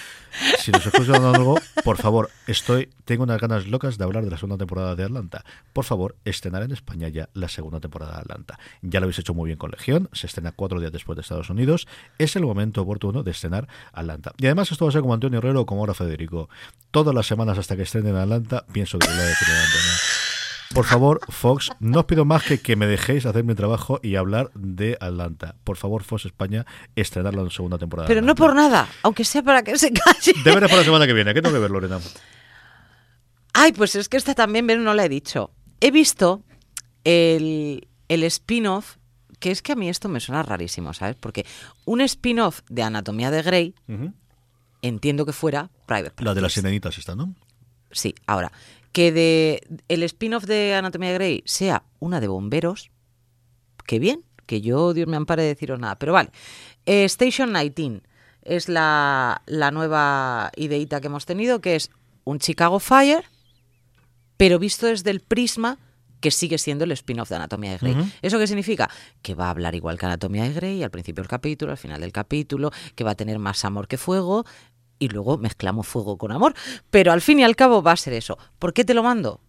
si 0.59 0.71
nos 0.71 0.85
escuchan 0.85 1.23
algo, 1.23 1.59
por 1.83 1.97
favor, 1.97 2.29
estoy 2.47 2.89
tengo 3.05 3.23
unas 3.23 3.39
ganas 3.39 3.67
locas 3.67 3.97
de 3.97 4.03
hablar 4.03 4.25
de 4.25 4.31
la 4.31 4.37
segunda 4.37 4.57
temporada 4.57 4.95
de 4.95 5.03
Atlanta. 5.03 5.45
Por 5.73 5.85
favor, 5.85 6.17
estrenar 6.25 6.63
en 6.63 6.71
España 6.71 7.07
ya 7.07 7.29
la 7.33 7.47
segunda 7.47 7.79
temporada 7.79 8.15
de 8.15 8.19
Atlanta. 8.19 8.59
Ya 8.81 8.99
lo 8.99 9.05
habéis 9.05 9.19
hecho 9.19 9.33
muy 9.33 9.47
bien 9.47 9.57
con 9.57 9.71
Legión, 9.71 10.09
se 10.11 10.27
estrena 10.27 10.51
cuatro 10.51 10.79
días 10.79 10.91
después 10.91 11.15
de 11.15 11.21
Estados 11.21 11.49
Unidos. 11.49 11.87
Es 12.17 12.35
el 12.35 12.43
momento 12.43 12.81
oportuno 12.81 13.23
de 13.23 13.31
estrenar 13.31 13.67
Atlanta. 13.93 14.33
Y 14.37 14.45
además 14.45 14.71
esto 14.71 14.85
va 14.85 14.89
a 14.89 14.91
ser 14.91 15.01
como 15.01 15.13
Antonio 15.13 15.39
Herrero 15.39 15.61
o 15.61 15.65
como 15.65 15.81
ahora 15.81 15.93
Federico. 15.93 16.49
Todas 16.91 17.15
las 17.15 17.27
semanas 17.27 17.57
hasta 17.57 17.75
que 17.75 17.83
estrenen 17.83 18.15
Atlanta, 18.15 18.65
pienso 18.71 18.99
que 18.99 19.07
lo 19.07 19.13
voy 19.13 19.23
a 19.23 19.27
decir. 19.27 19.47
Por 20.73 20.85
favor, 20.85 21.19
Fox, 21.29 21.71
no 21.79 21.99
os 21.99 22.05
pido 22.05 22.25
más 22.25 22.43
que 22.43 22.59
que 22.59 22.75
me 22.75 22.87
dejéis 22.87 23.25
hacer 23.25 23.43
mi 23.43 23.55
trabajo 23.55 23.99
y 24.03 24.15
hablar 24.15 24.51
de 24.53 24.97
Atlanta. 24.99 25.55
Por 25.63 25.77
favor, 25.77 26.03
Fox 26.03 26.25
España, 26.25 26.65
estrenar 26.95 27.33
la 27.33 27.49
segunda 27.49 27.77
temporada. 27.77 28.07
Pero 28.07 28.21
no 28.21 28.35
por 28.35 28.53
nada, 28.53 28.87
aunque 29.03 29.23
sea 29.23 29.41
para 29.43 29.63
que 29.63 29.77
se 29.77 29.91
calle. 29.93 30.33
Deberes 30.43 30.69
para 30.69 30.81
la 30.81 30.85
semana 30.85 31.07
que 31.07 31.13
viene. 31.13 31.33
¿Qué 31.33 31.41
tengo 31.41 31.55
que 31.55 31.61
ver, 31.61 31.71
Lorena? 31.71 31.99
Ay, 33.53 33.71
pues 33.71 33.95
es 33.95 34.09
que 34.09 34.17
esta 34.17 34.35
también 34.35 34.67
no 34.83 34.93
la 34.93 35.05
he 35.05 35.09
dicho. 35.09 35.51
He 35.79 35.89
visto 35.91 36.43
el, 37.03 37.87
el 38.09 38.23
spin-off, 38.23 38.97
que 39.39 39.51
es 39.51 39.61
que 39.61 39.71
a 39.71 39.75
mí 39.75 39.89
esto 39.89 40.09
me 40.09 40.19
suena 40.19 40.43
rarísimo, 40.43 40.93
¿sabes? 40.93 41.15
Porque 41.19 41.45
un 41.85 42.01
spin-off 42.01 42.61
de 42.69 42.83
Anatomía 42.83 43.31
de 43.31 43.41
Grey, 43.41 43.75
entiendo 44.81 45.25
que 45.25 45.33
fuera 45.33 45.69
Private 45.85 46.23
La 46.23 46.33
de 46.33 46.41
las 46.41 46.51
Practice. 46.53 46.61
sirenitas 46.61 46.97
está, 46.97 47.15
¿no? 47.15 47.33
Sí, 47.91 48.13
ahora, 48.27 48.51
que 48.97 49.11
de 49.11 49.61
el 49.89 50.01
spin-off 50.01 50.45
de 50.45 50.73
Anatomía 50.73 51.09
de 51.09 51.13
Grey 51.13 51.43
sea 51.45 51.83
una 51.99 52.19
de 52.19 52.27
bomberos, 52.27 52.89
qué 53.85 53.99
bien, 53.99 54.25
que 54.47 54.59
yo, 54.59 54.95
Dios 54.95 55.07
me 55.07 55.15
ampare 55.15 55.43
de 55.43 55.49
deciros 55.49 55.79
nada, 55.79 55.99
pero 55.99 56.13
vale. 56.13 56.31
Eh, 56.87 57.03
Station 57.03 57.53
19 57.53 58.01
es 58.41 58.69
la, 58.69 59.43
la 59.45 59.69
nueva 59.69 60.49
ideita 60.55 60.99
que 60.99 61.05
hemos 61.05 61.27
tenido, 61.27 61.61
que 61.61 61.75
es 61.75 61.91
un 62.23 62.39
Chicago 62.39 62.79
Fire, 62.79 63.23
pero 64.35 64.57
visto 64.57 64.87
desde 64.87 65.11
el 65.11 65.19
prisma 65.19 65.77
que 66.19 66.31
sigue 66.31 66.57
siendo 66.57 66.83
el 66.83 66.91
spin-off 66.93 67.29
de 67.29 67.35
Anatomía 67.35 67.73
de 67.73 67.77
Grey. 67.77 68.13
¿Eso 68.23 68.39
qué 68.39 68.47
significa? 68.47 68.89
Que 69.21 69.35
va 69.35 69.45
a 69.45 69.49
hablar 69.51 69.75
igual 69.75 69.99
que 69.99 70.07
Anatomía 70.07 70.41
de 70.41 70.53
Grey 70.53 70.81
al 70.81 70.89
principio 70.89 71.21
del 71.21 71.29
capítulo, 71.29 71.71
al 71.71 71.77
final 71.77 72.01
del 72.01 72.11
capítulo, 72.11 72.71
que 72.95 73.03
va 73.03 73.11
a 73.11 73.15
tener 73.15 73.37
más 73.37 73.63
amor 73.63 73.87
que 73.87 73.97
fuego 73.97 74.43
y 74.99 75.09
luego 75.09 75.37
mezclamos 75.37 75.87
fuego 75.87 76.17
con 76.17 76.31
amor. 76.31 76.53
Pero 76.89 77.11
al 77.11 77.21
fin 77.21 77.39
y 77.39 77.43
al 77.43 77.55
cabo 77.55 77.81
va 77.81 77.91
a 77.93 77.97
ser 77.97 78.13
eso. 78.13 78.37
¿Por 78.59 78.73
qué 78.73 78.83
te 78.83 78.93
lo 78.93 79.03
mando? 79.03 79.41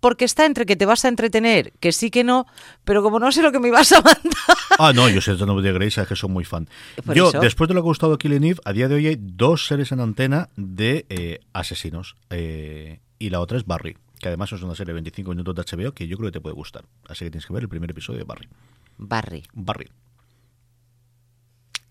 Porque 0.00 0.24
está 0.24 0.46
entre 0.46 0.66
que 0.66 0.74
te 0.74 0.84
vas 0.84 1.04
a 1.04 1.08
entretener, 1.08 1.72
que 1.78 1.92
sí 1.92 2.10
que 2.10 2.24
no, 2.24 2.46
pero 2.84 3.04
como 3.04 3.20
no 3.20 3.30
sé 3.30 3.40
lo 3.40 3.52
que 3.52 3.60
me 3.60 3.68
ibas 3.68 3.92
a 3.92 4.00
mandar. 4.02 4.56
Ah, 4.78 4.92
no, 4.92 5.08
yo 5.08 5.20
sé 5.20 5.36
de 5.36 5.72
Grey, 5.72 5.92
sabes 5.92 6.08
que 6.08 6.16
soy 6.16 6.28
muy 6.28 6.44
fan. 6.44 6.68
Yo, 7.14 7.28
eso. 7.28 7.38
después 7.38 7.68
de 7.68 7.74
lo 7.74 7.82
que 7.82 7.86
ha 7.86 7.90
gustado 7.90 8.18
Killing 8.18 8.42
Eve, 8.42 8.60
a 8.64 8.72
día 8.72 8.88
de 8.88 8.96
hoy 8.96 9.06
hay 9.06 9.16
dos 9.20 9.66
series 9.68 9.92
en 9.92 10.00
antena 10.00 10.48
de 10.56 11.06
eh, 11.08 11.38
asesinos. 11.52 12.16
eh, 12.30 12.98
y 13.22 13.30
la 13.30 13.38
otra 13.38 13.56
es 13.56 13.64
Barry, 13.64 13.96
que 14.18 14.26
además 14.26 14.50
es 14.52 14.62
una 14.62 14.74
serie 14.74 14.88
de 14.88 14.94
25 14.94 15.30
minutos 15.30 15.54
de 15.54 15.62
HBO 15.62 15.92
que 15.92 16.08
yo 16.08 16.16
creo 16.16 16.32
que 16.32 16.32
te 16.32 16.40
puede 16.40 16.56
gustar. 16.56 16.84
Así 17.08 17.24
que 17.24 17.30
tienes 17.30 17.46
que 17.46 17.52
ver 17.52 17.62
el 17.62 17.68
primer 17.68 17.88
episodio 17.88 18.18
de 18.18 18.24
Barry. 18.24 18.48
Barry. 18.98 19.44
Barry. 19.52 19.88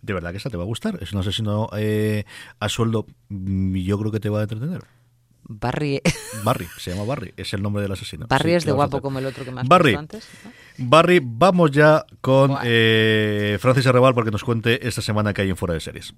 De 0.01 0.13
verdad 0.13 0.31
que 0.31 0.37
esta 0.37 0.49
te 0.49 0.57
va 0.57 0.63
a 0.63 0.65
gustar. 0.65 0.97
Es 1.01 1.13
un 1.13 1.19
asesino 1.19 1.69
eh, 1.77 2.23
a 2.59 2.69
sueldo. 2.69 3.05
mm, 3.29 3.75
Yo 3.77 3.99
creo 3.99 4.11
que 4.11 4.19
te 4.19 4.29
va 4.29 4.39
a 4.39 4.43
entretener. 4.43 4.81
Barry, 5.43 6.01
Barry, 6.43 6.67
se 6.77 6.91
llama 6.91 7.03
Barry, 7.03 7.33
es 7.35 7.53
el 7.53 7.61
nombre 7.61 7.81
del 7.81 7.91
asesino. 7.91 8.25
Barry 8.29 8.51
Sí, 8.51 8.55
es 8.55 8.65
de 8.65 8.71
guapo 8.71 9.01
como 9.01 9.19
el 9.19 9.25
otro 9.25 9.43
que 9.43 9.51
me 9.51 9.61
has 9.61 9.67
Barry. 9.67 9.95
antes. 9.95 10.27
¿no? 10.45 10.51
Barry, 10.77 11.19
vamos 11.21 11.71
ya 11.71 12.05
con 12.21 12.55
eh, 12.63 13.57
Francis 13.59 13.85
Arrebal 13.87 14.13
porque 14.13 14.31
nos 14.31 14.43
cuente 14.43 14.87
esta 14.87 15.01
semana 15.01 15.33
que 15.33 15.41
hay 15.41 15.49
en 15.49 15.57
Fuera 15.57 15.73
de 15.73 15.79
Series. 15.81 16.13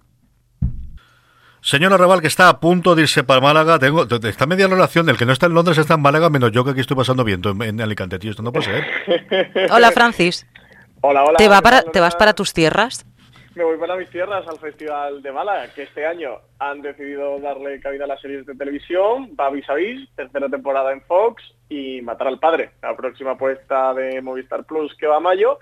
Señor 1.61 1.93
Arrebal, 1.93 2.19
que 2.21 2.27
está 2.27 2.49
a 2.49 2.59
punto 2.59 2.93
de 2.93 3.03
irse 3.03 3.23
para 3.23 3.39
Málaga, 3.39 3.79
tengo, 3.79 4.05
te- 4.05 4.19
te- 4.19 4.27
está 4.29 4.45
media 4.45 4.67
relación, 4.67 5.07
el 5.09 5.17
que 5.17 5.25
no 5.25 5.31
está 5.31 5.45
en 5.45 5.53
Londres 5.53 5.77
está 5.77 5.93
en 5.93 6.01
Málaga, 6.01 6.29
menos 6.29 6.51
yo 6.51 6.65
que 6.65 6.71
aquí 6.71 6.81
estoy 6.81 6.97
pasando 6.97 7.23
viento 7.23 7.51
en, 7.51 7.61
en 7.61 7.81
Alicante, 7.81 8.19
tío, 8.19 8.31
esto 8.31 8.43
no 8.43 8.51
puede 8.51 8.65
ser. 8.65 9.71
Hola, 9.71 9.91
Francis. 9.91 10.45
Hola, 11.05 11.23
hola. 11.25 11.37
¿Te, 11.37 11.47
va 11.49 11.57
¿qué 11.57 11.61
para, 11.63 11.81
tal, 11.81 11.91
¿Te 11.91 11.99
vas 11.99 12.15
para 12.15 12.33
tus 12.33 12.53
tierras? 12.53 13.05
Me 13.55 13.63
voy 13.63 13.77
para 13.77 13.95
mis 13.95 14.09
tierras 14.09 14.47
al 14.47 14.57
Festival 14.57 15.21
de 15.21 15.31
Málaga, 15.31 15.71
que 15.75 15.83
este 15.83 16.07
año 16.07 16.39
han 16.57 16.81
decidido 16.81 17.39
darle 17.39 17.79
cabida 17.79 18.05
a 18.05 18.07
las 18.07 18.19
series 18.19 18.47
de 18.47 18.55
televisión, 18.55 19.35
va 19.39 19.51
vis 19.51 19.69
a 19.69 19.75
tercera 20.15 20.49
temporada 20.49 20.91
en 20.91 21.01
Fox 21.03 21.43
y 21.69 22.01
Matar 22.01 22.29
al 22.29 22.39
Padre, 22.39 22.71
la 22.81 22.95
próxima 22.95 23.31
apuesta 23.31 23.93
de 23.93 24.23
Movistar 24.23 24.65
Plus 24.65 24.95
que 24.97 25.05
va 25.05 25.17
a 25.17 25.19
mayo. 25.19 25.59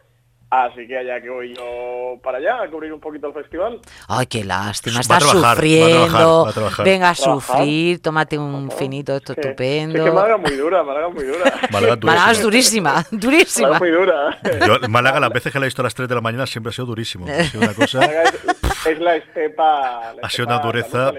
Así 0.51 0.85
que 0.85 0.97
allá 0.97 1.21
que 1.21 1.29
voy 1.29 1.55
yo 1.55 2.19
para 2.21 2.37
allá 2.39 2.61
a 2.63 2.69
cubrir 2.69 2.91
un 2.91 2.99
poquito 2.99 3.27
el 3.27 3.33
festival. 3.33 3.79
Ay, 4.09 4.25
qué 4.27 4.43
lástima. 4.43 4.95
Va 4.95 4.99
a 4.99 5.01
Estás 5.01 5.19
trabajar, 5.19 5.43
va 5.45 5.51
a 5.51 5.55
sufriendo. 5.55 5.89
trabajar, 6.09 6.27
va 6.27 6.49
a 6.49 6.53
trabajar. 6.53 6.85
Venga 6.85 7.09
a 7.09 7.15
sufrir, 7.15 8.01
tómate 8.01 8.37
un 8.37 8.67
Ajá. 8.67 8.77
finito, 8.77 9.15
esto 9.15 9.33
Sí. 9.33 9.39
estupendo. 9.41 9.97
Sí, 9.99 10.03
que 10.03 10.11
Málaga 10.11 10.35
es 10.35 10.41
muy 10.41 10.57
dura, 10.59 10.83
Málaga 10.83 11.07
es 11.07 11.13
muy 11.13 11.23
dura. 11.23 11.53
Málaga 11.71 11.95
Málaga 12.03 12.31
es 12.31 12.41
durísima, 12.41 13.05
durísima. 13.11 13.69
Málaga 13.69 13.85
es 13.87 13.91
muy 13.93 13.99
dura. 14.01 14.39
Yo, 14.81 14.89
Málaga, 14.89 15.19
las 15.21 15.29
veces 15.29 15.53
que 15.53 15.59
la 15.59 15.65
he 15.65 15.67
visto 15.67 15.81
a 15.81 15.85
las 15.85 15.95
3 15.95 16.09
de 16.09 16.15
la 16.15 16.21
mañana 16.21 16.45
siempre 16.45 16.71
ha 16.71 16.73
sido 16.73 16.85
durísimo. 16.87 17.25
Ha 17.27 17.43
sido 17.45 17.63
una 17.63 17.73
cosa... 17.73 17.99
Málaga 18.01 18.23
es, 18.23 18.87
es 18.87 18.99
la 18.99 19.15
estepa... 19.15 20.13
la 20.15 20.27
Ha 20.27 20.29
sido 20.29 20.43
estepa 20.43 20.55
una 20.55 20.59
dureza, 20.65 21.13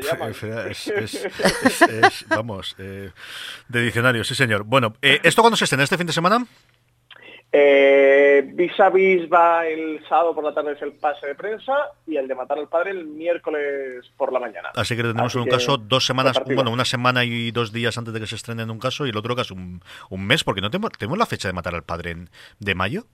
es, 0.69 0.87
es- 0.89 1.25
es- 1.25 1.83
es- 1.83 2.25
vamos, 2.29 2.75
eh, 2.79 3.11
de 3.69 3.81
diccionario, 3.81 4.25
sí 4.25 4.35
señor. 4.35 4.65
Bueno, 4.65 4.93
eh, 5.01 5.21
¿esto 5.23 5.41
cuándo 5.41 5.57
se 5.57 5.65
estrena? 5.65 5.85
¿Este 5.85 5.97
fin 5.97 6.07
de 6.07 6.13
semana? 6.13 6.45
Eh, 7.55 8.51
vis 8.55 8.81
a 8.81 8.89
vis 8.89 9.29
va 9.31 9.67
el 9.67 10.03
sábado 10.09 10.35
por 10.35 10.43
la 10.43 10.55
tarde 10.55 10.73
es 10.73 10.81
el 10.81 10.93
pase 10.95 11.27
de 11.27 11.35
prensa 11.35 11.75
y 12.07 12.17
el 12.17 12.27
de 12.27 12.35
matar 12.35 12.59
al 12.59 12.67
padre 12.69 12.93
el 12.93 13.05
miércoles 13.05 14.11
por 14.17 14.33
la 14.33 14.41
mañana. 14.41 14.71
Así 14.75 14.97
que 14.97 15.03
tenemos 15.03 15.35
en 15.35 15.43
un 15.43 15.49
caso 15.49 15.77
dos 15.77 16.07
semanas, 16.07 16.33
bueno, 16.55 16.71
una 16.71 16.87
semana 16.87 17.25
y 17.25 17.51
dos 17.51 17.71
días 17.73 17.99
antes 17.99 18.15
de 18.15 18.21
que 18.21 18.27
se 18.27 18.37
estrene 18.37 18.63
en 18.63 18.71
un 18.71 18.79
caso 18.79 19.05
y 19.07 19.11
el 19.11 19.17
otro 19.19 19.37
caso 19.37 19.53
un, 19.55 19.83
un 20.09 20.27
mes, 20.27 20.45
porque 20.45 20.63
no 20.63 20.71
tenemos, 20.71 20.93
tenemos 20.93 21.19
la 21.19 21.27
fecha 21.27 21.49
de 21.49 21.53
matar 21.53 21.75
al 21.75 21.85
padre 21.85 22.13
en- 22.13 22.31
de 22.59 22.75
mayo. 22.75 23.05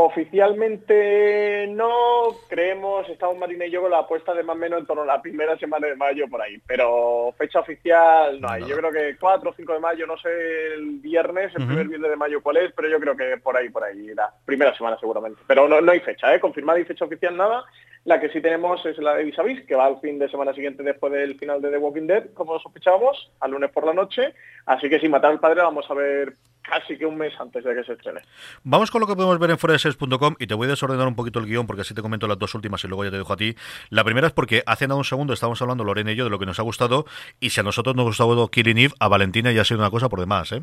Oficialmente 0.00 1.66
no 1.70 2.28
creemos, 2.48 3.08
estamos 3.08 3.36
Marina 3.36 3.66
y 3.66 3.72
yo 3.72 3.82
con 3.82 3.90
la 3.90 3.98
apuesta 3.98 4.32
de 4.32 4.44
más 4.44 4.54
o 4.54 4.58
menos 4.60 4.78
en 4.78 4.86
torno 4.86 5.02
a 5.02 5.06
la 5.06 5.20
primera 5.20 5.58
semana 5.58 5.88
de 5.88 5.96
mayo 5.96 6.28
por 6.28 6.40
ahí, 6.40 6.56
pero 6.68 7.34
fecha 7.36 7.58
oficial 7.58 8.40
no 8.40 8.48
hay. 8.48 8.64
Yo 8.64 8.76
creo 8.76 8.92
que 8.92 9.16
4 9.18 9.50
o 9.50 9.52
5 9.52 9.72
de 9.72 9.80
mayo, 9.80 10.06
no 10.06 10.16
sé 10.16 10.28
el 10.74 11.00
viernes, 11.00 11.52
el 11.56 11.66
primer 11.66 11.88
viernes 11.88 12.10
de 12.10 12.16
mayo 12.16 12.40
cuál 12.40 12.58
es, 12.58 12.72
pero 12.76 12.88
yo 12.88 13.00
creo 13.00 13.16
que 13.16 13.38
por 13.38 13.56
ahí, 13.56 13.70
por 13.70 13.82
ahí, 13.82 14.14
la 14.14 14.32
primera 14.44 14.72
semana 14.76 14.96
seguramente. 15.00 15.42
Pero 15.48 15.66
no, 15.66 15.80
no 15.80 15.90
hay 15.90 15.98
fecha, 15.98 16.32
¿eh? 16.32 16.38
confirmada 16.38 16.78
y 16.78 16.84
fecha 16.84 17.04
oficial 17.04 17.36
nada. 17.36 17.64
La 18.08 18.18
que 18.18 18.30
sí 18.30 18.40
tenemos 18.40 18.82
es 18.86 18.96
la 18.96 19.16
de 19.16 19.24
Vis 19.24 19.38
a 19.38 19.42
Vis, 19.42 19.66
que 19.66 19.74
va 19.74 19.84
al 19.84 20.00
fin 20.00 20.18
de 20.18 20.30
semana 20.30 20.54
siguiente 20.54 20.82
después 20.82 21.12
del 21.12 21.38
final 21.38 21.60
de 21.60 21.68
The 21.68 21.76
Walking 21.76 22.06
Dead, 22.06 22.32
como 22.32 22.58
sospechábamos, 22.58 23.30
al 23.38 23.50
lunes 23.50 23.70
por 23.70 23.84
la 23.84 23.92
noche. 23.92 24.32
Así 24.64 24.88
que 24.88 24.98
sin 24.98 25.10
matar 25.10 25.30
al 25.30 25.40
padre 25.40 25.56
la 25.56 25.64
vamos 25.64 25.84
a 25.90 25.92
ver 25.92 26.32
casi 26.62 26.96
que 26.96 27.04
un 27.04 27.18
mes 27.18 27.34
antes 27.38 27.62
de 27.62 27.74
que 27.74 27.84
se 27.84 27.92
estrene. 27.92 28.22
Vamos 28.64 28.90
con 28.90 29.02
lo 29.02 29.06
que 29.06 29.14
podemos 29.14 29.38
ver 29.38 29.50
en 29.50 29.58
fueradeseries.com 29.58 30.36
y 30.38 30.46
te 30.46 30.54
voy 30.54 30.68
a 30.68 30.70
desordenar 30.70 31.06
un 31.06 31.16
poquito 31.16 31.38
el 31.38 31.44
guion 31.44 31.66
porque 31.66 31.82
así 31.82 31.92
te 31.92 32.00
comento 32.00 32.26
las 32.26 32.38
dos 32.38 32.54
últimas 32.54 32.82
y 32.82 32.88
luego 32.88 33.04
ya 33.04 33.10
te 33.10 33.18
dejo 33.18 33.34
a 33.34 33.36
ti. 33.36 33.54
La 33.90 34.04
primera 34.04 34.26
es 34.26 34.32
porque 34.32 34.62
hace 34.64 34.88
nada 34.88 34.96
un 34.96 35.04
segundo 35.04 35.34
estábamos 35.34 35.60
hablando 35.60 35.84
Lorena 35.84 36.10
y 36.10 36.16
yo 36.16 36.24
de 36.24 36.30
lo 36.30 36.38
que 36.38 36.46
nos 36.46 36.58
ha 36.58 36.62
gustado 36.62 37.04
y 37.40 37.50
si 37.50 37.60
a 37.60 37.62
nosotros 37.62 37.94
nos 37.94 38.04
ha 38.04 38.24
gustado 38.24 38.48
Killing 38.48 38.78
Eve, 38.78 38.94
a 39.00 39.08
Valentina 39.08 39.52
ya 39.52 39.60
ha 39.60 39.64
sido 39.66 39.80
una 39.80 39.90
cosa 39.90 40.08
por 40.08 40.20
demás, 40.20 40.50
¿eh? 40.52 40.62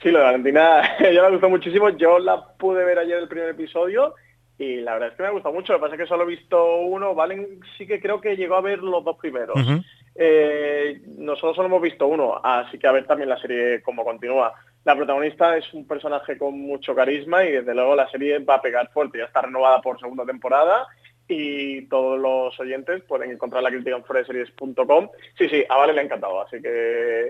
Sí, 0.00 0.12
lo 0.12 0.20
de 0.20 0.26
Valentina 0.26 0.96
ya 1.12 1.22
me 1.24 1.30
gustó 1.30 1.48
muchísimo. 1.48 1.88
Yo 1.90 2.20
la 2.20 2.40
pude 2.56 2.84
ver 2.84 3.00
ayer 3.00 3.18
el 3.18 3.26
primer 3.26 3.48
episodio 3.48 4.14
y 4.58 4.80
la 4.80 4.94
verdad 4.94 5.10
es 5.10 5.14
que 5.14 5.22
me 5.22 5.28
ha 5.28 5.32
gustado 5.32 5.54
mucho. 5.54 5.72
Lo 5.72 5.78
que 5.78 5.82
pasa 5.82 5.94
es 5.94 6.00
que 6.00 6.08
solo 6.08 6.24
he 6.24 6.34
visto 6.34 6.76
uno. 6.78 7.14
Valen 7.14 7.60
sí 7.76 7.86
que 7.86 8.00
creo 8.00 8.20
que 8.20 8.36
llegó 8.36 8.56
a 8.56 8.60
ver 8.60 8.80
los 8.80 9.04
dos 9.04 9.16
primeros. 9.16 9.56
Eh, 10.16 11.00
nosotros 11.16 11.54
solo 11.54 11.68
hemos 11.68 11.82
visto 11.82 12.08
uno, 12.08 12.40
así 12.42 12.76
que 12.76 12.88
a 12.88 12.92
ver 12.92 13.06
también 13.06 13.28
la 13.28 13.40
serie 13.40 13.80
cómo 13.82 14.04
continúa. 14.04 14.52
La 14.84 14.96
protagonista 14.96 15.56
es 15.56 15.72
un 15.74 15.86
personaje 15.86 16.36
con 16.36 16.58
mucho 16.58 16.92
carisma 16.92 17.44
y 17.44 17.52
desde 17.52 17.74
luego 17.74 17.94
la 17.94 18.10
serie 18.10 18.40
va 18.40 18.56
a 18.56 18.62
pegar 18.62 18.90
fuerte. 18.90 19.18
Ya 19.18 19.24
está 19.24 19.42
renovada 19.42 19.80
por 19.80 20.00
segunda 20.00 20.24
temporada 20.24 20.88
y 21.28 21.82
todos 21.88 22.18
los 22.18 22.58
oyentes 22.58 23.02
pueden 23.04 23.30
encontrar 23.30 23.62
la 23.62 23.70
crítica 23.70 23.96
en 23.96 24.04
foreseries.com. 24.04 25.08
Sí, 25.36 25.48
sí, 25.48 25.64
a 25.68 25.76
Vale 25.76 25.92
le 25.92 26.00
ha 26.00 26.04
encantado, 26.04 26.40
así 26.40 26.60
que 26.60 27.28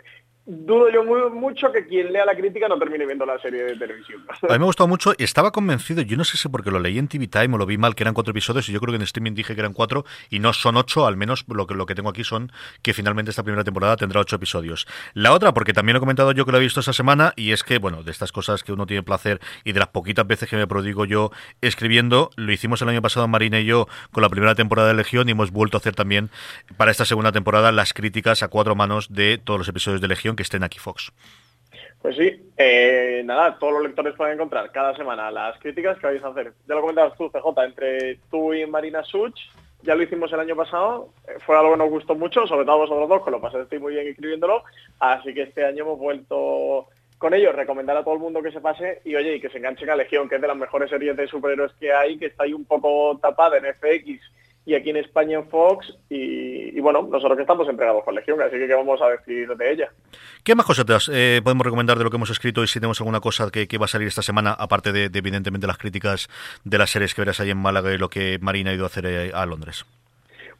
dudo 0.49 0.90
yo 0.90 1.05
muy, 1.05 1.28
mucho 1.30 1.70
que 1.70 1.86
quien 1.86 2.11
lea 2.11 2.24
la 2.24 2.34
crítica 2.34 2.68
no 2.68 2.78
termine 2.78 3.05
viendo 3.05 3.26
la 3.26 3.38
serie 3.38 3.64
de 3.64 3.76
televisión. 3.76 4.24
A 4.49 4.53
mí 4.55 4.59
me 4.59 4.64
gustado 4.64 4.88
mucho 4.88 5.12
estaba 5.18 5.53
convencido, 5.53 6.01
yo 6.01 6.16
no 6.16 6.24
sé 6.24 6.38
si 6.38 6.49
porque 6.49 6.70
lo 6.70 6.80
leí 6.80 6.99
en 6.99 7.07
TV 7.07 7.28
Time 7.28 7.55
o 7.55 7.59
lo 7.59 7.66
vi 7.66 7.76
mal, 7.76 7.94
que 7.94 8.03
eran 8.03 8.14
cuatro 8.14 8.30
episodios 8.30 8.66
y 8.70 8.72
yo 8.72 8.80
creo 8.80 8.92
que 8.92 8.96
en 8.96 9.03
streaming 9.03 9.34
dije 9.34 9.55
que 9.55 9.61
eran 9.61 9.74
cuatro 9.74 10.07
y 10.30 10.38
no 10.38 10.55
son 10.55 10.78
ocho, 10.78 11.07
al 11.07 11.18
menos 11.18 11.44
lo 11.49 11.66
que, 11.66 11.74
lo 11.74 11.84
que 11.84 11.94
tengo 11.94 12.09
aquí 12.09 12.24
son 12.24 12.51
que 12.80 12.94
finalmente 12.94 13.30
esta 13.30 13.42
primera 13.42 13.62
temporada 13.62 13.96
tendrá 13.96 14.20
ocho 14.20 14.36
episodios. 14.36 14.86
La 15.12 15.32
otra, 15.32 15.53
porque 15.53 15.74
también 15.74 15.96
he 15.96 16.01
comentado 16.01 16.32
yo 16.32 16.46
que 16.46 16.53
lo 16.53 16.59
he 16.59 16.62
visto 16.62 16.80
esta 16.80 16.94
semana 16.94 17.34
y 17.36 17.53
es 17.53 17.62
que, 17.62 17.78
bueno, 17.78 18.03
de 18.03 18.11
estas 18.11 18.32
cosas 18.32 18.62
que 18.62 18.72
uno 18.72 18.86
tiene 18.86 19.03
placer 19.03 19.40
y 19.64 19.72
de 19.72 19.80
las 19.80 19.88
poquitas 19.88 20.26
veces 20.26 20.49
que 20.49 20.57
me 20.57 20.66
prodigo 20.66 21.05
yo 21.05 21.30
escribiendo, 21.61 22.30
lo 22.36 22.51
hicimos 22.51 22.80
el 22.80 22.88
año 22.88 23.03
pasado 23.03 23.28
Marina 23.28 23.61
y 23.61 23.66
yo 23.66 23.86
con 24.12 24.22
la 24.22 24.30
primera 24.30 24.55
temporada 24.55 24.88
de 24.88 24.94
Legión 24.94 25.28
y 25.28 25.32
hemos 25.32 25.51
vuelto 25.51 25.76
a 25.76 25.80
hacer 25.80 25.94
también 25.94 26.30
para 26.78 26.90
esta 26.90 27.05
segunda 27.05 27.32
temporada 27.32 27.70
las 27.70 27.92
críticas 27.92 28.42
a 28.42 28.49
cuatro 28.49 28.74
manos 28.74 29.12
de 29.12 29.36
todos 29.36 29.59
los 29.59 29.68
episodios 29.68 30.01
de 30.01 30.09
Legión 30.09 30.38
que 30.39 30.45
estén 30.45 30.62
aquí 30.62 30.78
Fox. 30.78 31.12
Pues 32.01 32.16
sí, 32.16 32.30
eh, 32.57 33.22
nada, 33.24 33.59
todos 33.59 33.72
los 33.74 33.82
lectores 33.82 34.14
pueden 34.14 34.34
encontrar 34.34 34.70
cada 34.70 34.97
semana 34.97 35.32
las 35.32 35.59
críticas 35.59 35.99
que 35.99 36.07
vais 36.07 36.22
a 36.22 36.28
hacer. 36.28 36.53
Ya 36.68 36.76
lo 36.76 36.80
comentabas 36.80 37.18
tú, 37.18 37.28
CJ, 37.28 37.64
entre 37.64 38.20
tú 38.30 38.55
y 38.55 38.64
Marina 38.66 39.03
Such, 39.03 39.36
ya 39.82 39.97
lo 39.97 40.05
hicimos 40.05 40.32
el 40.32 40.39
año 40.39 40.55
pasado, 40.55 41.12
eh, 41.26 41.39
fue 41.45 41.59
algo 41.59 41.72
que 41.72 41.78
nos 41.78 41.91
gustó 41.91 42.14
mucho, 42.14 42.47
sobre 42.47 42.64
todo 42.64 42.78
vosotros 42.78 43.09
dos, 43.09 43.24
que 43.24 43.30
lo 43.32 43.41
pasasteis 43.41 43.82
muy 43.82 43.95
bien 43.95 44.07
escribiéndolo, 44.07 44.62
así 45.01 45.34
que 45.34 45.43
este 45.43 45.64
año 45.64 45.82
hemos 45.82 45.99
vuelto 45.99 46.86
con 47.18 47.34
ello, 47.34 47.51
recomendar 47.51 47.97
a 47.97 48.05
todo 48.05 48.14
el 48.14 48.20
mundo 48.20 48.41
que 48.43 48.53
se 48.53 48.61
pase 48.61 49.03
y 49.05 49.16
oye, 49.16 49.34
y 49.34 49.41
que 49.41 49.49
se 49.49 49.59
enganchen 49.59 49.91
a 49.91 49.97
Legión, 49.97 50.28
que 50.28 50.36
es 50.36 50.41
de 50.41 50.47
las 50.47 50.57
mejores 50.57 50.89
series 50.89 51.16
de 51.16 51.26
superhéroes 51.26 51.72
que 51.80 51.93
hay, 51.93 52.16
que 52.16 52.26
está 52.26 52.45
ahí 52.45 52.53
un 52.53 52.64
poco 52.64 53.18
tapada 53.18 53.59
en 53.59 53.64
FX 53.74 54.20
y 54.69 54.75
aquí 54.75 54.91
en 54.91 54.99
España 54.99 55.39
en 55.39 55.49
Fox 55.49 55.97
y, 56.11 56.77
y 56.77 56.81
bueno, 56.81 57.09
nosotros 57.11 57.37
que 57.37 57.43
estamos 57.43 57.66
entregados 57.71 58.05
con 58.05 58.14
Legión, 58.14 58.39
así 58.43 58.59
que 58.59 58.66
¿qué 58.66 58.75
vamos 58.75 59.01
a 59.01 59.09
decir 59.09 59.49
de 59.57 59.73
ella? 59.73 59.89
¿Qué 60.45 60.55
más 60.55 60.66
cosas 60.66 61.09
eh, 61.11 61.41
podemos 61.43 61.64
recomendar 61.64 61.97
de 61.97 62.05
lo 62.05 62.11
que 62.11 62.16
hemos 62.16 62.29
escrito 62.29 62.62
y 62.62 62.66
si 62.66 62.79
tenemos 62.79 63.01
alguna 63.01 63.21
cosa 63.21 63.51
que, 63.51 63.66
que 63.66 63.79
va 63.79 63.87
a 63.87 63.89
salir 63.89 64.09
esta 64.09 64.21
semana, 64.21 64.53
aparte 64.53 64.93
de, 64.93 65.09
de, 65.09 65.19
evidentemente 65.21 65.66
las 65.66 65.79
críticas 65.79 66.29
de 66.64 66.77
las 66.77 66.91
series 66.91 67.14
que 67.14 67.23
verás 67.23 67.41
ahí 67.41 67.49
en 67.49 67.57
Málaga 67.57 67.95
y 67.95 67.97
lo 67.97 68.11
que 68.11 68.39
Marina 68.43 68.71
ha 68.71 68.75
ido 68.75 68.85
a 68.85 68.89
hacer 68.89 69.07
eh, 69.07 69.31
a 69.33 69.47
Londres? 69.47 69.87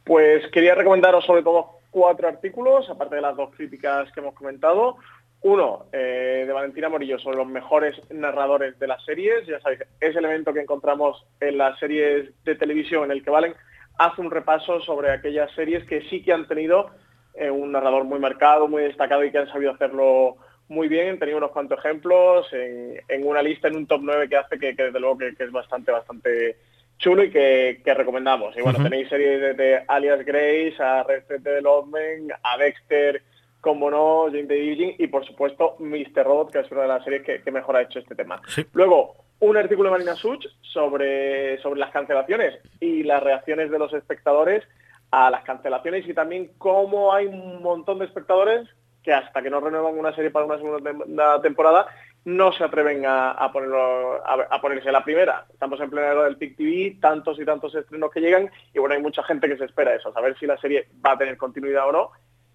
Pues 0.03 0.49
quería 0.51 0.73
recomendaros 0.73 1.23
sobre 1.23 1.43
todo 1.43 1.67
cuatro 1.91 2.29
artículos, 2.29 2.89
aparte 2.89 3.17
de 3.17 3.21
las 3.21 3.37
dos 3.37 3.51
críticas 3.55 4.11
que 4.11 4.21
hemos 4.21 4.33
comentado. 4.33 4.97
Uno, 5.41 5.85
eh, 5.93 6.45
de 6.47 6.51
Valentina 6.51 6.89
Morillo, 6.89 7.19
sobre 7.19 7.37
los 7.37 7.47
mejores 7.47 7.95
narradores 8.09 8.77
de 8.79 8.87
las 8.87 9.05
series. 9.05 9.45
Ya 9.45 9.59
sabéis, 9.59 9.81
ese 10.01 10.17
elemento 10.17 10.51
que 10.51 10.61
encontramos 10.61 11.23
en 11.39 11.59
las 11.59 11.77
series 11.77 12.31
de 12.43 12.55
televisión 12.55 13.05
en 13.05 13.11
el 13.11 13.23
que 13.23 13.29
valen 13.29 13.53
hace 13.99 14.21
un 14.21 14.31
repaso 14.31 14.79
sobre 14.81 15.11
aquellas 15.11 15.51
series 15.51 15.83
que 15.83 16.01
sí 16.09 16.23
que 16.23 16.33
han 16.33 16.47
tenido 16.47 16.89
eh, 17.35 17.51
un 17.51 17.71
narrador 17.71 18.05
muy 18.05 18.17
marcado, 18.17 18.67
muy 18.67 18.81
destacado 18.83 19.23
y 19.23 19.31
que 19.31 19.37
han 19.37 19.51
sabido 19.51 19.71
hacerlo 19.71 20.37
muy 20.69 20.87
bien. 20.87 21.15
He 21.15 21.17
tenido 21.17 21.37
unos 21.37 21.51
cuantos 21.51 21.77
ejemplos 21.79 22.47
en, 22.53 23.01
en 23.07 23.27
una 23.27 23.41
lista, 23.41 23.67
en 23.67 23.75
un 23.75 23.87
top 23.87 24.01
9 24.03 24.29
que 24.29 24.37
hace 24.37 24.57
que, 24.57 24.75
que 24.75 24.83
desde 24.83 24.99
luego 24.99 25.17
que, 25.17 25.35
que, 25.35 25.43
es 25.43 25.51
bastante, 25.51 25.91
bastante 25.91 26.57
chulo 26.97 27.25
y 27.25 27.29
que, 27.29 27.81
que 27.83 27.93
recomendamos. 27.93 28.55
Y 28.57 28.61
bueno, 28.61 28.79
uh 28.79 28.81
-huh. 28.81 28.89
tenéis 28.89 29.09
series 29.09 29.41
desde 29.41 29.83
Alias 29.87 30.25
Grace 30.25 30.75
a 30.79 31.03
Red 31.03 31.23
Development, 31.41 32.31
a 32.41 32.57
Dexter, 32.57 33.21
como 33.59 33.91
no, 33.91 34.25
Jane 34.27 34.43
de 34.43 34.69
Eugene 34.69 34.95
y 34.97 35.07
por 35.07 35.25
supuesto 35.25 35.75
Mr. 35.79 36.23
Robot, 36.23 36.51
que 36.53 36.59
es 36.59 36.71
una 36.71 36.83
de 36.83 36.87
las 36.87 37.03
series 37.03 37.23
que, 37.23 37.41
que 37.41 37.51
mejor 37.51 37.75
ha 37.75 37.81
hecho 37.81 37.99
este 37.99 38.15
tema. 38.15 38.41
Sí. 38.47 38.65
Luego, 38.71 39.15
un 39.39 39.57
artículo 39.57 39.89
de 39.89 39.93
Marina 39.93 40.15
Such 40.15 40.45
sobre, 40.61 41.59
sobre 41.61 41.79
las 41.79 41.91
cancelaciones 41.91 42.59
y 42.79 43.03
las 43.03 43.23
reacciones 43.23 43.71
de 43.71 43.79
los 43.79 43.93
espectadores 43.93 44.63
a 45.11 45.31
las 45.31 45.43
cancelaciones 45.43 46.07
y 46.07 46.13
también 46.13 46.51
cómo 46.57 47.13
hay 47.13 47.25
un 47.25 47.61
montón 47.61 47.99
de 47.99 48.05
espectadores 48.05 48.67
que 49.03 49.13
hasta 49.13 49.41
que 49.41 49.49
no 49.49 49.59
renuevan 49.59 49.97
una 49.97 50.13
serie 50.13 50.29
para 50.29 50.45
una 50.45 50.57
segunda 50.57 51.41
temporada 51.41 51.87
no 52.25 52.51
se 52.51 52.65
atreven 52.65 53.05
a, 53.05 53.31
a, 53.31 53.45
a, 53.45 54.47
a, 54.49 54.61
ponerse 54.61 54.91
la 54.91 55.03
primera. 55.03 55.45
Estamos 55.51 55.79
en 55.79 55.89
pleno 55.89 56.23
del 56.23 56.37
PIC 56.37 56.57
TV, 56.57 56.97
tantos 56.99 57.39
y 57.39 57.45
tantos 57.45 57.73
estrenos 57.73 58.11
que 58.11 58.19
llegan 58.19 58.51
y 58.73 58.79
bueno, 58.79 58.95
hay 58.95 59.01
mucha 59.01 59.23
gente 59.23 59.47
que 59.47 59.57
se 59.57 59.65
espera 59.65 59.95
eso, 59.95 60.11
saber 60.11 60.37
si 60.37 60.45
la 60.45 60.57
serie 60.57 60.89
va 61.03 61.13
a 61.13 61.17
tener 61.17 61.37
continuidad 61.37 61.87
o 61.87 61.91
no 61.93 62.11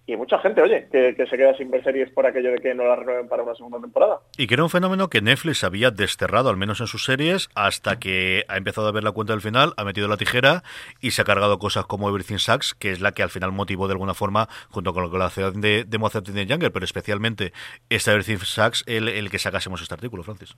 y 0.07 0.15
mucha 0.15 0.37
gente, 0.39 0.61
oye, 0.61 0.87
que, 0.91 1.15
que, 1.15 1.25
se 1.25 1.35
queda 1.35 1.55
sin 1.57 1.71
ver 1.71 1.83
series 1.83 2.11
por 2.11 2.27
aquello 2.27 2.51
de 2.51 2.59
que 2.59 2.75
no 2.75 2.83
la 2.83 2.95
renueven 2.95 3.27
para 3.27 3.41
una 3.41 3.55
segunda 3.55 3.79
temporada. 3.79 4.19
Y 4.37 4.45
que 4.45 4.53
era 4.53 4.63
un 4.63 4.69
fenómeno 4.69 5.09
que 5.09 5.21
Netflix 5.21 5.63
había 5.63 5.89
desterrado, 5.89 6.49
al 6.49 6.57
menos 6.57 6.79
en 6.79 6.85
sus 6.85 7.05
series, 7.05 7.49
hasta 7.55 7.97
que 7.97 8.43
ha 8.47 8.57
empezado 8.57 8.87
a 8.87 8.91
ver 8.91 9.03
la 9.03 9.13
cuenta 9.13 9.33
del 9.33 9.41
final, 9.41 9.73
ha 9.77 9.83
metido 9.83 10.07
la 10.07 10.17
tijera 10.17 10.61
y 11.01 11.11
se 11.11 11.23
ha 11.23 11.25
cargado 11.25 11.57
cosas 11.57 11.85
como 11.87 12.07
Everything 12.07 12.37
Sucks, 12.37 12.75
que 12.75 12.91
es 12.91 13.01
la 13.01 13.13
que 13.13 13.23
al 13.23 13.31
final 13.31 13.51
motivó 13.51 13.87
de 13.87 13.93
alguna 13.93 14.13
forma, 14.13 14.47
junto 14.69 14.93
con 14.93 15.17
la 15.17 15.29
ciudad 15.29 15.53
de, 15.53 15.85
de 15.85 15.97
Mozart 15.97 16.27
y 16.29 16.45
Younger, 16.45 16.71
pero 16.71 16.85
especialmente 16.85 17.51
esta 17.89 18.11
Everything 18.11 18.37
Sucks, 18.37 18.83
el, 18.85 19.07
el 19.07 19.31
que 19.31 19.39
sacásemos 19.39 19.81
este 19.81 19.95
artículo, 19.95 20.21
Francis. 20.21 20.55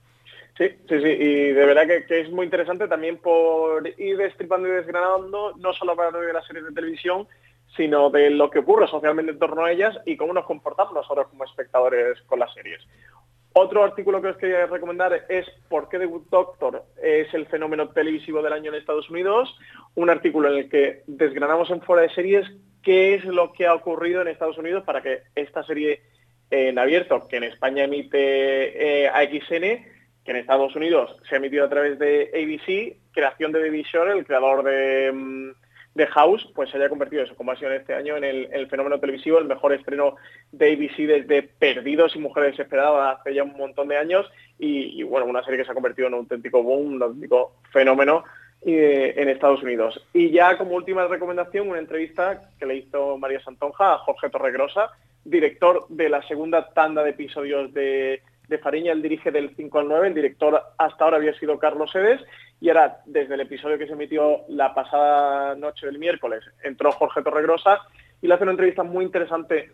Sí, 0.58 0.68
sí, 0.88 1.00
sí, 1.00 1.08
y 1.08 1.52
de 1.52 1.64
verdad 1.64 1.86
que, 1.86 2.04
que, 2.04 2.20
es 2.20 2.30
muy 2.30 2.44
interesante 2.44 2.88
también 2.88 3.16
por 3.18 3.88
ir 3.96 4.16
destripando 4.16 4.68
y 4.68 4.72
desgranando, 4.72 5.54
no 5.56 5.72
solo 5.72 5.94
para 5.94 6.10
de 6.10 6.32
las 6.32 6.46
series 6.46 6.66
de 6.66 6.72
televisión, 6.72 7.28
sino 7.78 8.10
de 8.10 8.28
lo 8.28 8.50
que 8.50 8.58
ocurre 8.58 8.88
socialmente 8.88 9.32
en 9.32 9.38
torno 9.38 9.64
a 9.64 9.72
ellas 9.72 9.96
y 10.04 10.16
cómo 10.16 10.34
nos 10.34 10.44
comportamos 10.44 10.92
nosotros 10.92 11.28
como 11.28 11.44
espectadores 11.44 12.20
con 12.26 12.40
las 12.40 12.52
series. 12.52 12.82
Otro 13.54 13.82
artículo 13.82 14.20
que 14.20 14.28
os 14.28 14.36
quería 14.36 14.66
recomendar 14.66 15.24
es 15.28 15.46
¿Por 15.68 15.88
qué 15.88 15.98
The 15.98 16.06
Good 16.06 16.26
Doctor 16.28 16.84
es 17.02 17.32
el 17.32 17.46
fenómeno 17.46 17.88
televisivo 17.88 18.42
del 18.42 18.52
año 18.52 18.70
en 18.70 18.78
Estados 18.78 19.08
Unidos? 19.08 19.56
Un 19.94 20.10
artículo 20.10 20.48
en 20.48 20.58
el 20.58 20.68
que 20.68 21.02
desgranamos 21.06 21.70
en 21.70 21.80
fuera 21.80 22.02
de 22.02 22.10
series 22.10 22.46
qué 22.82 23.14
es 23.14 23.24
lo 23.24 23.52
que 23.52 23.66
ha 23.66 23.74
ocurrido 23.74 24.22
en 24.22 24.28
Estados 24.28 24.58
Unidos 24.58 24.82
para 24.84 25.00
que 25.00 25.22
esta 25.34 25.62
serie 25.62 26.02
en 26.50 26.78
abierto, 26.78 27.26
que 27.28 27.36
en 27.36 27.44
España 27.44 27.84
emite 27.84 29.04
eh, 29.04 29.08
AXN, 29.08 29.84
que 30.24 30.30
en 30.30 30.36
Estados 30.36 30.74
Unidos 30.74 31.16
se 31.28 31.36
ha 31.36 31.38
emitido 31.38 31.64
a 31.64 31.68
través 31.68 31.98
de 31.98 32.30
ABC, 32.34 33.12
creación 33.12 33.52
de 33.52 33.62
David 33.62 33.84
Shore, 33.84 34.18
el 34.18 34.26
creador 34.26 34.64
de... 34.64 35.10
Um, 35.12 35.54
de 35.94 36.06
House, 36.06 36.48
pues 36.54 36.70
se 36.70 36.76
haya 36.76 36.88
convertido 36.88 37.22
eso, 37.22 37.34
como 37.34 37.52
ha 37.52 37.56
sido 37.56 37.70
en 37.70 37.80
este 37.80 37.94
año, 37.94 38.16
en 38.16 38.24
el, 38.24 38.68
fenómeno 38.68 39.00
televisivo, 39.00 39.38
el 39.38 39.46
mejor 39.46 39.72
estreno 39.72 40.16
de 40.52 40.72
ABC 40.72 40.96
desde 41.06 41.42
Perdidos 41.42 42.14
y 42.14 42.20
Mujeres 42.20 42.52
Desesperadas 42.52 43.18
hace 43.18 43.34
ya 43.34 43.42
un 43.42 43.56
montón 43.56 43.88
de 43.88 43.96
años 43.96 44.30
y, 44.58 45.02
bueno, 45.02 45.26
una 45.26 45.42
serie 45.42 45.58
que 45.58 45.64
se 45.64 45.72
ha 45.72 45.74
convertido 45.74 46.08
en 46.08 46.14
un 46.14 46.20
auténtico 46.20 46.62
boom, 46.62 46.94
un 46.94 47.02
auténtico 47.02 47.54
fenómeno 47.72 48.24
eh, 48.62 49.14
en 49.16 49.28
Estados 49.28 49.62
Unidos. 49.62 50.00
Y 50.12 50.30
ya 50.30 50.56
como 50.56 50.74
última 50.74 51.06
recomendación, 51.06 51.68
una 51.68 51.78
entrevista 51.78 52.42
que 52.58 52.66
le 52.66 52.76
hizo 52.76 53.18
María 53.18 53.40
Santonja 53.40 53.94
a 53.94 53.98
Jorge 53.98 54.30
Torregrosa, 54.30 54.90
director 55.24 55.86
de 55.88 56.08
la 56.08 56.22
segunda 56.26 56.68
tanda 56.70 57.02
de 57.02 57.10
episodios 57.10 57.72
de, 57.74 58.22
de 58.48 58.58
Fariña, 58.58 58.92
el 58.92 59.02
dirige 59.02 59.30
del 59.30 59.54
5 59.54 59.78
al 59.78 59.88
9, 59.88 60.08
el 60.08 60.14
director 60.14 60.60
hasta 60.78 61.04
ahora 61.04 61.18
había 61.18 61.38
sido 61.38 61.58
Carlos 61.58 61.90
Sedes, 61.90 62.20
y 62.60 62.68
ahora, 62.68 63.02
desde 63.06 63.34
el 63.34 63.40
episodio 63.40 63.78
que 63.78 63.86
se 63.86 63.92
emitió 63.92 64.42
la 64.48 64.74
pasada 64.74 65.54
noche 65.54 65.86
del 65.86 65.98
miércoles, 65.98 66.42
entró 66.62 66.90
Jorge 66.92 67.22
Torregrosa 67.22 67.82
y 68.20 68.26
le 68.26 68.34
hace 68.34 68.42
una 68.42 68.52
entrevista 68.52 68.82
muy 68.82 69.04
interesante 69.04 69.70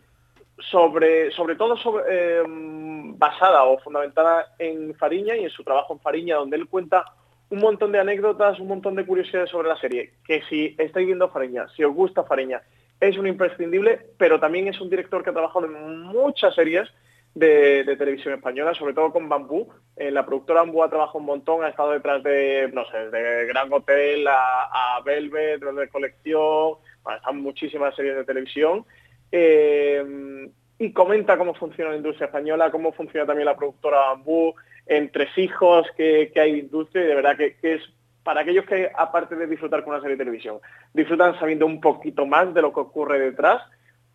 sobre, 0.59 1.31
sobre 1.33 1.57
todo 1.57 1.77
eh, 2.09 2.43
basada 2.47 3.65
o 3.65 3.79
fundamentada 3.79 4.55
en 4.59 4.95
Fariña 4.95 5.37
y 5.37 5.45
en 5.45 5.51
su 5.51 5.65
trabajo 5.65 5.95
en 5.95 6.01
Fariña, 6.01 6.37
donde 6.37 6.57
él 6.57 6.69
cuenta 6.69 7.05
un 7.51 7.59
montón 7.61 7.93
de 7.93 8.01
anécdotas, 8.01 8.59
un 8.61 8.69
montón 8.69 8.95
de 8.95 9.07
curiosidades 9.07 9.51
sobre 9.51 9.69
la 9.69 9.79
serie, 9.79 10.15
que 10.27 10.43
si 10.49 10.75
estáis 10.79 11.07
viendo 11.07 11.29
Fariña, 11.29 11.67
si 11.75 11.85
os 11.85 11.95
gusta 11.95 12.25
Fariña, 12.25 12.63
es 13.01 13.17
un 13.17 13.27
imprescindible, 13.27 14.11
pero 14.19 14.39
también 14.39 14.69
es 14.69 14.81
un 14.81 14.91
director 14.91 15.23
que 15.23 15.31
ha 15.31 15.35
trabajado 15.35 15.67
en 15.67 16.01
muchas 16.01 16.55
series, 16.55 16.89
de, 17.35 17.97
televisión 17.99 18.35
española, 18.35 18.75
sobre 18.75 18.95
todo 18.95 19.13
con 19.13 19.29
Bambú. 19.29 19.69
Eh, 19.97 20.11
la 20.11 20.25
productora 20.25 20.61
Bambú 20.61 20.83
ha 20.83 20.89
trabajado 20.89 21.19
un 21.19 21.27
montón, 21.27 21.65
ha 21.65 21.69
estado 21.69 21.93
detrás 21.93 22.23
de, 22.23 22.71
no 22.73 22.85
sé, 22.87 23.11
de 23.11 23.47
Gran 23.47 23.73
Hotel 23.73 24.27
a, 24.27 24.97
a 24.97 25.01
Velvet, 25.03 25.61
de 25.61 25.89
Colección, 25.89 26.75
bueno, 27.03 27.19
están 27.19 27.41
muchísimas 27.41 27.95
series 27.95 28.17
de 28.17 28.25
televisión. 28.25 28.85
Eh, 29.31 30.49
y 30.79 30.93
comenta 30.93 31.39
cómo 31.39 31.55
funciona 31.55 31.91
la 31.91 31.97
industria 31.97 32.27
española, 32.27 32.71
cómo 32.71 32.93
funciona 32.93 33.27
también 33.27 33.47
la 33.47 33.57
productora 33.57 33.99
Bambú, 33.99 34.55
entre 34.87 35.29
hijos 35.37 35.87
que, 35.97 36.31
que 36.33 36.41
hay 36.41 36.53
de 36.53 36.59
industria, 36.59 37.05
y 37.05 37.09
de 37.09 37.15
verdad 37.15 37.37
que, 37.37 37.57
que 37.57 37.75
es 37.75 37.83
para 38.23 38.41
aquellos 38.41 38.65
que, 38.65 38.91
aparte 38.95 39.37
de 39.37 39.47
disfrutar 39.47 39.85
con 39.85 39.93
una 39.93 40.01
serie 40.01 40.17
de 40.17 40.25
televisión, 40.25 40.59
disfrutan 40.93 41.39
sabiendo 41.39 41.67
un 41.67 41.81
poquito 41.81 42.27
más 42.27 42.53
de 42.55 42.63
lo 42.63 42.73
que 42.73 42.81
ocurre 42.81 43.19
detrás, 43.19 43.63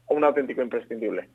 un 0.07 0.23
auténtico 0.23 0.61
imprescindible. 0.61 1.29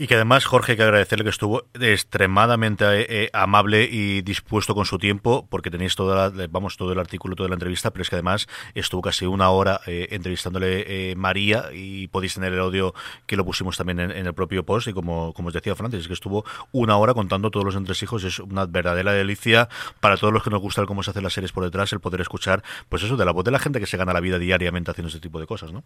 Y 0.00 0.06
que 0.06 0.14
además, 0.14 0.44
Jorge, 0.44 0.72
hay 0.72 0.76
que 0.76 0.84
agradecerle 0.84 1.24
que 1.24 1.30
estuvo 1.30 1.64
extremadamente 1.74 3.24
eh, 3.24 3.30
amable 3.32 3.82
y 3.82 4.22
dispuesto 4.22 4.72
con 4.72 4.84
su 4.84 4.96
tiempo, 4.96 5.48
porque 5.50 5.72
tenéis 5.72 5.96
toda 5.96 6.30
la- 6.30 6.46
vamos, 6.46 6.76
todo 6.76 6.92
el 6.92 7.00
artículo, 7.00 7.34
toda 7.34 7.48
la 7.48 7.56
entrevista, 7.56 7.90
pero 7.90 8.02
es 8.02 8.08
que 8.08 8.14
además 8.14 8.46
estuvo 8.74 9.02
casi 9.02 9.26
una 9.26 9.50
hora 9.50 9.80
eh, 9.86 10.06
entrevistándole 10.12 11.10
eh, 11.10 11.16
María 11.16 11.70
y 11.74 12.06
podéis 12.06 12.34
tener 12.34 12.52
el 12.52 12.60
audio 12.60 12.94
que 13.26 13.36
lo 13.36 13.44
pusimos 13.44 13.76
también 13.76 13.98
en, 13.98 14.12
el 14.12 14.34
propio 14.34 14.64
post. 14.64 14.86
Y 14.86 14.92
como, 14.92 15.32
como 15.34 15.48
os 15.48 15.54
decía 15.54 15.74
Francis, 15.74 16.02
es 16.02 16.06
que 16.06 16.14
estuvo 16.14 16.44
una 16.70 16.96
hora 16.96 17.12
contando 17.12 17.50
todos 17.50 17.66
los 17.66 17.74
entresijos. 17.74 18.22
Es 18.22 18.38
una 18.38 18.66
verdadera 18.66 19.12
delicia 19.12 19.68
para 19.98 20.16
todos 20.16 20.32
los 20.32 20.44
que 20.44 20.50
nos 20.50 20.60
gusta 20.60 20.86
cómo 20.86 21.02
se 21.02 21.10
hacen 21.10 21.24
las 21.24 21.32
series 21.32 21.50
por 21.50 21.64
detrás, 21.64 21.92
el 21.92 21.98
poder 21.98 22.20
escuchar, 22.20 22.62
pues 22.88 23.02
eso, 23.02 23.16
de 23.16 23.24
la 23.24 23.32
voz 23.32 23.44
de 23.44 23.50
la 23.50 23.58
gente 23.58 23.80
que 23.80 23.86
se 23.86 23.96
gana 23.96 24.12
la 24.12 24.20
vida 24.20 24.38
diariamente 24.38 24.92
haciendo 24.92 25.08
este 25.08 25.18
tipo 25.18 25.40
de 25.40 25.46
cosas, 25.48 25.72
¿no? 25.72 25.82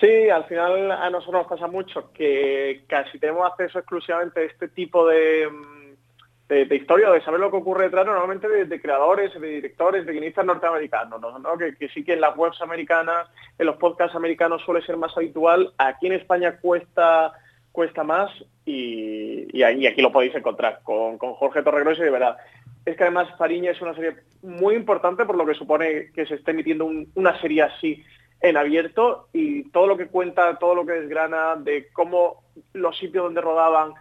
Sí, 0.00 0.28
al 0.30 0.44
final 0.44 0.92
a 0.92 1.10
nosotros 1.10 1.42
nos 1.42 1.46
pasa 1.48 1.66
mucho 1.66 2.12
que 2.12 2.84
casi 2.86 3.18
tenemos 3.18 3.50
acceso 3.50 3.80
exclusivamente 3.80 4.40
a 4.40 4.44
este 4.44 4.68
tipo 4.68 5.06
de, 5.06 5.48
mm, 5.50 5.78
de, 6.48 6.76
historia, 6.76 7.10
de 7.10 7.20
saber 7.22 7.40
lo 7.40 7.50
que 7.50 7.56
ocurre 7.56 7.84
detrás 7.84 8.06
normalmente 8.06 8.48
de, 8.48 8.80
creadores, 8.80 9.38
de 9.38 9.48
directores, 9.48 10.06
de 10.06 10.12
guionistas 10.12 10.46
norteamericanos, 10.46 11.20
¿no? 11.20 11.38
¿no? 11.38 11.58
Que, 11.58 11.88
sí 11.88 12.04
que 12.04 12.12
en 12.12 12.20
las 12.20 12.36
webs 12.36 12.60
americanas, 12.62 13.28
en 13.58 13.66
los 13.66 13.76
podcasts 13.76 14.14
americanos 14.14 14.62
suele 14.62 14.86
ser 14.86 14.96
más 14.96 15.16
habitual, 15.16 15.72
aquí 15.78 16.06
en 16.06 16.12
España 16.14 16.58
cuesta 16.60 17.32
cuesta 17.72 18.02
más 18.02 18.30
y, 18.64 19.62
aquí 19.62 20.00
lo 20.02 20.10
podéis 20.10 20.34
encontrar 20.34 20.80
con, 20.82 21.16
con 21.18 21.34
Jorge 21.34 21.62
Torregrosa 21.62 22.02
y 22.02 22.06
de 22.06 22.10
verdad. 22.10 22.36
Es 22.84 22.96
que 22.96 23.02
además 23.04 23.28
Fariña 23.36 23.70
es 23.72 23.80
una 23.80 23.94
serie 23.94 24.16
muy 24.42 24.74
importante 24.74 25.24
por 25.24 25.36
lo 25.36 25.44
que 25.46 25.54
supone 25.54 26.10
que 26.12 26.26
se 26.26 26.36
esté 26.36 26.52
emitiendo 26.52 26.86
un- 26.86 27.10
una 27.14 27.38
serie 27.40 27.62
así 27.62 28.02
en 28.40 28.56
abierto 28.56 29.28
y 29.32 29.64
todo 29.70 29.86
lo 29.86 29.96
que 29.96 30.08
cuenta, 30.08 30.58
todo 30.58 30.74
lo 30.74 30.86
que 30.86 30.92
desgrana 30.92 31.56
de 31.56 31.88
cómo 31.92 32.42
los 32.72 32.96
sitios 32.98 33.24
donde 33.24 33.40
rodaban 33.40 33.94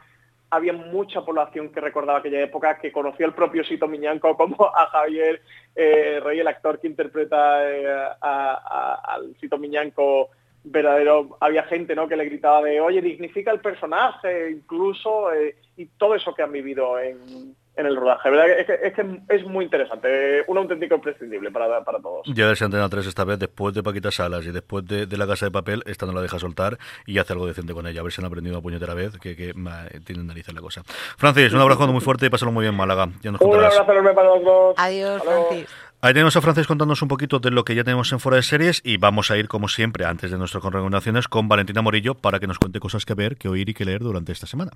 había 0.49 0.73
mucha 0.73 1.21
población 1.21 1.69
que 1.69 1.81
recordaba 1.81 2.19
aquella 2.19 2.41
época, 2.41 2.77
que 2.77 2.91
conocía 2.91 3.25
el 3.25 3.33
propio 3.33 3.63
Sito 3.63 3.88
Miñanco 3.88 4.35
como 4.38 4.65
a 4.65 4.88
Javier 4.88 5.41
eh, 5.75 6.19
Rey, 6.23 6.39
el 6.39 6.47
actor 6.47 6.79
que 6.79 6.88
interpreta 6.88 7.69
eh, 7.69 8.09
al 8.21 9.35
Sito 9.39 9.57
Miñanco 9.57 10.29
verdadero. 10.63 11.38
Había 11.39 11.63
gente 11.63 11.95
¿no? 11.95 12.07
que 12.07 12.15
le 12.15 12.25
gritaba 12.25 12.61
de, 12.61 12.79
oye, 12.79 13.01
dignifica 13.01 13.51
el 13.51 13.59
personaje, 13.59 14.51
incluso, 14.51 15.33
eh, 15.33 15.55
y 15.75 15.85
todo 15.85 16.15
eso 16.15 16.33
que 16.33 16.43
han 16.43 16.51
vivido 16.51 16.99
en, 16.99 17.55
en 17.78 17.86
el 17.86 17.95
rodaje. 17.95 18.30
¿verdad? 18.30 18.49
Es, 18.59 18.65
que, 18.65 18.73
es 18.84 18.93
que 18.93 19.21
es 19.30 19.45
muy 19.45 19.65
interesante, 19.65 20.43
un 20.47 20.57
auténtico 20.57 20.95
imprescindible 20.95 21.51
para, 21.51 21.84
para 21.84 21.99
todos. 21.99 22.25
Ya 22.34 22.45
a 22.45 22.47
ver 22.47 22.57
si 22.57 22.63
Antena 22.63 22.89
3 22.89 23.05
esta 23.07 23.23
vez, 23.23 23.39
después 23.39 23.73
de 23.73 23.84
Paquita 23.84 24.11
Salas 24.11 24.45
y 24.45 24.51
después 24.51 24.86
de, 24.86 25.05
de 25.05 25.17
La 25.17 25.28
Casa 25.28 25.45
de 25.45 25.51
Papel, 25.51 25.84
esta 25.86 26.05
no 26.05 26.13
la 26.13 26.21
deja 26.21 26.39
soltar 26.39 26.78
y 27.05 27.17
hace 27.19 27.34
algo 27.34 27.45
decente 27.47 27.73
con 27.73 27.88
ella. 27.88 28.01
A 28.01 28.03
ver 28.03 28.11
si 28.11 28.21
han 28.21 28.25
aprendido 28.28 28.55
una 28.57 28.63
puñetera 28.63 28.93
vez, 28.93 29.17
que, 29.19 29.36
que 29.36 29.53
ma, 29.53 29.86
tienen 30.03 30.28
narices 30.28 30.53
la 30.53 30.61
cosa. 30.61 30.84
Francis, 31.17 31.53
un 31.53 31.61
abrazo 31.61 31.88
muy 31.88 32.01
fuerte 32.01 32.25
y 32.25 32.30
pásalo 32.30 32.51
muy 32.51 32.63
bien 32.63 32.73
en 32.73 32.78
Málaga. 32.78 33.07
Ya 33.21 33.32
nos 33.32 33.39
Un 33.41 33.49
contarás. 33.51 33.73
abrazo 33.75 33.91
enorme 33.91 34.13
para 34.13 34.28
los 34.30 34.43
dos. 34.43 34.75
Adiós. 34.78 35.21
Francis. 35.23 35.69
Ahí 35.99 36.13
tenemos 36.13 36.36
a 36.38 36.41
Francis 36.41 36.67
contándonos 36.67 37.01
un 37.01 37.07
poquito 37.07 37.39
de 37.39 37.49
lo 37.49 37.63
que 37.65 37.73
ya 37.73 37.84
tenemos 37.84 38.11
en 38.11 38.19
fuera 38.19 38.36
de 38.36 38.43
series 38.43 38.82
y 38.84 38.97
vamos 38.97 39.32
a 39.32 39.38
ir, 39.38 39.47
como 39.47 39.67
siempre, 39.67 40.05
antes 40.05 40.30
de 40.30 40.38
nuestras 40.38 40.63
recomendaciones, 40.63 41.28
con 41.28 41.47
Valentina 41.47 41.82
Morillo 41.82 42.13
para 42.13 42.39
que 42.39 42.45
nos 42.45 42.59
cuente 42.59 42.80
cosas 42.80 43.03
que 43.03 43.15
ver, 43.15 43.36
que 43.38 43.49
oír 43.49 43.67
y 43.69 43.73
que 43.73 43.84
leer 43.84 44.01
durante 44.01 44.32
esta 44.32 44.45
semana. 44.45 44.71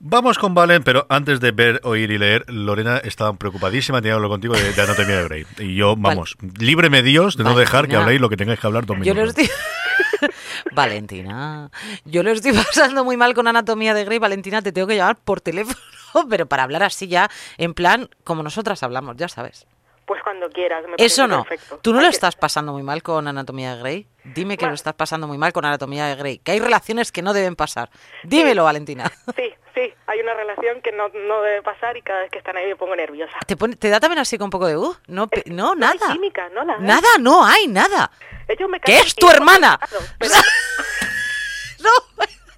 Vamos 0.00 0.38
con 0.38 0.54
Valen, 0.54 0.84
pero 0.84 1.06
antes 1.08 1.40
de 1.40 1.50
ver, 1.50 1.80
oír 1.82 2.10
y 2.12 2.18
leer, 2.18 2.44
Lorena 2.48 2.98
estaba 2.98 3.32
preocupadísima, 3.32 3.98
tenía 4.00 4.12
que 4.12 4.16
hablar 4.16 4.30
contigo 4.30 4.54
de, 4.54 4.72
de 4.72 4.82
Anatomía 4.82 5.16
de 5.16 5.24
Grey. 5.24 5.46
Y 5.58 5.74
yo, 5.74 5.96
vamos, 5.96 6.36
líbreme 6.58 7.02
Dios 7.02 7.36
de 7.36 7.42
no 7.44 7.56
dejar 7.58 7.88
que 7.88 7.96
habléis 7.96 8.20
lo 8.20 8.28
que 8.28 8.36
tengáis 8.36 8.60
que 8.60 8.66
hablar 8.66 8.86
dos 8.86 8.96
Yo 9.02 9.12
lo 9.14 9.22
minutos. 9.22 9.38
estoy... 9.42 10.28
Valentina, 10.72 11.70
yo 12.04 12.22
lo 12.22 12.30
estoy 12.30 12.52
pasando 12.54 13.04
muy 13.04 13.16
mal 13.16 13.34
con 13.34 13.48
Anatomía 13.48 13.92
de 13.94 14.04
Grey. 14.04 14.18
Valentina, 14.18 14.62
te 14.62 14.70
tengo 14.72 14.86
que 14.86 14.96
llamar 14.96 15.16
por 15.16 15.40
teléfono, 15.40 15.76
pero 16.30 16.46
para 16.46 16.62
hablar 16.62 16.84
así 16.84 17.08
ya, 17.08 17.28
en 17.56 17.74
plan, 17.74 18.08
como 18.22 18.42
nosotras 18.44 18.82
hablamos, 18.84 19.16
ya 19.16 19.28
sabes. 19.28 19.66
Pues 20.08 20.22
cuando 20.22 20.48
quieras. 20.48 20.82
Me 20.88 20.94
Eso 20.96 21.26
no. 21.28 21.44
perfecto. 21.44 21.78
¿Tú 21.82 21.92
no 21.92 22.00
lo 22.00 22.08
estás 22.08 22.34
pasando 22.34 22.72
muy 22.72 22.82
mal 22.82 23.02
con 23.02 23.28
Anatomía 23.28 23.74
de 23.76 23.80
Grey? 23.82 24.06
Dime 24.24 24.56
que 24.56 24.62
Bueno. 24.64 24.70
lo 24.70 24.74
estás 24.76 24.94
pasando 24.94 25.26
muy 25.28 25.36
mal 25.38 25.52
con 25.52 25.64
Anatomía 25.66 26.06
de 26.06 26.16
Grey. 26.16 26.38
Que 26.38 26.52
hay 26.52 26.60
relaciones 26.60 27.12
que 27.12 27.20
no 27.22 27.34
deben 27.34 27.54
pasar. 27.56 27.90
Dímelo, 28.24 28.64
Valentina. 28.64 29.04
Sí, 29.36 29.54
sí, 29.74 29.94
hay 30.06 30.18
una 30.20 30.32
relación 30.34 30.80
que 30.82 30.90
no, 30.92 31.08
no 31.10 31.42
debe 31.42 31.62
pasar 31.62 31.96
y 31.96 32.02
cada 32.02 32.20
vez 32.22 32.30
que 32.30 32.38
están 32.38 32.56
ahí 32.56 32.66
me 32.66 32.74
pongo 32.74 32.96
nerviosa. 32.96 33.34
¿Te, 33.46 33.56
pone- 33.56 33.76
te 33.76 33.90
da 33.90 34.00
también 34.00 34.18
así 34.18 34.36
con 34.38 34.46
un 34.46 34.50
poco 34.50 34.66
de... 34.66 34.76
Uh, 34.76 34.94
no, 35.08 35.28
pe- 35.28 35.44
no, 35.46 35.74
No 35.76 35.86
hay 35.86 35.98
nada. 35.98 36.12
química, 36.14 36.48
no 36.48 36.64
la 36.64 36.72
hay. 36.74 36.80
Nada, 36.80 37.08
no 37.20 37.44
hay 37.44 37.68
nada. 37.68 38.10
Ellos 38.48 38.68
me 38.68 38.80
¿Qué 38.80 38.98
es 38.98 39.14
tu 39.14 39.30
hermana? 39.30 39.78
pero- 40.18 40.34
No, 41.80 41.90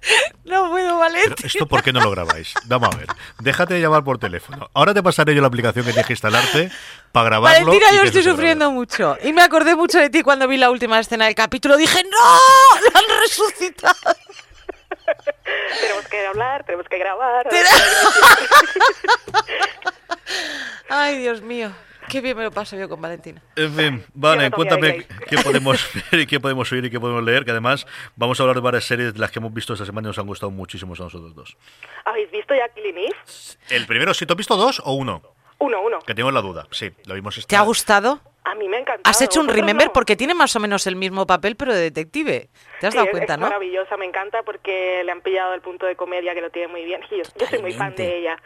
no 0.45 0.69
puedo, 0.69 0.85
Pero 0.85 0.97
Valentina. 0.97 1.35
¿Esto 1.43 1.67
por 1.67 1.83
qué 1.83 1.93
no 1.93 2.01
lo 2.01 2.11
grabáis? 2.11 2.53
Vamos 2.65 2.93
a 2.93 2.97
ver. 2.97 3.07
Déjate 3.39 3.75
de 3.75 3.81
llamar 3.81 4.03
por 4.03 4.17
teléfono. 4.17 4.69
Ahora 4.73 4.93
te 4.93 5.03
pasaré 5.03 5.35
yo 5.35 5.41
la 5.41 5.47
aplicación 5.47 5.85
que 5.85 5.91
tienes 5.91 6.07
que 6.07 6.13
instalarte 6.13 6.71
para 7.11 7.25
grabarlo. 7.25 7.67
Valentina, 7.67 7.93
y 7.93 7.97
yo 7.97 8.03
estoy 8.03 8.23
sufriendo 8.23 8.71
mucho. 8.71 9.17
Y 9.23 9.33
me 9.33 9.41
acordé 9.41 9.75
mucho 9.75 9.99
de 9.99 10.09
ti 10.09 10.23
cuando 10.23 10.47
vi 10.47 10.57
la 10.57 10.69
última 10.69 10.99
escena 10.99 11.25
del 11.25 11.35
capítulo. 11.35 11.77
Dije, 11.77 12.03
¡No! 12.03 12.81
¡Lo 12.81 12.97
han 12.97 13.19
resucitado! 13.21 13.95
tenemos 15.81 16.07
que 16.07 16.27
hablar, 16.27 16.63
tenemos 16.63 16.87
que 16.87 16.97
grabar. 16.97 17.49
Ay, 20.89 21.19
Dios 21.19 21.41
mío. 21.41 21.71
Qué 22.09 22.19
bien 22.21 22.35
me 22.37 22.43
lo 22.43 22.51
paso 22.51 22.75
yo 22.75 22.89
con 22.89 22.99
Valentina. 23.01 23.41
En 23.55 23.73
fin, 23.73 24.03
vale, 24.13 24.45
Anatomía 24.45 24.69
cuéntame 24.77 25.05
qué 25.29 25.37
podemos 25.37 25.89
ver 26.11 26.21
y 26.21 26.25
qué 26.27 26.39
podemos 26.39 26.71
oír 26.71 26.85
y 26.85 26.89
qué 26.89 26.99
podemos 26.99 27.23
leer, 27.23 27.45
que 27.45 27.51
además 27.51 27.85
vamos 28.15 28.39
a 28.39 28.43
hablar 28.43 28.55
de 28.57 28.61
varias 28.61 28.83
series 28.85 29.13
de 29.13 29.19
las 29.19 29.31
que 29.31 29.39
hemos 29.39 29.53
visto 29.53 29.73
esta 29.73 29.85
semana 29.85 30.07
y 30.07 30.09
nos 30.09 30.19
han 30.19 30.27
gustado 30.27 30.51
muchísimo 30.51 30.93
a 30.93 30.97
nosotros 31.03 31.33
dos. 31.35 31.57
¿Habéis 32.05 32.29
visto 32.31 32.53
ya 32.53 32.67
Killing 32.69 32.97
Eve? 32.97 33.15
El 33.69 33.85
primero, 33.87 34.13
si 34.13 34.25
te 34.25 34.33
has 34.33 34.37
visto 34.37 34.57
dos 34.57 34.81
o 34.83 34.93
uno, 34.93 35.21
Uno, 35.59 35.81
uno. 35.81 35.99
que 35.99 36.13
tengo 36.15 36.31
la 36.31 36.41
duda. 36.41 36.67
Sí, 36.71 36.91
lo 37.05 37.13
vimos 37.15 37.37
esta 37.37 37.47
¿Te 37.47 37.55
ha 37.55 37.61
gustado? 37.61 38.19
A 38.43 38.55
mí 38.55 38.67
me 38.67 38.77
ha 38.77 38.79
encantado. 38.79 39.09
Has 39.09 39.21
hecho 39.21 39.39
un 39.39 39.45
¿Vosotros 39.45 39.61
remember 39.61 39.87
no? 39.87 39.93
porque 39.93 40.15
tiene 40.15 40.33
más 40.33 40.55
o 40.55 40.59
menos 40.59 40.87
el 40.87 40.95
mismo 40.95 41.27
papel, 41.27 41.55
pero 41.55 41.73
de 41.75 41.81
detective. 41.81 42.49
¿Te 42.79 42.87
has 42.87 42.93
Sí, 42.93 42.97
dado 42.97 43.05
es- 43.05 43.11
cuenta, 43.11 43.33
es 43.33 43.39
no? 43.39 43.45
maravillosa, 43.45 43.95
me 43.97 44.05
encanta 44.05 44.41
porque 44.43 45.03
le 45.05 45.11
han 45.11 45.21
pillado 45.21 45.53
el 45.53 45.61
punto 45.61 45.85
de 45.85 45.95
comedia 45.95 46.33
que 46.33 46.41
lo 46.41 46.49
tiene 46.49 46.67
muy 46.67 46.83
bien. 46.83 47.01
Y 47.11 47.17
yo, 47.17 47.23
yo 47.39 47.45
soy 47.45 47.59
muy 47.61 47.73
fan 47.73 47.93
de 47.95 48.17
ella. 48.17 48.37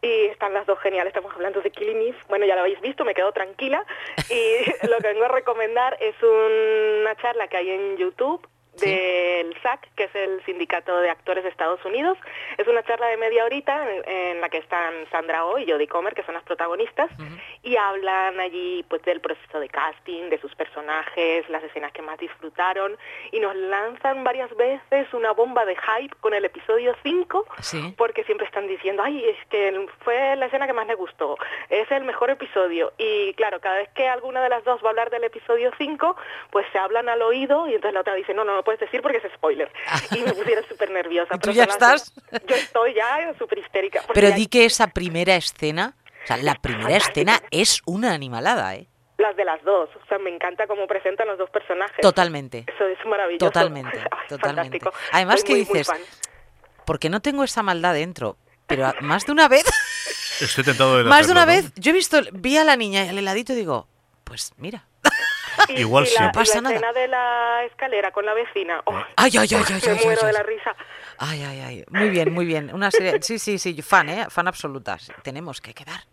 Y 0.00 0.26
están 0.26 0.54
las 0.54 0.64
dos 0.66 0.78
geniales, 0.80 1.08
estamos 1.12 1.34
hablando 1.34 1.60
de 1.60 1.70
Killing 1.70 2.00
Eve. 2.00 2.16
Bueno, 2.28 2.46
ya 2.46 2.54
lo 2.54 2.60
habéis 2.62 2.80
visto, 2.80 3.04
me 3.04 3.14
quedo 3.14 3.32
tranquila. 3.32 3.84
Y 4.30 4.86
lo 4.88 4.98
que 4.98 5.08
vengo 5.08 5.24
a 5.24 5.28
recomendar 5.28 5.96
es 6.00 6.14
una 6.22 7.14
charla 7.16 7.48
que 7.48 7.56
hay 7.56 7.70
en 7.70 7.96
YouTube 7.96 8.46
del 8.80 9.60
SAC, 9.60 9.88
que 9.96 10.04
es 10.04 10.14
el 10.14 10.40
Sindicato 10.44 11.00
de 11.00 11.10
Actores 11.10 11.42
de 11.42 11.50
Estados 11.50 11.84
Unidos. 11.84 12.16
Es 12.58 12.68
una 12.68 12.84
charla 12.84 13.08
de 13.08 13.16
media 13.16 13.44
horita 13.44 13.90
en, 13.92 14.08
en 14.08 14.40
la 14.40 14.48
que 14.50 14.58
están 14.58 14.94
Sandra 15.10 15.44
Oh 15.46 15.58
y 15.58 15.68
Jodie 15.68 15.88
Comer, 15.88 16.14
que 16.14 16.22
son 16.22 16.34
las 16.34 16.44
protagonistas, 16.44 17.10
y 17.64 17.74
hablan 17.74 18.38
allí 18.38 18.84
pues 18.88 19.02
del 19.02 19.20
proceso 19.20 19.58
de 19.58 19.68
casting, 19.68 20.30
de 20.30 20.38
sus 20.40 20.54
personajes, 20.54 21.48
las 21.48 21.64
escenas 21.64 21.90
que 21.90 22.02
más 22.02 22.18
disfrutaron, 22.20 22.96
y 23.32 23.40
nos 23.40 23.56
lanzan 23.56 24.22
varias 24.22 24.54
veces 24.56 25.12
una 25.12 25.32
bomba 25.32 25.64
de 25.64 25.74
hype 25.74 26.14
con 26.20 26.32
el 26.34 26.44
episodio 26.44 26.94
5, 27.02 27.46
Sí. 27.60 27.94
porque 27.98 28.22
siempre 28.22 28.37
están 28.58 28.68
diciendo, 28.68 29.02
ay, 29.04 29.24
es 29.24 29.36
que 29.48 29.86
fue 30.00 30.34
la 30.36 30.46
escena 30.46 30.66
que 30.66 30.72
más 30.72 30.86
me 30.86 30.94
gustó, 30.96 31.36
es 31.70 31.88
el 31.92 32.04
mejor 32.04 32.30
episodio. 32.30 32.92
Y 32.98 33.32
claro, 33.34 33.60
cada 33.60 33.76
vez 33.76 33.88
que 33.94 34.08
alguna 34.08 34.42
de 34.42 34.48
las 34.48 34.64
dos 34.64 34.82
va 34.82 34.88
a 34.88 34.90
hablar 34.90 35.10
del 35.10 35.24
episodio 35.24 35.70
5, 35.78 36.16
pues 36.50 36.66
se 36.72 36.78
hablan 36.78 37.08
al 37.08 37.22
oído 37.22 37.68
y 37.68 37.74
entonces 37.74 37.94
la 37.94 38.00
otra 38.00 38.14
dice, 38.14 38.34
no, 38.34 38.44
no 38.44 38.54
lo 38.56 38.64
puedes 38.64 38.80
decir 38.80 39.00
porque 39.02 39.18
es 39.18 39.32
spoiler. 39.34 39.70
Y 40.16 40.20
me 40.22 40.32
pusieron 40.32 40.64
súper 40.68 40.90
nerviosa. 40.90 41.34
¿Y 41.34 41.38
tú 41.38 41.42
pero 41.48 41.52
ya 41.52 41.66
las- 41.66 41.74
estás? 41.74 42.14
Yo 42.46 42.56
estoy 42.56 42.94
ya 42.94 43.32
súper 43.38 43.58
histérica. 43.58 44.02
Pero 44.12 44.30
di 44.32 44.46
que 44.48 44.64
esa 44.64 44.88
primera 44.88 45.36
escena, 45.36 45.94
o 46.24 46.26
sea, 46.26 46.36
la 46.38 46.54
primera 46.56 46.96
escena 46.96 47.40
es 47.50 47.80
una 47.86 48.12
animalada, 48.12 48.74
¿eh? 48.74 48.88
Las 49.18 49.34
de 49.36 49.44
las 49.44 49.62
dos, 49.64 49.90
o 49.96 50.06
sea, 50.08 50.18
me 50.18 50.30
encanta 50.30 50.66
cómo 50.68 50.86
presentan 50.86 51.26
los 51.26 51.38
dos 51.38 51.50
personajes. 51.50 51.98
Totalmente. 52.00 52.64
Eso 52.72 52.86
es 52.86 53.04
maravilloso. 53.04 53.46
Totalmente, 53.46 53.98
Ay, 54.10 54.28
totalmente. 54.28 54.78
fantástico. 54.78 54.92
Además 55.12 55.40
Soy 55.40 55.46
que 55.46 55.52
muy, 55.54 55.64
muy 55.64 55.78
dices, 55.78 55.92
porque 56.86 57.10
no 57.10 57.20
tengo 57.20 57.42
esa 57.44 57.62
maldad 57.64 57.94
dentro, 57.94 58.36
pero 58.68 58.86
a- 58.86 58.94
más 59.00 59.26
de 59.26 59.32
una 59.32 59.48
vez, 59.48 59.64
Estoy 60.40 60.62
tentado 60.62 60.98
de 60.98 61.02
más 61.04 61.26
de 61.26 61.32
una 61.32 61.44
vez, 61.44 61.72
yo 61.74 61.90
he 61.90 61.94
visto, 61.94 62.20
vi 62.32 62.56
a 62.58 62.62
la 62.64 62.76
niña 62.76 63.02
al 63.10 63.18
heladito 63.18 63.52
y 63.52 63.56
digo, 63.56 63.88
pues 64.22 64.52
mira. 64.56 64.86
Y- 65.68 65.80
Igual 65.80 66.04
y 66.04 66.06
sí. 66.06 66.14
la, 66.14 66.26
No 66.26 66.32
pasa 66.32 66.52
y 66.52 66.54
la 66.54 66.60
nada. 66.62 66.74
escena 66.76 66.92
de 66.92 67.08
la 67.08 67.64
escalera 67.64 68.12
con 68.12 68.24
la 68.24 68.32
vecina. 68.34 68.80
oh, 68.84 68.94
Ay, 69.16 69.32
ay, 69.36 69.48
ay, 69.50 69.64
ay, 69.68 69.80
me 69.84 69.90
ay, 69.92 70.00
muero 70.04 70.20
ay, 70.22 70.26
de 70.28 70.32
la 70.32 70.38
ay. 70.38 70.46
risa. 70.46 70.76
Ay, 71.18 71.42
ay, 71.42 71.60
ay. 71.60 71.84
Muy 71.90 72.10
bien, 72.10 72.32
muy 72.32 72.46
bien. 72.46 72.72
Una 72.72 72.92
serie, 72.92 73.18
sí, 73.20 73.40
sí, 73.40 73.58
sí, 73.58 73.82
fan, 73.82 74.08
¿eh? 74.08 74.26
Fan 74.30 74.46
absoluta. 74.46 74.96
Tenemos 75.24 75.60
que 75.60 75.74
quedar. 75.74 76.04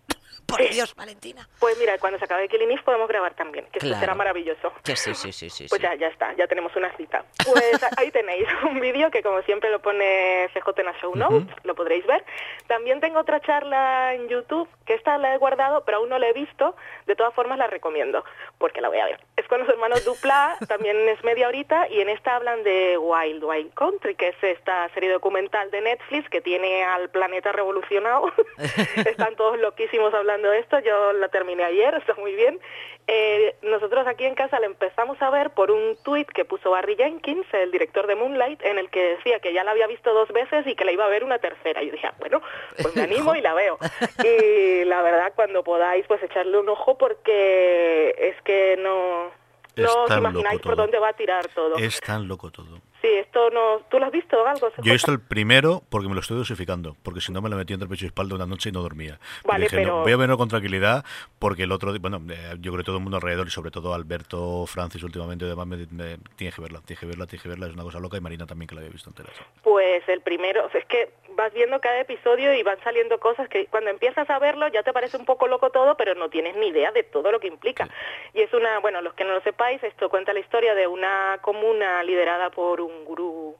Por 0.45 0.69
Dios, 0.69 0.93
Valentina. 0.95 1.47
Pues 1.59 1.77
mira, 1.79 1.97
cuando 1.97 2.19
se 2.19 2.25
acabe 2.25 2.47
Killing 2.47 2.71
Eve 2.71 2.81
podemos 2.83 3.07
grabar 3.07 3.33
también, 3.35 3.65
que 3.71 3.79
Claro. 3.79 3.99
será 3.99 4.15
maravilloso. 4.15 4.71
Que 4.83 4.95
sí, 4.95 5.13
sí, 5.15 5.31
sí, 5.31 5.49
sí. 5.49 5.65
Pues 5.69 5.81
sí. 5.81 5.87
ya, 5.87 5.95
ya 5.95 6.07
está, 6.07 6.33
ya 6.33 6.47
tenemos 6.47 6.75
una 6.75 6.95
cita. 6.95 7.25
Pues 7.45 7.79
ahí 7.97 8.11
tenéis 8.11 8.47
un 8.69 8.79
vídeo 8.79 9.09
que 9.11 9.23
como 9.23 9.41
siempre 9.41 9.69
lo 9.71 9.81
pone 9.81 10.47
CJ 10.53 10.79
en 10.79 10.85
la 10.85 10.93
show 10.99 11.15
notes, 11.15 11.47
lo 11.63 11.73
podréis 11.75 12.05
ver. 12.05 12.23
También 12.67 12.99
tengo 12.99 13.19
otra 13.19 13.39
charla 13.41 14.13
en 14.13 14.27
YouTube, 14.29 14.69
que 14.85 14.93
esta 14.93 15.17
la 15.17 15.33
he 15.33 15.37
guardado, 15.37 15.83
pero 15.85 15.97
aún 15.97 16.09
no 16.09 16.19
la 16.19 16.27
he 16.29 16.33
visto. 16.33 16.75
De 17.07 17.15
todas 17.15 17.33
formas 17.33 17.57
la 17.57 17.67
recomiendo, 17.67 18.23
porque 18.59 18.81
la 18.81 18.89
voy 18.89 18.99
a 18.99 19.05
ver. 19.05 19.19
Es 19.37 19.47
con 19.47 19.59
los 19.59 19.69
hermanos 19.69 20.05
Dupla, 20.05 20.57
también 20.67 20.97
es 21.09 21.23
media 21.23 21.47
horita, 21.47 21.87
y 21.89 22.01
en 22.01 22.09
esta 22.09 22.35
hablan 22.35 22.63
de 22.63 22.97
Wild 22.97 23.43
Wild 23.43 23.73
Country, 23.73 24.15
que 24.15 24.29
es 24.29 24.35
esta 24.43 24.89
serie 24.93 25.11
documental 25.11 25.71
de 25.71 25.81
Netflix 25.81 26.29
que 26.29 26.41
tiene 26.41 26.83
al 26.83 27.09
planeta 27.09 27.51
revolucionado. 27.51 28.31
Están 29.05 29.35
todos 29.35 29.57
loquísimos 29.59 30.13
hablando 30.13 30.34
esto, 30.53 30.79
yo 30.79 31.13
la 31.13 31.29
terminé 31.29 31.63
ayer, 31.63 31.93
está 32.07 32.13
muy 32.15 32.35
bien. 32.35 32.59
Eh, 33.07 33.55
nosotros 33.61 34.07
aquí 34.07 34.25
en 34.25 34.33
casa 34.33 34.59
la 34.59 34.65
empezamos 34.65 35.21
a 35.21 35.29
ver 35.29 35.51
por 35.51 35.69
un 35.69 35.95
tuit 36.03 36.27
que 36.27 36.43
puso 36.43 36.71
Barry 36.71 36.95
Jenkins, 36.95 37.45
el 37.53 37.71
director 37.71 38.07
de 38.07 38.15
Moonlight, 38.15 38.63
en 38.63 38.79
el 38.79 38.89
que 38.89 39.15
decía 39.15 39.39
que 39.39 39.53
ya 39.53 39.63
la 39.63 39.71
había 39.71 39.85
visto 39.85 40.11
dos 40.13 40.29
veces 40.29 40.65
y 40.65 40.75
que 40.75 40.85
la 40.85 40.91
iba 40.91 41.05
a 41.05 41.09
ver 41.09 41.23
una 41.23 41.37
tercera. 41.37 41.83
Y 41.83 41.87
yo 41.87 41.91
dije, 41.91 42.07
ah, 42.07 42.15
bueno, 42.19 42.41
pues 42.81 42.95
me 42.95 43.03
animo 43.03 43.35
y 43.35 43.41
la 43.41 43.53
veo. 43.53 43.77
Y 44.23 44.85
la 44.85 45.01
verdad, 45.01 45.33
cuando 45.35 45.63
podáis, 45.63 46.05
pues 46.07 46.21
echarle 46.23 46.57
un 46.57 46.69
ojo 46.69 46.97
porque 46.97 48.15
es 48.17 48.41
que 48.41 48.77
no, 48.77 49.29
no 49.75 50.03
os 50.03 50.17
imagináis 50.17 50.61
por 50.61 50.75
dónde 50.75 50.97
va 50.99 51.09
a 51.09 51.13
tirar 51.13 51.47
todo. 51.49 51.75
Es 51.77 51.99
tan 51.99 52.27
loco 52.27 52.49
todo. 52.49 52.81
Sí, 53.05 53.13
esto 53.15 53.49
no... 53.51 53.81
¿Tú 53.89 53.99
lo 53.99 54.05
has 54.05 54.11
visto 54.11 54.41
o 54.41 54.45
algo? 54.47 54.69
Yo 54.81 54.91
he 54.91 54.93
visto 54.93 55.11
el 55.11 55.19
primero 55.19 55.83
porque 55.89 56.07
me 56.07 56.15
lo 56.15 56.21
estoy 56.21 56.37
dosificando, 56.37 56.95
porque 57.03 57.21
si 57.21 57.31
no 57.31 57.41
me 57.41 57.49
lo 57.49 57.55
metí 57.55 57.73
entre 57.73 57.87
pecho 57.87 58.05
y 58.05 58.07
espalda 58.07 58.35
una 58.35 58.45
noche 58.45 58.69
y 58.69 58.71
no 58.71 58.81
dormía. 58.81 59.19
Vale, 59.43 59.65
dije, 59.65 59.77
no, 59.77 59.81
pero- 59.83 60.01
voy 60.03 60.11
a 60.13 60.17
verlo 60.17 60.37
con 60.37 60.47
tranquilidad, 60.49 61.05
porque 61.39 61.63
el 61.63 61.71
otro, 61.71 61.93
bueno, 61.99 62.19
eh, 62.31 62.55
yo 62.59 62.71
creo 62.71 62.77
que 62.77 62.83
todo 62.85 62.97
el 62.97 63.03
mundo 63.03 63.17
alrededor 63.17 63.47
y 63.47 63.51
sobre 63.51 63.69
todo 63.71 63.93
Alberto 63.93 64.65
Francis 64.65 65.03
últimamente 65.03 65.45
y 65.45 65.47
demás, 65.49 65.67
me, 65.67 65.77
me- 65.91 66.17
tiene 66.35 66.51
que 66.53 66.61
verla, 66.61 66.81
tiene 66.85 66.99
que 66.99 67.05
verla, 67.05 67.25
tiene 67.27 67.43
que 67.43 67.49
verla, 67.49 67.67
es 67.67 67.73
una 67.73 67.83
cosa 67.83 67.99
loca 67.99 68.17
y 68.17 68.21
Marina 68.21 68.45
también 68.45 68.67
que 68.67 68.75
la 68.75 68.81
había 68.81 68.91
visto 68.91 69.09
entera. 69.09 69.29
Pues 69.63 70.07
el 70.07 70.21
primero, 70.21 70.65
o 70.65 70.69
sea, 70.69 70.79
es 70.81 70.87
que 70.87 71.09
vas 71.35 71.53
viendo 71.53 71.79
cada 71.81 71.99
episodio 71.99 72.53
y 72.53 72.63
van 72.63 72.77
saliendo 72.83 73.19
cosas 73.19 73.49
que 73.49 73.67
cuando 73.67 73.89
empiezas 73.89 74.29
a 74.29 74.39
verlo 74.39 74.67
ya 74.69 74.83
te 74.83 74.93
parece 74.93 75.17
un 75.17 75.25
poco 75.25 75.47
loco 75.47 75.69
todo, 75.69 75.95
pero 75.97 76.15
no 76.15 76.29
tienes 76.29 76.55
ni 76.55 76.67
idea 76.67 76.91
de 76.91 77.03
todo 77.03 77.31
lo 77.31 77.39
que 77.39 77.47
implica. 77.47 77.89
Y 78.33 78.41
es 78.41 78.53
una, 78.53 78.79
bueno, 78.79 79.01
los 79.01 79.13
que 79.13 79.25
no 79.25 79.33
lo 79.33 79.41
sepáis, 79.41 79.83
esto 79.83 80.09
cuenta 80.09 80.33
la 80.33 80.39
historia 80.39 80.73
de 80.75 80.87
una 80.87 81.37
comuna 81.41 82.01
liderada 82.03 82.49
por 82.51 82.79
un 82.81 82.94
gurú 83.03 83.57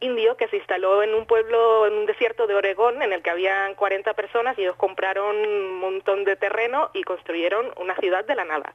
indio 0.00 0.36
que 0.36 0.48
se 0.48 0.56
instaló 0.56 1.02
en 1.02 1.14
un 1.14 1.26
pueblo, 1.26 1.86
en 1.86 1.94
un 1.94 2.06
desierto 2.06 2.48
de 2.48 2.54
Oregón, 2.54 3.02
en 3.02 3.12
el 3.12 3.22
que 3.22 3.30
habían 3.30 3.74
40 3.76 4.14
personas 4.14 4.58
y 4.58 4.62
ellos 4.62 4.76
compraron 4.76 5.36
un 5.36 5.78
montón 5.78 6.24
de 6.24 6.34
terreno 6.34 6.90
y 6.92 7.04
construyeron 7.04 7.72
una 7.76 7.94
ciudad 7.96 8.24
de 8.24 8.34
la 8.34 8.44
nada 8.44 8.72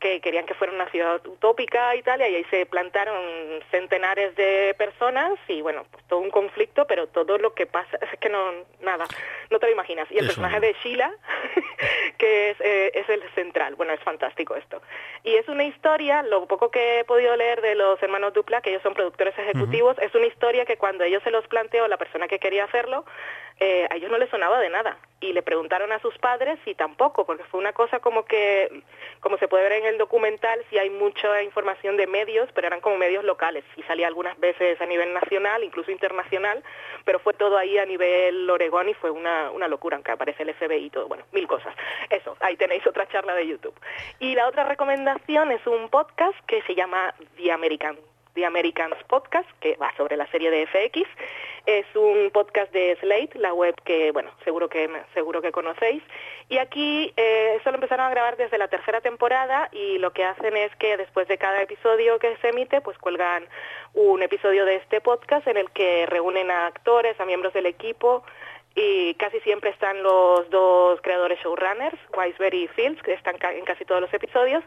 que 0.00 0.20
querían 0.20 0.46
que 0.46 0.54
fuera 0.54 0.72
una 0.72 0.88
ciudad 0.90 1.24
utópica 1.26 1.94
y 1.96 2.02
tal, 2.02 2.20
y 2.20 2.24
ahí 2.24 2.44
se 2.50 2.66
plantaron 2.66 3.16
centenares 3.70 4.34
de 4.36 4.74
personas 4.78 5.32
y 5.48 5.60
bueno, 5.62 5.84
pues 5.90 6.04
todo 6.06 6.20
un 6.20 6.30
conflicto, 6.30 6.86
pero 6.86 7.08
todo 7.08 7.38
lo 7.38 7.54
que 7.54 7.66
pasa, 7.66 7.98
es 8.12 8.18
que 8.18 8.28
no, 8.28 8.52
nada, 8.80 9.04
no 9.50 9.58
te 9.58 9.66
lo 9.66 9.72
imaginas. 9.72 10.08
Y 10.10 10.14
el 10.14 10.24
Eso 10.24 10.28
personaje 10.28 10.60
de 10.60 10.76
Sheila, 10.82 11.12
que 12.18 12.50
es, 12.50 12.60
eh, 12.60 12.92
es 12.94 13.08
el 13.08 13.22
central, 13.34 13.74
bueno, 13.74 13.92
es 13.92 14.00
fantástico 14.00 14.54
esto. 14.54 14.80
Y 15.24 15.34
es 15.34 15.48
una 15.48 15.64
historia, 15.64 16.22
lo 16.22 16.46
poco 16.46 16.70
que 16.70 17.00
he 17.00 17.04
podido 17.04 17.34
leer 17.36 17.60
de 17.60 17.74
los 17.74 18.02
hermanos 18.02 18.32
Dupla, 18.34 18.60
que 18.60 18.70
ellos 18.70 18.82
son 18.82 18.94
productores 18.94 19.36
ejecutivos, 19.38 19.98
es 19.98 20.14
una 20.14 20.26
historia 20.26 20.64
que 20.64 20.76
cuando 20.76 21.04
ellos 21.04 21.22
se 21.22 21.30
los 21.30 21.46
planteó, 21.48 21.88
la 21.88 21.96
persona 21.96 22.28
que 22.28 22.38
quería 22.38 22.64
hacerlo, 22.64 23.04
eh, 23.60 23.86
a 23.90 23.96
ellos 23.96 24.10
no 24.10 24.18
les 24.18 24.30
sonaba 24.30 24.60
de 24.60 24.70
nada. 24.70 24.98
Y 25.20 25.32
le 25.32 25.42
preguntaron 25.42 25.90
a 25.90 25.98
sus 25.98 26.16
padres 26.18 26.58
y 26.64 26.74
tampoco, 26.74 27.26
porque 27.26 27.42
fue 27.44 27.58
una 27.58 27.72
cosa 27.72 27.98
como 27.98 28.24
que, 28.24 28.82
como 29.20 29.36
se 29.38 29.48
puede 29.48 29.64
ver 29.64 29.72
en 29.72 29.86
el 29.86 29.98
documental, 29.98 30.60
sí 30.70 30.78
hay 30.78 30.90
mucha 30.90 31.42
información 31.42 31.96
de 31.96 32.06
medios, 32.06 32.48
pero 32.54 32.68
eran 32.68 32.80
como 32.80 32.96
medios 32.96 33.24
locales. 33.24 33.64
Y 33.76 33.82
salía 33.82 34.06
algunas 34.06 34.38
veces 34.38 34.80
a 34.80 34.86
nivel 34.86 35.12
nacional, 35.12 35.64
incluso 35.64 35.90
internacional, 35.90 36.62
pero 37.04 37.18
fue 37.18 37.34
todo 37.34 37.58
ahí 37.58 37.78
a 37.78 37.84
nivel 37.84 38.48
Oregón 38.48 38.88
y 38.88 38.94
fue 38.94 39.10
una, 39.10 39.50
una 39.50 39.66
locura, 39.66 39.96
aunque 39.96 40.12
aparece 40.12 40.44
el 40.44 40.54
FBI 40.54 40.86
y 40.86 40.90
todo, 40.90 41.08
bueno, 41.08 41.24
mil 41.32 41.48
cosas. 41.48 41.74
Eso, 42.10 42.36
ahí 42.40 42.56
tenéis 42.56 42.86
otra 42.86 43.08
charla 43.08 43.34
de 43.34 43.46
YouTube. 43.46 43.74
Y 44.20 44.36
la 44.36 44.46
otra 44.46 44.64
recomendación 44.64 45.50
es 45.50 45.66
un 45.66 45.88
podcast 45.88 46.38
que 46.46 46.62
se 46.62 46.74
llama 46.74 47.12
The 47.36 47.50
American 47.50 47.98
The 48.38 48.46
Americans 48.46 48.94
Podcast, 49.08 49.48
que 49.58 49.74
va 49.76 49.92
sobre 49.96 50.16
la 50.16 50.30
serie 50.30 50.48
de 50.52 50.64
FX. 50.68 51.08
Es 51.66 51.84
un 51.96 52.30
podcast 52.30 52.72
de 52.72 52.96
Slate, 53.00 53.36
la 53.36 53.52
web 53.52 53.74
que, 53.84 54.12
bueno, 54.12 54.30
seguro 54.44 54.68
que 54.68 54.88
seguro 55.12 55.42
que 55.42 55.50
conocéis. 55.50 56.04
Y 56.48 56.58
aquí 56.58 57.12
eh, 57.16 57.56
eso 57.60 57.70
lo 57.70 57.78
empezaron 57.78 58.06
a 58.06 58.10
grabar 58.10 58.36
desde 58.36 58.56
la 58.56 58.68
tercera 58.68 59.00
temporada 59.00 59.68
y 59.72 59.98
lo 59.98 60.12
que 60.12 60.22
hacen 60.22 60.56
es 60.56 60.74
que 60.76 60.96
después 60.96 61.26
de 61.26 61.36
cada 61.36 61.60
episodio 61.62 62.20
que 62.20 62.36
se 62.36 62.50
emite, 62.50 62.80
pues 62.80 62.96
cuelgan 62.98 63.44
un 63.94 64.22
episodio 64.22 64.64
de 64.64 64.76
este 64.76 65.00
podcast 65.00 65.48
en 65.48 65.56
el 65.56 65.68
que 65.72 66.06
reúnen 66.06 66.52
a 66.52 66.68
actores, 66.68 67.18
a 67.18 67.24
miembros 67.24 67.52
del 67.54 67.66
equipo, 67.66 68.22
y 68.74 69.14
casi 69.14 69.40
siempre 69.40 69.70
están 69.70 70.02
los 70.02 70.48
dos 70.50 71.00
creadores 71.02 71.40
showrunners, 71.40 71.98
Wiseberry 72.16 72.64
y 72.64 72.68
Fields, 72.68 73.02
que 73.02 73.12
están 73.12 73.36
en 73.42 73.64
casi 73.64 73.84
todos 73.84 74.00
los 74.00 74.12
episodios, 74.14 74.62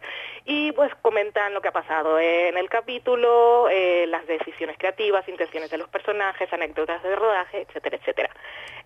y 0.46 0.72
pues 0.74 0.94
comentan 1.02 1.54
lo 1.54 1.62
que 1.62 1.70
ha 1.70 1.72
pasado 1.72 2.20
en 2.20 2.58
el 2.58 2.70
capítulo, 2.70 3.70
eh, 3.70 4.06
las 4.08 4.26
decisiones 4.28 4.78
creativas, 4.78 5.28
intenciones 5.28 5.70
de 5.72 5.78
los 5.78 5.88
personajes, 5.90 6.52
anécdotas 6.52 7.02
de 7.04 7.16
rodaje, 7.16 7.62
etcétera, 7.62 7.98
etcétera. 7.98 8.30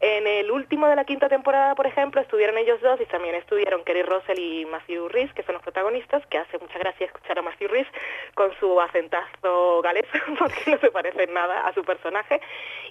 En 0.02 0.28
el 0.28 0.52
último 0.52 0.88
de 0.88 0.96
la 0.96 1.06
quinta 1.06 1.30
temporada, 1.30 1.74
por 1.74 1.88
ejemplo, 1.88 2.22
estuvieron 2.22 2.58
ellos 2.58 2.82
dos 2.82 3.00
y 3.00 3.06
también 3.06 3.36
estuvieron 3.36 3.84
Kerry 3.84 4.04
Russell 4.04 4.38
y 4.38 4.66
Matthew 4.66 5.08
Rhys, 5.10 5.34
que 5.34 5.44
son 5.44 5.54
los 5.54 5.64
protagonistas, 5.64 6.26
que 6.28 6.38
hace 6.38 6.60
mucha 6.60 6.78
gracia 6.78 7.06
escuchar 7.06 7.40
a 7.40 7.42
Matthew 7.42 7.70
Rhys 7.70 7.88
con 8.34 8.54
su 8.60 8.80
acentazo 8.82 9.82
galés, 9.82 10.06
porque 10.40 10.72
no 10.72 10.78
se 10.78 10.92
parece 10.92 11.28
nada 11.28 11.66
a 11.66 11.74
su 11.74 11.84
personaje. 11.84 12.42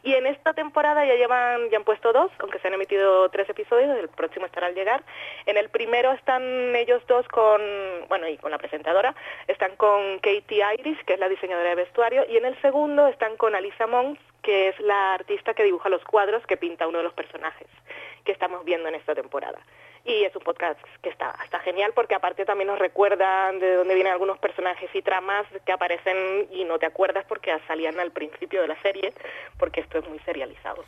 Y 0.03 0.15
en 0.15 0.27
esta 0.27 0.55
temporada 0.55 1.05
ya 1.05 1.15
llevan, 1.15 1.71
ya 1.71 1.79
han 1.79 1.85
puesto 1.85 2.13
dos, 2.13 2.24
aunque 2.39 2.59
se 2.59 2.69
han 2.69 2.75
emitido 2.75 3.29
tres 3.31 3.49
episodios, 3.49 3.99
el 3.99 4.09
próximo 4.09 4.47
estará 4.47 4.67
al 4.69 4.75
llegar. 4.75 5.03
En 5.47 5.57
el 5.57 5.69
primero 5.69 6.13
están 6.13 6.43
ellos 6.77 7.03
dos 7.07 7.27
con, 7.29 7.61
bueno, 8.09 8.29
y 8.29 8.37
con 8.39 8.51
la 8.51 8.59
presentadora, 8.59 9.15
están 9.49 9.77
con 9.77 10.19
Katie 10.19 10.65
Irish, 10.79 11.05
que 11.05 11.15
es 11.15 11.21
la 11.21 11.29
diseñadora 11.29 11.71
de 11.71 11.77
vestuario, 11.77 12.25
y 12.29 12.37
en 12.37 12.45
el 12.45 12.61
segundo 12.61 13.07
están 13.09 13.37
con 13.37 13.55
Alisa 13.55 13.87
Mons, 13.87 14.19
que 14.43 14.69
es 14.69 14.81
la 14.81 15.15
artista 15.15 15.55
que 15.55 15.65
dibuja 15.65 15.89
los 15.89 16.05
cuadros 16.05 16.47
que 16.47 16.57
pinta 16.57 16.87
uno 16.87 16.99
de 16.99 17.05
los 17.05 17.15
personajes 17.15 17.67
que 18.25 18.33
estamos 18.33 18.65
viendo 18.65 18.89
en 18.89 18.95
esta 18.95 19.15
temporada. 19.15 19.59
Y 20.05 20.25
es 20.25 20.37
un 20.37 20.43
podcast 20.43 20.79
que 21.03 21.09
está, 21.09 21.35
está 21.45 21.61
genial 21.61 21.93
porque 21.95 22.15
aparte 22.15 22.45
también 22.45 22.69
nos 22.69 22.79
recuerdan 22.79 23.59
de 23.59 23.77
dónde 23.77 23.95
vienen 23.95 24.13
algunos 24.13 24.39
personajes 24.39 24.91
y 24.95 25.01
tramas 25.01 25.47
que 25.65 25.73
aparecen 25.73 26.47
y 26.51 26.65
no 26.65 26.79
te 26.79 26.85
acuerdas 26.85 27.25
porque 27.27 27.57
salían 27.67 27.99
al 27.99 28.13
principio 28.13 28.61
de 28.61 28.69
la 28.69 28.81
serie, 28.83 29.15
porque 29.59 29.81
esto 29.81 29.99
es 29.99 30.09
muy 30.09 30.19
serializado. 30.21 30.85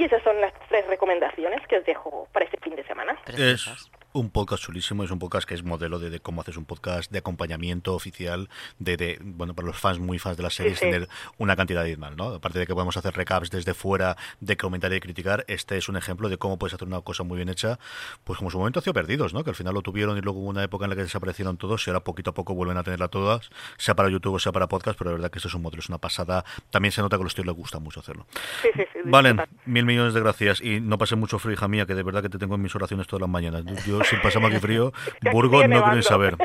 Y 0.00 0.04
esas 0.04 0.22
son 0.22 0.40
las 0.40 0.54
tres 0.70 0.86
recomendaciones 0.86 1.60
que 1.66 1.76
os 1.76 1.84
dejo 1.84 2.26
para 2.32 2.46
este 2.46 2.56
fin 2.56 2.74
de 2.74 2.82
semana. 2.84 3.18
Es 3.26 3.68
un 4.12 4.30
podcast 4.30 4.64
chulísimo, 4.64 5.04
es 5.04 5.10
un 5.10 5.18
podcast 5.18 5.46
que 5.48 5.54
es 5.54 5.62
modelo 5.62 5.98
de, 5.98 6.10
de 6.10 6.20
cómo 6.20 6.40
haces 6.40 6.56
un 6.56 6.64
podcast 6.64 7.10
de 7.12 7.18
acompañamiento 7.18 7.94
oficial, 7.94 8.48
de, 8.78 8.96
de, 8.96 9.18
bueno, 9.22 9.54
para 9.54 9.66
los 9.68 9.78
fans, 9.78 9.98
muy 10.00 10.18
fans 10.18 10.36
de 10.36 10.42
la 10.42 10.50
serie, 10.50 10.72
Sí, 10.74 10.80
sí. 10.80 10.90
tener 10.90 11.08
una 11.38 11.56
cantidad 11.56 11.82
adicional, 11.82 12.16
¿no? 12.16 12.24
Aparte 12.34 12.58
de 12.58 12.66
que 12.66 12.74
podemos 12.74 12.96
hacer 12.96 13.14
recaps 13.14 13.50
desde 13.50 13.74
fuera, 13.74 14.16
de 14.40 14.56
comentar 14.56 14.90
y 14.90 14.94
de 14.94 15.00
criticar, 15.00 15.44
este 15.48 15.76
es 15.76 15.88
un 15.88 15.96
ejemplo 15.96 16.28
de 16.28 16.38
cómo 16.38 16.58
puedes 16.58 16.74
hacer 16.74 16.88
una 16.88 17.00
cosa 17.02 17.22
muy 17.22 17.36
bien 17.36 17.48
hecha, 17.48 17.78
pues 18.24 18.38
como 18.38 18.50
su 18.50 18.58
momento 18.58 18.80
hacía 18.80 18.92
Perdidos, 18.92 19.32
¿no? 19.34 19.44
Que 19.44 19.50
al 19.50 19.56
final 19.56 19.74
lo 19.74 19.82
tuvieron 19.82 20.18
y 20.18 20.20
luego 20.20 20.40
hubo 20.40 20.48
una 20.48 20.64
época 20.64 20.84
en 20.86 20.90
la 20.90 20.96
que 20.96 21.02
desaparecieron 21.02 21.56
todos 21.56 21.86
y 21.86 21.90
ahora 21.90 22.00
poquito 22.00 22.30
a 22.30 22.34
poco 22.34 22.54
vuelven 22.54 22.76
a 22.78 22.82
tenerla 22.82 23.08
todas, 23.08 23.50
sea 23.76 23.94
para 23.94 24.08
YouTube 24.08 24.34
o 24.34 24.38
sea 24.38 24.50
para 24.52 24.66
podcast, 24.68 24.98
pero 24.98 25.10
la 25.10 25.16
verdad 25.16 25.30
que 25.30 25.38
esto 25.38 25.48
es 25.48 25.54
un 25.54 25.62
modelo, 25.62 25.80
es 25.80 25.88
una 25.88 25.98
pasada. 25.98 26.44
También 26.70 26.92
se 26.92 27.00
nota 27.02 27.16
que 27.16 27.22
a 27.22 27.24
los 27.24 27.34
tíos 27.34 27.46
les 27.46 27.54
gusta 27.56 27.78
mucho 27.78 28.00
hacerlo. 28.00 28.26
Sí, 28.62 28.68
sí, 28.74 28.82
sí. 28.92 28.98
Valen, 29.04 29.40
mil 29.66 29.84
millones 29.84 30.14
de 30.14 30.20
gracias 30.20 30.60
y 30.60 30.80
no 30.80 30.98
pase 30.98 31.16
mucho 31.16 31.38
frío, 31.38 31.54
hija 31.54 31.68
mía, 31.68 31.86
que 31.86 31.94
de 31.94 32.02
verdad 32.02 32.22
que 32.22 32.28
te 32.28 32.38
tengo 32.38 32.56
en 32.56 32.62
mis 32.62 32.74
oraciones 32.74 33.06
todas 33.06 33.20
las 33.20 33.30
mañanas. 33.30 33.64
Yo, 33.86 33.99
si 34.04 34.16
pasamos 34.16 34.50
aquí 34.50 34.60
frío, 34.60 34.92
Burgos 35.32 35.68
no 35.68 35.82
quiero 35.84 36.02
saber. 36.02 36.36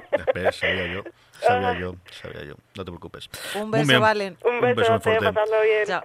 Sabía 0.51 0.93
yo, 0.93 1.03
sabía 1.41 1.79
yo, 1.79 1.95
sabía 2.21 2.43
yo. 2.43 2.55
No 2.75 2.85
te 2.85 2.91
preocupes. 2.91 3.29
Un 3.55 3.69
Muy 3.69 3.79
beso, 3.79 3.89
bien. 3.89 4.01
Valen. 4.01 4.37
Un 4.43 4.61
beso, 4.75 4.91
muy 4.91 4.99
te 4.99 5.03
fuerte. 5.03 5.25
pasadlo 5.33 5.61
bien. 5.63 5.85
Chao. 5.85 6.03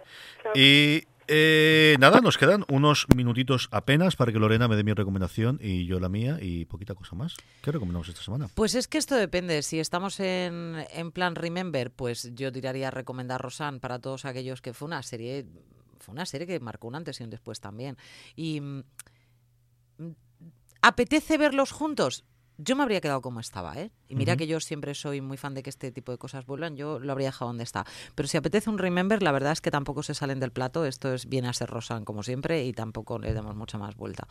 Y 0.55 1.05
eh, 1.33 1.97
nada, 2.01 2.21
nos 2.21 2.37
quedan 2.39 2.65
unos 2.69 3.07
minutitos 3.15 3.69
apenas 3.71 4.17
para 4.17 4.33
que 4.33 4.39
Lorena 4.41 4.67
me 4.67 4.75
dé 4.75 4.83
mi 4.83 4.93
recomendación 4.93 5.59
y 5.63 5.87
yo 5.87 6.01
la 6.01 6.09
mía 6.09 6.39
y 6.41 6.65
poquita 6.65 6.95
cosa 6.97 7.15
más. 7.15 7.37
¿Qué 7.63 7.71
recomendamos 7.71 8.09
esta 8.09 8.21
semana? 8.23 8.49
Pues 8.55 8.75
es 8.75 8.89
que 8.89 8.99
esto 8.99 9.15
depende. 9.15 9.63
Si 9.63 9.79
estamos 9.79 10.19
en, 10.19 10.85
en 10.93 11.13
plan 11.13 11.37
Remember, 11.37 11.93
pues 11.93 12.35
yo 12.35 12.51
tiraría 12.51 12.89
a 12.89 12.91
recomendar 12.91 13.41
Rosanne 13.41 13.79
para 13.79 14.01
todos 14.01 14.25
aquellos 14.25 14.61
que 14.61 14.73
fue 14.75 14.87
una 14.87 15.03
serie, 15.05 15.47
fue 16.01 16.15
una 16.15 16.27
serie 16.27 16.49
que 16.49 16.59
marcó 16.59 16.89
un 16.89 16.97
antes 16.97 17.21
y 17.21 17.23
un 17.23 17.31
después 17.31 17.61
también. 17.61 17.97
Y 18.35 18.61
mm, 18.61 18.83
apetece 20.83 21.39
verlos 21.39 21.73
juntos. 21.73 22.25
Yo 22.63 22.77
me 22.77 22.83
habría 22.83 23.01
quedado 23.01 23.23
como 23.23 23.41
estaba, 23.41 23.79
¿eh? 23.79 23.91
Y 24.07 24.17
mira 24.17 24.37
que 24.37 24.47
yo 24.47 24.61
siempre 24.61 24.95
soy 24.95 25.23
muy 25.23 25.39
fan 25.39 25.55
de 25.55 25.63
que 25.63 25.71
este 25.71 25.91
tipo 25.93 26.13
de 26.13 26.19
cosas 26.19 26.45
vuelvan, 26.45 26.77
yo 26.77 26.99
lo 26.99 27.11
habría 27.13 27.29
dejado 27.29 27.49
donde 27.49 27.65
está. 27.65 27.87
Pero 28.15 28.29
si 28.29 28.37
apetece 28.37 28.69
un 28.69 28.77
Remember, 28.77 29.23
la 29.23 29.33
verdad 29.33 29.53
es 29.53 29.63
que 29.63 29.71
tampoco 29.71 30.03
se 30.03 30.13
salen 30.13 30.41
del 30.41 30.53
plato. 30.53 30.85
Esto 30.85 31.15
es 31.15 31.27
viene 31.27 31.49
a 31.49 31.55
ser 31.55 31.71
Rosan 31.71 32.05
como 32.05 32.23
siempre 32.23 32.67
y 32.67 32.75
tampoco 32.75 33.19
le 33.19 33.33
damos 33.33 33.57
mucha 33.57 33.79
más 33.79 33.97
vuelta. 33.97 34.29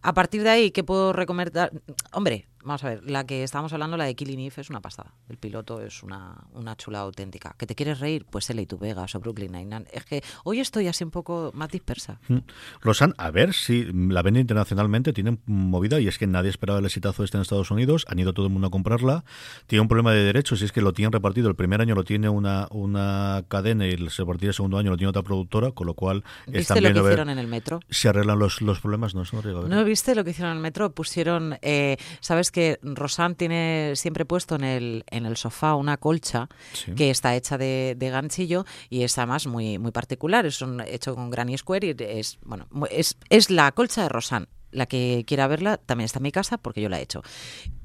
A 0.00 0.14
partir 0.14 0.44
de 0.44 0.50
ahí, 0.50 0.70
¿qué 0.70 0.84
puedo 0.84 1.12
recomendar? 1.12 1.72
Hombre, 2.12 2.46
vamos 2.66 2.84
a 2.84 2.90
ver, 2.90 3.10
la 3.10 3.24
que 3.24 3.42
estábamos 3.42 3.72
hablando, 3.72 3.96
la 3.96 4.04
de 4.04 4.14
Killing 4.14 4.40
Eve, 4.40 4.54
es 4.56 4.70
una 4.70 4.80
pasada. 4.80 5.14
El 5.28 5.38
piloto 5.38 5.80
es 5.80 6.02
una, 6.02 6.44
una 6.52 6.76
chula 6.76 7.00
auténtica. 7.00 7.54
¿Que 7.56 7.66
te 7.66 7.74
quieres 7.74 8.00
reír? 8.00 8.26
Pues 8.28 8.50
L.A. 8.50 8.66
tu 8.66 8.76
Vegas 8.76 9.14
o 9.14 9.20
Brooklyn 9.20 9.52
Nine-Nine. 9.52 9.86
Es 9.92 10.04
que 10.04 10.22
hoy 10.44 10.60
estoy 10.60 10.88
así 10.88 11.04
un 11.04 11.10
poco 11.10 11.52
más 11.54 11.70
dispersa. 11.70 12.20
Mm. 12.28 12.38
Rosan, 12.80 13.14
a 13.18 13.30
ver 13.30 13.54
si 13.54 13.84
la 13.92 14.22
vende 14.22 14.40
internacionalmente, 14.40 15.12
tiene 15.12 15.38
movida 15.46 16.00
y 16.00 16.08
es 16.08 16.18
que 16.18 16.26
nadie 16.26 16.50
esperaba 16.50 16.80
el 16.80 16.84
exitazo 16.84 17.24
este 17.24 17.36
en 17.36 17.42
Estados 17.42 17.70
Unidos, 17.70 18.04
han 18.08 18.18
ido 18.18 18.32
todo 18.32 18.46
el 18.46 18.52
mundo 18.52 18.68
a 18.68 18.70
comprarla, 18.70 19.24
tiene 19.66 19.82
un 19.82 19.88
problema 19.88 20.12
de 20.12 20.24
derechos 20.24 20.60
y 20.62 20.64
es 20.64 20.72
que 20.72 20.80
lo 20.80 20.92
tienen 20.92 21.12
repartido, 21.12 21.48
el 21.48 21.54
primer 21.54 21.80
año 21.80 21.94
lo 21.94 22.04
tiene 22.04 22.28
una, 22.28 22.66
una 22.70 23.44
cadena 23.48 23.86
y 23.86 23.90
el, 23.90 24.10
se 24.10 24.22
el 24.22 24.54
segundo 24.54 24.78
año 24.78 24.90
lo 24.90 24.96
tiene 24.96 25.10
otra 25.10 25.22
productora, 25.22 25.70
con 25.72 25.86
lo 25.86 25.94
cual 25.94 26.24
¿Viste 26.46 26.80
lo 26.80 26.92
que 26.92 27.00
ver 27.00 27.12
hicieron 27.12 27.30
en 27.30 27.38
el 27.38 27.46
metro? 27.46 27.80
si 27.88 28.08
arreglan 28.08 28.38
los, 28.38 28.60
los 28.60 28.80
problemas, 28.80 29.14
no, 29.14 29.22
eso 29.22 29.40
no. 29.40 29.68
¿No 29.68 29.84
viste 29.84 30.14
lo 30.14 30.24
que 30.24 30.30
hicieron 30.30 30.52
en 30.52 30.56
el 30.58 30.62
metro? 30.62 30.90
Pusieron, 30.90 31.58
eh, 31.62 31.96
sabes 32.20 32.50
que 32.56 32.78
Rosan 32.80 33.34
tiene 33.34 33.92
siempre 33.96 34.24
puesto 34.24 34.54
en 34.54 34.64
el, 34.64 35.04
en 35.10 35.26
el 35.26 35.36
sofá 35.36 35.74
una 35.74 35.98
colcha 35.98 36.48
Sí. 36.72 36.94
que 36.94 37.10
está 37.10 37.36
hecha 37.36 37.58
de, 37.58 37.94
de 37.98 38.08
ganchillo 38.08 38.64
y 38.88 39.02
es 39.02 39.18
además 39.18 39.46
muy, 39.46 39.78
muy 39.78 39.90
particular. 39.92 40.46
Es 40.46 40.62
un, 40.62 40.80
hecho 40.80 41.14
con 41.14 41.28
Granny 41.28 41.58
Square 41.58 41.86
y 41.86 42.02
es, 42.02 42.38
bueno, 42.42 42.66
es, 42.90 43.18
es 43.28 43.50
la 43.50 43.70
colcha 43.72 44.04
de 44.04 44.08
Rosan. 44.08 44.48
La 44.70 44.86
que 44.86 45.24
quiera 45.26 45.46
verla 45.48 45.76
también 45.76 46.06
está 46.06 46.18
en 46.18 46.22
mi 46.22 46.32
casa 46.32 46.56
porque 46.56 46.80
yo 46.80 46.88
la 46.88 46.98
he 46.98 47.02
hecho. 47.02 47.22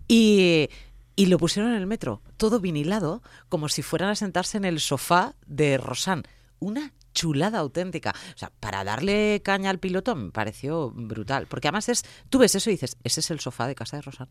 Y, 0.07 0.69
y 1.17 1.25
lo 1.25 1.37
pusieron 1.37 1.73
en 1.73 1.77
el 1.77 1.85
metro, 1.85 2.21
todo 2.37 2.61
vinilado, 2.61 3.21
como 3.49 3.67
si 3.67 3.81
fueran 3.81 4.07
a 4.09 4.15
sentarse 4.15 4.55
en 4.55 4.63
el 4.63 4.79
sofá 4.79 5.35
de 5.47 5.77
Rosan. 5.79 6.23
Una 6.59 6.93
chulada 7.13 7.59
auténtica. 7.59 8.13
O 8.35 8.37
sea, 8.37 8.51
para 8.59 8.83
darle 8.83 9.41
caña 9.43 9.69
al 9.69 9.79
piloto 9.79 10.15
me 10.15 10.31
pareció 10.31 10.91
brutal. 10.91 11.47
Porque 11.47 11.67
además 11.67 11.89
es, 11.89 12.03
tú 12.29 12.39
ves 12.39 12.55
eso 12.55 12.69
y 12.69 12.73
dices, 12.73 12.97
ese 13.03 13.19
es 13.19 13.31
el 13.31 13.39
sofá 13.39 13.67
de 13.67 13.75
casa 13.75 13.97
de 13.97 14.01
Rosan. 14.03 14.29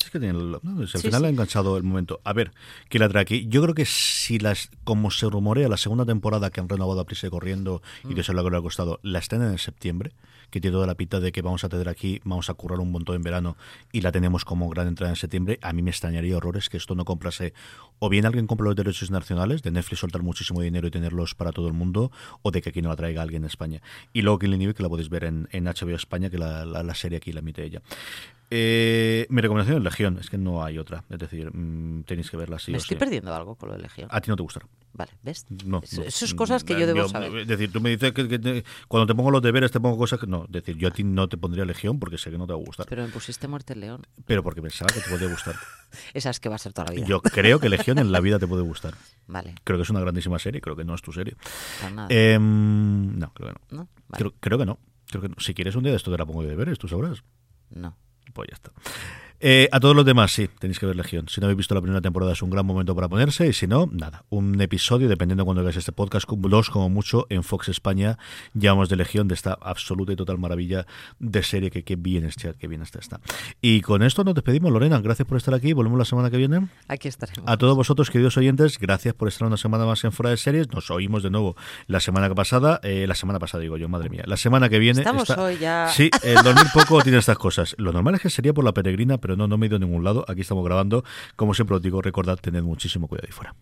Es 0.00 0.10
que 0.10 0.20
tiene 0.20 0.38
el- 0.38 0.52
no, 0.62 0.80
al 0.80 0.88
Sí, 0.88 0.98
final 0.98 1.20
sí. 1.22 1.26
ha 1.26 1.28
enganchado 1.28 1.76
el 1.76 1.82
momento. 1.82 2.20
A 2.22 2.32
ver, 2.32 2.52
¿quién 2.88 3.00
la 3.02 3.08
trae 3.08 3.22
aquí? 3.22 3.46
Yo 3.48 3.60
creo 3.62 3.74
que 3.74 3.84
si 3.84 4.38
las, 4.38 4.70
como 4.84 5.10
se 5.10 5.28
rumorea, 5.28 5.68
la 5.68 5.76
segunda 5.76 6.06
temporada 6.06 6.50
que 6.50 6.60
han 6.60 6.68
renovado 6.68 7.00
a 7.00 7.04
prisa 7.04 7.26
y 7.26 7.30
corriendo 7.30 7.82
y 8.04 8.08
Mm. 8.08 8.14
que 8.14 8.20
eso 8.20 8.30
es 8.32 8.36
lo 8.36 8.44
que 8.44 8.50
le 8.50 8.56
ha 8.58 8.62
costado, 8.62 9.00
la 9.02 9.18
estrenan 9.18 9.50
en 9.50 9.58
septiembre, 9.58 10.12
que 10.50 10.60
tiene 10.60 10.72
toda 10.76 10.86
la 10.86 10.94
pinta 10.94 11.18
de 11.20 11.30
que 11.32 11.42
vamos 11.42 11.64
a 11.64 11.68
tener 11.68 11.88
aquí, 11.90 12.20
vamos 12.24 12.48
a 12.48 12.54
currar 12.54 12.78
un 12.78 12.90
montón 12.92 13.16
en 13.16 13.22
verano 13.22 13.56
y 13.92 14.00
la 14.00 14.12
tenemos 14.12 14.44
como 14.46 14.68
gran 14.70 14.86
entrada 14.86 15.10
en 15.12 15.16
septiembre, 15.16 15.58
a 15.62 15.72
mí 15.72 15.82
me 15.82 15.90
extrañaría 15.90 16.36
horrores 16.36 16.68
que 16.70 16.76
esto 16.78 16.94
no 16.94 17.04
comprase 17.04 17.52
o 17.98 18.08
bien 18.08 18.26
alguien 18.26 18.46
compra 18.46 18.66
los 18.66 18.76
derechos 18.76 19.10
nacionales, 19.10 19.62
de 19.62 19.70
Netflix 19.70 20.00
soltar 20.00 20.22
muchísimo 20.22 20.60
dinero 20.60 20.86
y 20.88 20.90
tenerlos 20.90 21.34
para 21.34 21.52
todo 21.52 21.66
el 21.68 21.72
mundo, 21.74 22.10
o 22.42 22.50
de 22.50 22.62
que 22.62 22.70
aquí 22.70 22.82
no 22.82 22.88
la 22.88 22.96
traiga 22.96 23.22
alguien 23.22 23.42
en 23.42 23.46
España. 23.46 23.82
Y 24.12 24.22
luego 24.22 24.38
Killing 24.38 24.62
Eve, 24.62 24.74
que 24.74 24.82
la 24.82 24.88
podéis 24.88 25.08
ver 25.08 25.24
en, 25.24 25.48
en 25.52 25.64
HBO 25.64 25.94
España, 25.96 26.30
que 26.30 26.38
la, 26.38 26.64
la, 26.64 26.82
la 26.82 26.94
serie 26.94 27.18
aquí 27.18 27.32
la 27.32 27.40
emite 27.40 27.64
ella. 27.64 27.82
Eh, 28.50 29.26
mi 29.28 29.42
recomendación 29.42 29.76
es 29.76 29.84
Legión, 29.84 30.16
es 30.18 30.30
que 30.30 30.38
no 30.38 30.64
hay 30.64 30.78
otra. 30.78 31.04
Es 31.10 31.18
decir, 31.18 31.50
mm, 31.54 32.04
tenéis 32.04 32.30
que 32.30 32.36
verla 32.38 32.58
sí 32.58 32.70
me 32.70 32.78
o 32.78 32.80
estoy 32.80 32.94
sí. 32.94 32.98
perdiendo 32.98 33.34
algo 33.34 33.56
con 33.56 33.68
lo 33.68 33.74
de 33.76 33.82
Legión. 33.82 34.08
A 34.10 34.22
ti 34.22 34.30
no 34.30 34.36
te 34.36 34.42
gustará. 34.42 34.66
Vale, 34.94 35.12
¿ves? 35.22 35.44
No, 35.66 35.80
Eso- 35.82 36.00
no. 36.00 36.06
eso 36.08 36.24
es 36.24 36.34
cosas 36.34 36.64
que 36.64 36.72
yo 36.80 36.86
debo 36.86 37.06
saber. 37.08 37.34
Es 37.36 37.46
decir, 37.46 37.70
tú 37.70 37.80
me 37.82 37.90
dices 37.90 38.12
que, 38.12 38.26
que 38.26 38.38
te- 38.38 38.64
cuando 38.88 39.06
te 39.06 39.14
pongo 39.14 39.30
los 39.30 39.42
deberes 39.42 39.70
te 39.70 39.80
pongo 39.80 39.98
cosas 39.98 40.18
que 40.18 40.26
no. 40.26 40.44
Es 40.46 40.50
decir, 40.52 40.76
yo 40.78 40.88
a 40.88 40.90
ti 40.90 41.04
no 41.04 41.28
te 41.28 41.36
pondría 41.36 41.66
Legión 41.66 41.98
porque 42.00 42.16
sé 42.16 42.30
que 42.30 42.38
no 42.38 42.46
te 42.46 42.54
va 42.54 42.58
a 42.58 42.62
gustar. 42.64 42.86
Pero 42.88 43.02
me 43.02 43.08
pusiste 43.10 43.46
Muerte 43.48 43.74
el 43.74 43.80
León. 43.80 44.06
Pero 44.26 44.42
porque 44.42 44.62
pensaba 44.62 44.90
que 44.92 45.00
te 45.00 45.10
podría 45.10 45.28
gustar. 45.28 45.54
Esa 46.14 46.30
es 46.30 46.40
que 46.40 46.48
va 46.48 46.56
a 46.56 46.58
ser 46.58 46.72
toda 46.72 46.88
la 46.88 46.94
vida. 46.94 47.06
Yo 47.06 47.20
creo 47.20 47.60
que 47.60 47.68
Legión 47.68 47.98
en 47.98 48.12
la 48.12 48.20
vida 48.20 48.38
te 48.38 48.46
puede 48.46 48.62
gustar. 48.62 48.94
Vale, 49.26 49.54
Creo 49.64 49.78
que 49.78 49.82
es 49.82 49.90
una 49.90 50.00
grandísima 50.00 50.38
serie, 50.38 50.60
creo 50.60 50.76
que 50.76 50.84
no 50.84 50.94
es 50.94 51.02
tu 51.02 51.12
serie. 51.12 51.36
Em, 52.08 53.18
no, 53.18 53.32
creo 53.32 53.48
que 53.48 53.54
no. 53.54 53.78
¿No? 53.78 53.88
Vale. 54.08 54.18
Creo, 54.18 54.34
creo 54.40 54.58
que 54.58 54.66
no. 54.66 54.78
Creo 55.06 55.22
que 55.22 55.28
no. 55.28 55.36
Si 55.38 55.54
quieres 55.54 55.74
un 55.76 55.82
día 55.82 55.92
de 55.92 55.96
esto 55.96 56.10
te 56.10 56.18
la 56.18 56.26
pongo 56.26 56.42
de 56.42 56.48
deberes, 56.48 56.78
tú 56.78 56.88
sabrás. 56.88 57.22
No. 57.70 57.96
Pues 58.32 58.48
ya 58.50 58.54
está. 58.54 58.72
Eh, 59.40 59.68
a 59.70 59.78
todos 59.78 59.94
los 59.94 60.04
demás, 60.04 60.32
sí, 60.32 60.48
tenéis 60.58 60.78
que 60.80 60.86
ver 60.86 60.96
Legión. 60.96 61.26
Si 61.28 61.40
no 61.40 61.46
habéis 61.46 61.58
visto 61.58 61.74
la 61.74 61.80
primera 61.80 62.00
temporada, 62.00 62.32
es 62.32 62.42
un 62.42 62.50
gran 62.50 62.66
momento 62.66 62.94
para 62.94 63.08
ponerse. 63.08 63.46
Y 63.46 63.52
si 63.52 63.66
no, 63.66 63.88
nada. 63.92 64.24
Un 64.30 64.60
episodio, 64.60 65.08
dependiendo 65.08 65.42
de 65.42 65.44
cuando 65.46 65.62
veáis 65.62 65.76
este 65.76 65.92
podcast, 65.92 66.28
dos 66.28 66.70
como 66.70 66.88
mucho, 66.88 67.26
en 67.30 67.44
Fox 67.44 67.68
España, 67.68 68.18
llamamos 68.54 68.88
de 68.88 68.96
Legión, 68.96 69.28
de 69.28 69.34
esta 69.34 69.56
absoluta 69.60 70.12
y 70.12 70.16
total 70.16 70.38
maravilla 70.38 70.86
de 71.20 71.42
serie 71.42 71.70
que, 71.70 71.84
que 71.84 71.94
bien 71.96 72.24
está, 72.24 72.52
que 72.54 72.66
bien 72.66 72.82
está, 72.82 72.98
está. 72.98 73.20
Y 73.60 73.80
con 73.80 74.02
esto 74.02 74.24
nos 74.24 74.34
despedimos, 74.34 74.72
Lorena. 74.72 75.00
Gracias 75.00 75.28
por 75.28 75.36
estar 75.36 75.54
aquí. 75.54 75.72
Volvemos 75.72 75.98
la 75.98 76.04
semana 76.04 76.30
que 76.30 76.36
viene. 76.36 76.66
Aquí 76.88 77.06
estaremos. 77.06 77.44
A 77.46 77.56
todos 77.56 77.76
vosotros, 77.76 78.10
queridos 78.10 78.36
oyentes, 78.36 78.78
gracias 78.78 79.14
por 79.14 79.28
estar 79.28 79.46
una 79.46 79.56
semana 79.56 79.86
más 79.86 80.02
en 80.02 80.10
Fuera 80.10 80.30
de 80.30 80.36
Series. 80.36 80.68
Nos 80.72 80.90
oímos 80.90 81.22
de 81.22 81.30
nuevo 81.30 81.54
la 81.86 82.00
semana 82.00 82.34
pasada. 82.34 82.80
eh, 82.82 83.06
la 83.06 83.14
semana 83.14 83.38
pasada, 83.38 83.62
digo 83.62 83.76
yo, 83.76 83.88
madre 83.88 84.08
mía. 84.10 84.24
La 84.26 84.36
semana 84.36 84.68
que 84.68 84.78
viene. 84.80 84.98
Estamos 85.00 85.30
hoy 85.30 85.58
ya. 85.58 85.88
Sí, 85.88 86.10
el 86.22 86.42
dormir 86.42 86.66
poco 86.74 87.02
tiene 87.02 87.18
estas 87.18 87.38
cosas. 87.38 87.76
Lo 87.78 87.92
normal 87.92 88.16
es 88.16 88.20
que 88.22 88.30
sería 88.30 88.52
por 88.52 88.64
la 88.64 88.72
peregrina, 88.72 89.18
pero 89.18 89.27
no, 89.36 89.48
no 89.48 89.58
me 89.58 89.66
he 89.66 89.68
ido 89.68 89.76
a 89.76 89.80
ningún 89.80 90.04
lado. 90.04 90.24
Aquí 90.28 90.42
estamos 90.42 90.64
grabando. 90.64 91.04
Como 91.36 91.54
siempre 91.54 91.76
os 91.76 91.82
digo, 91.82 92.02
recordad, 92.02 92.38
tened 92.38 92.62
muchísimo 92.62 93.08
cuidado 93.08 93.26
ahí 93.28 93.32
fuera. 93.32 93.54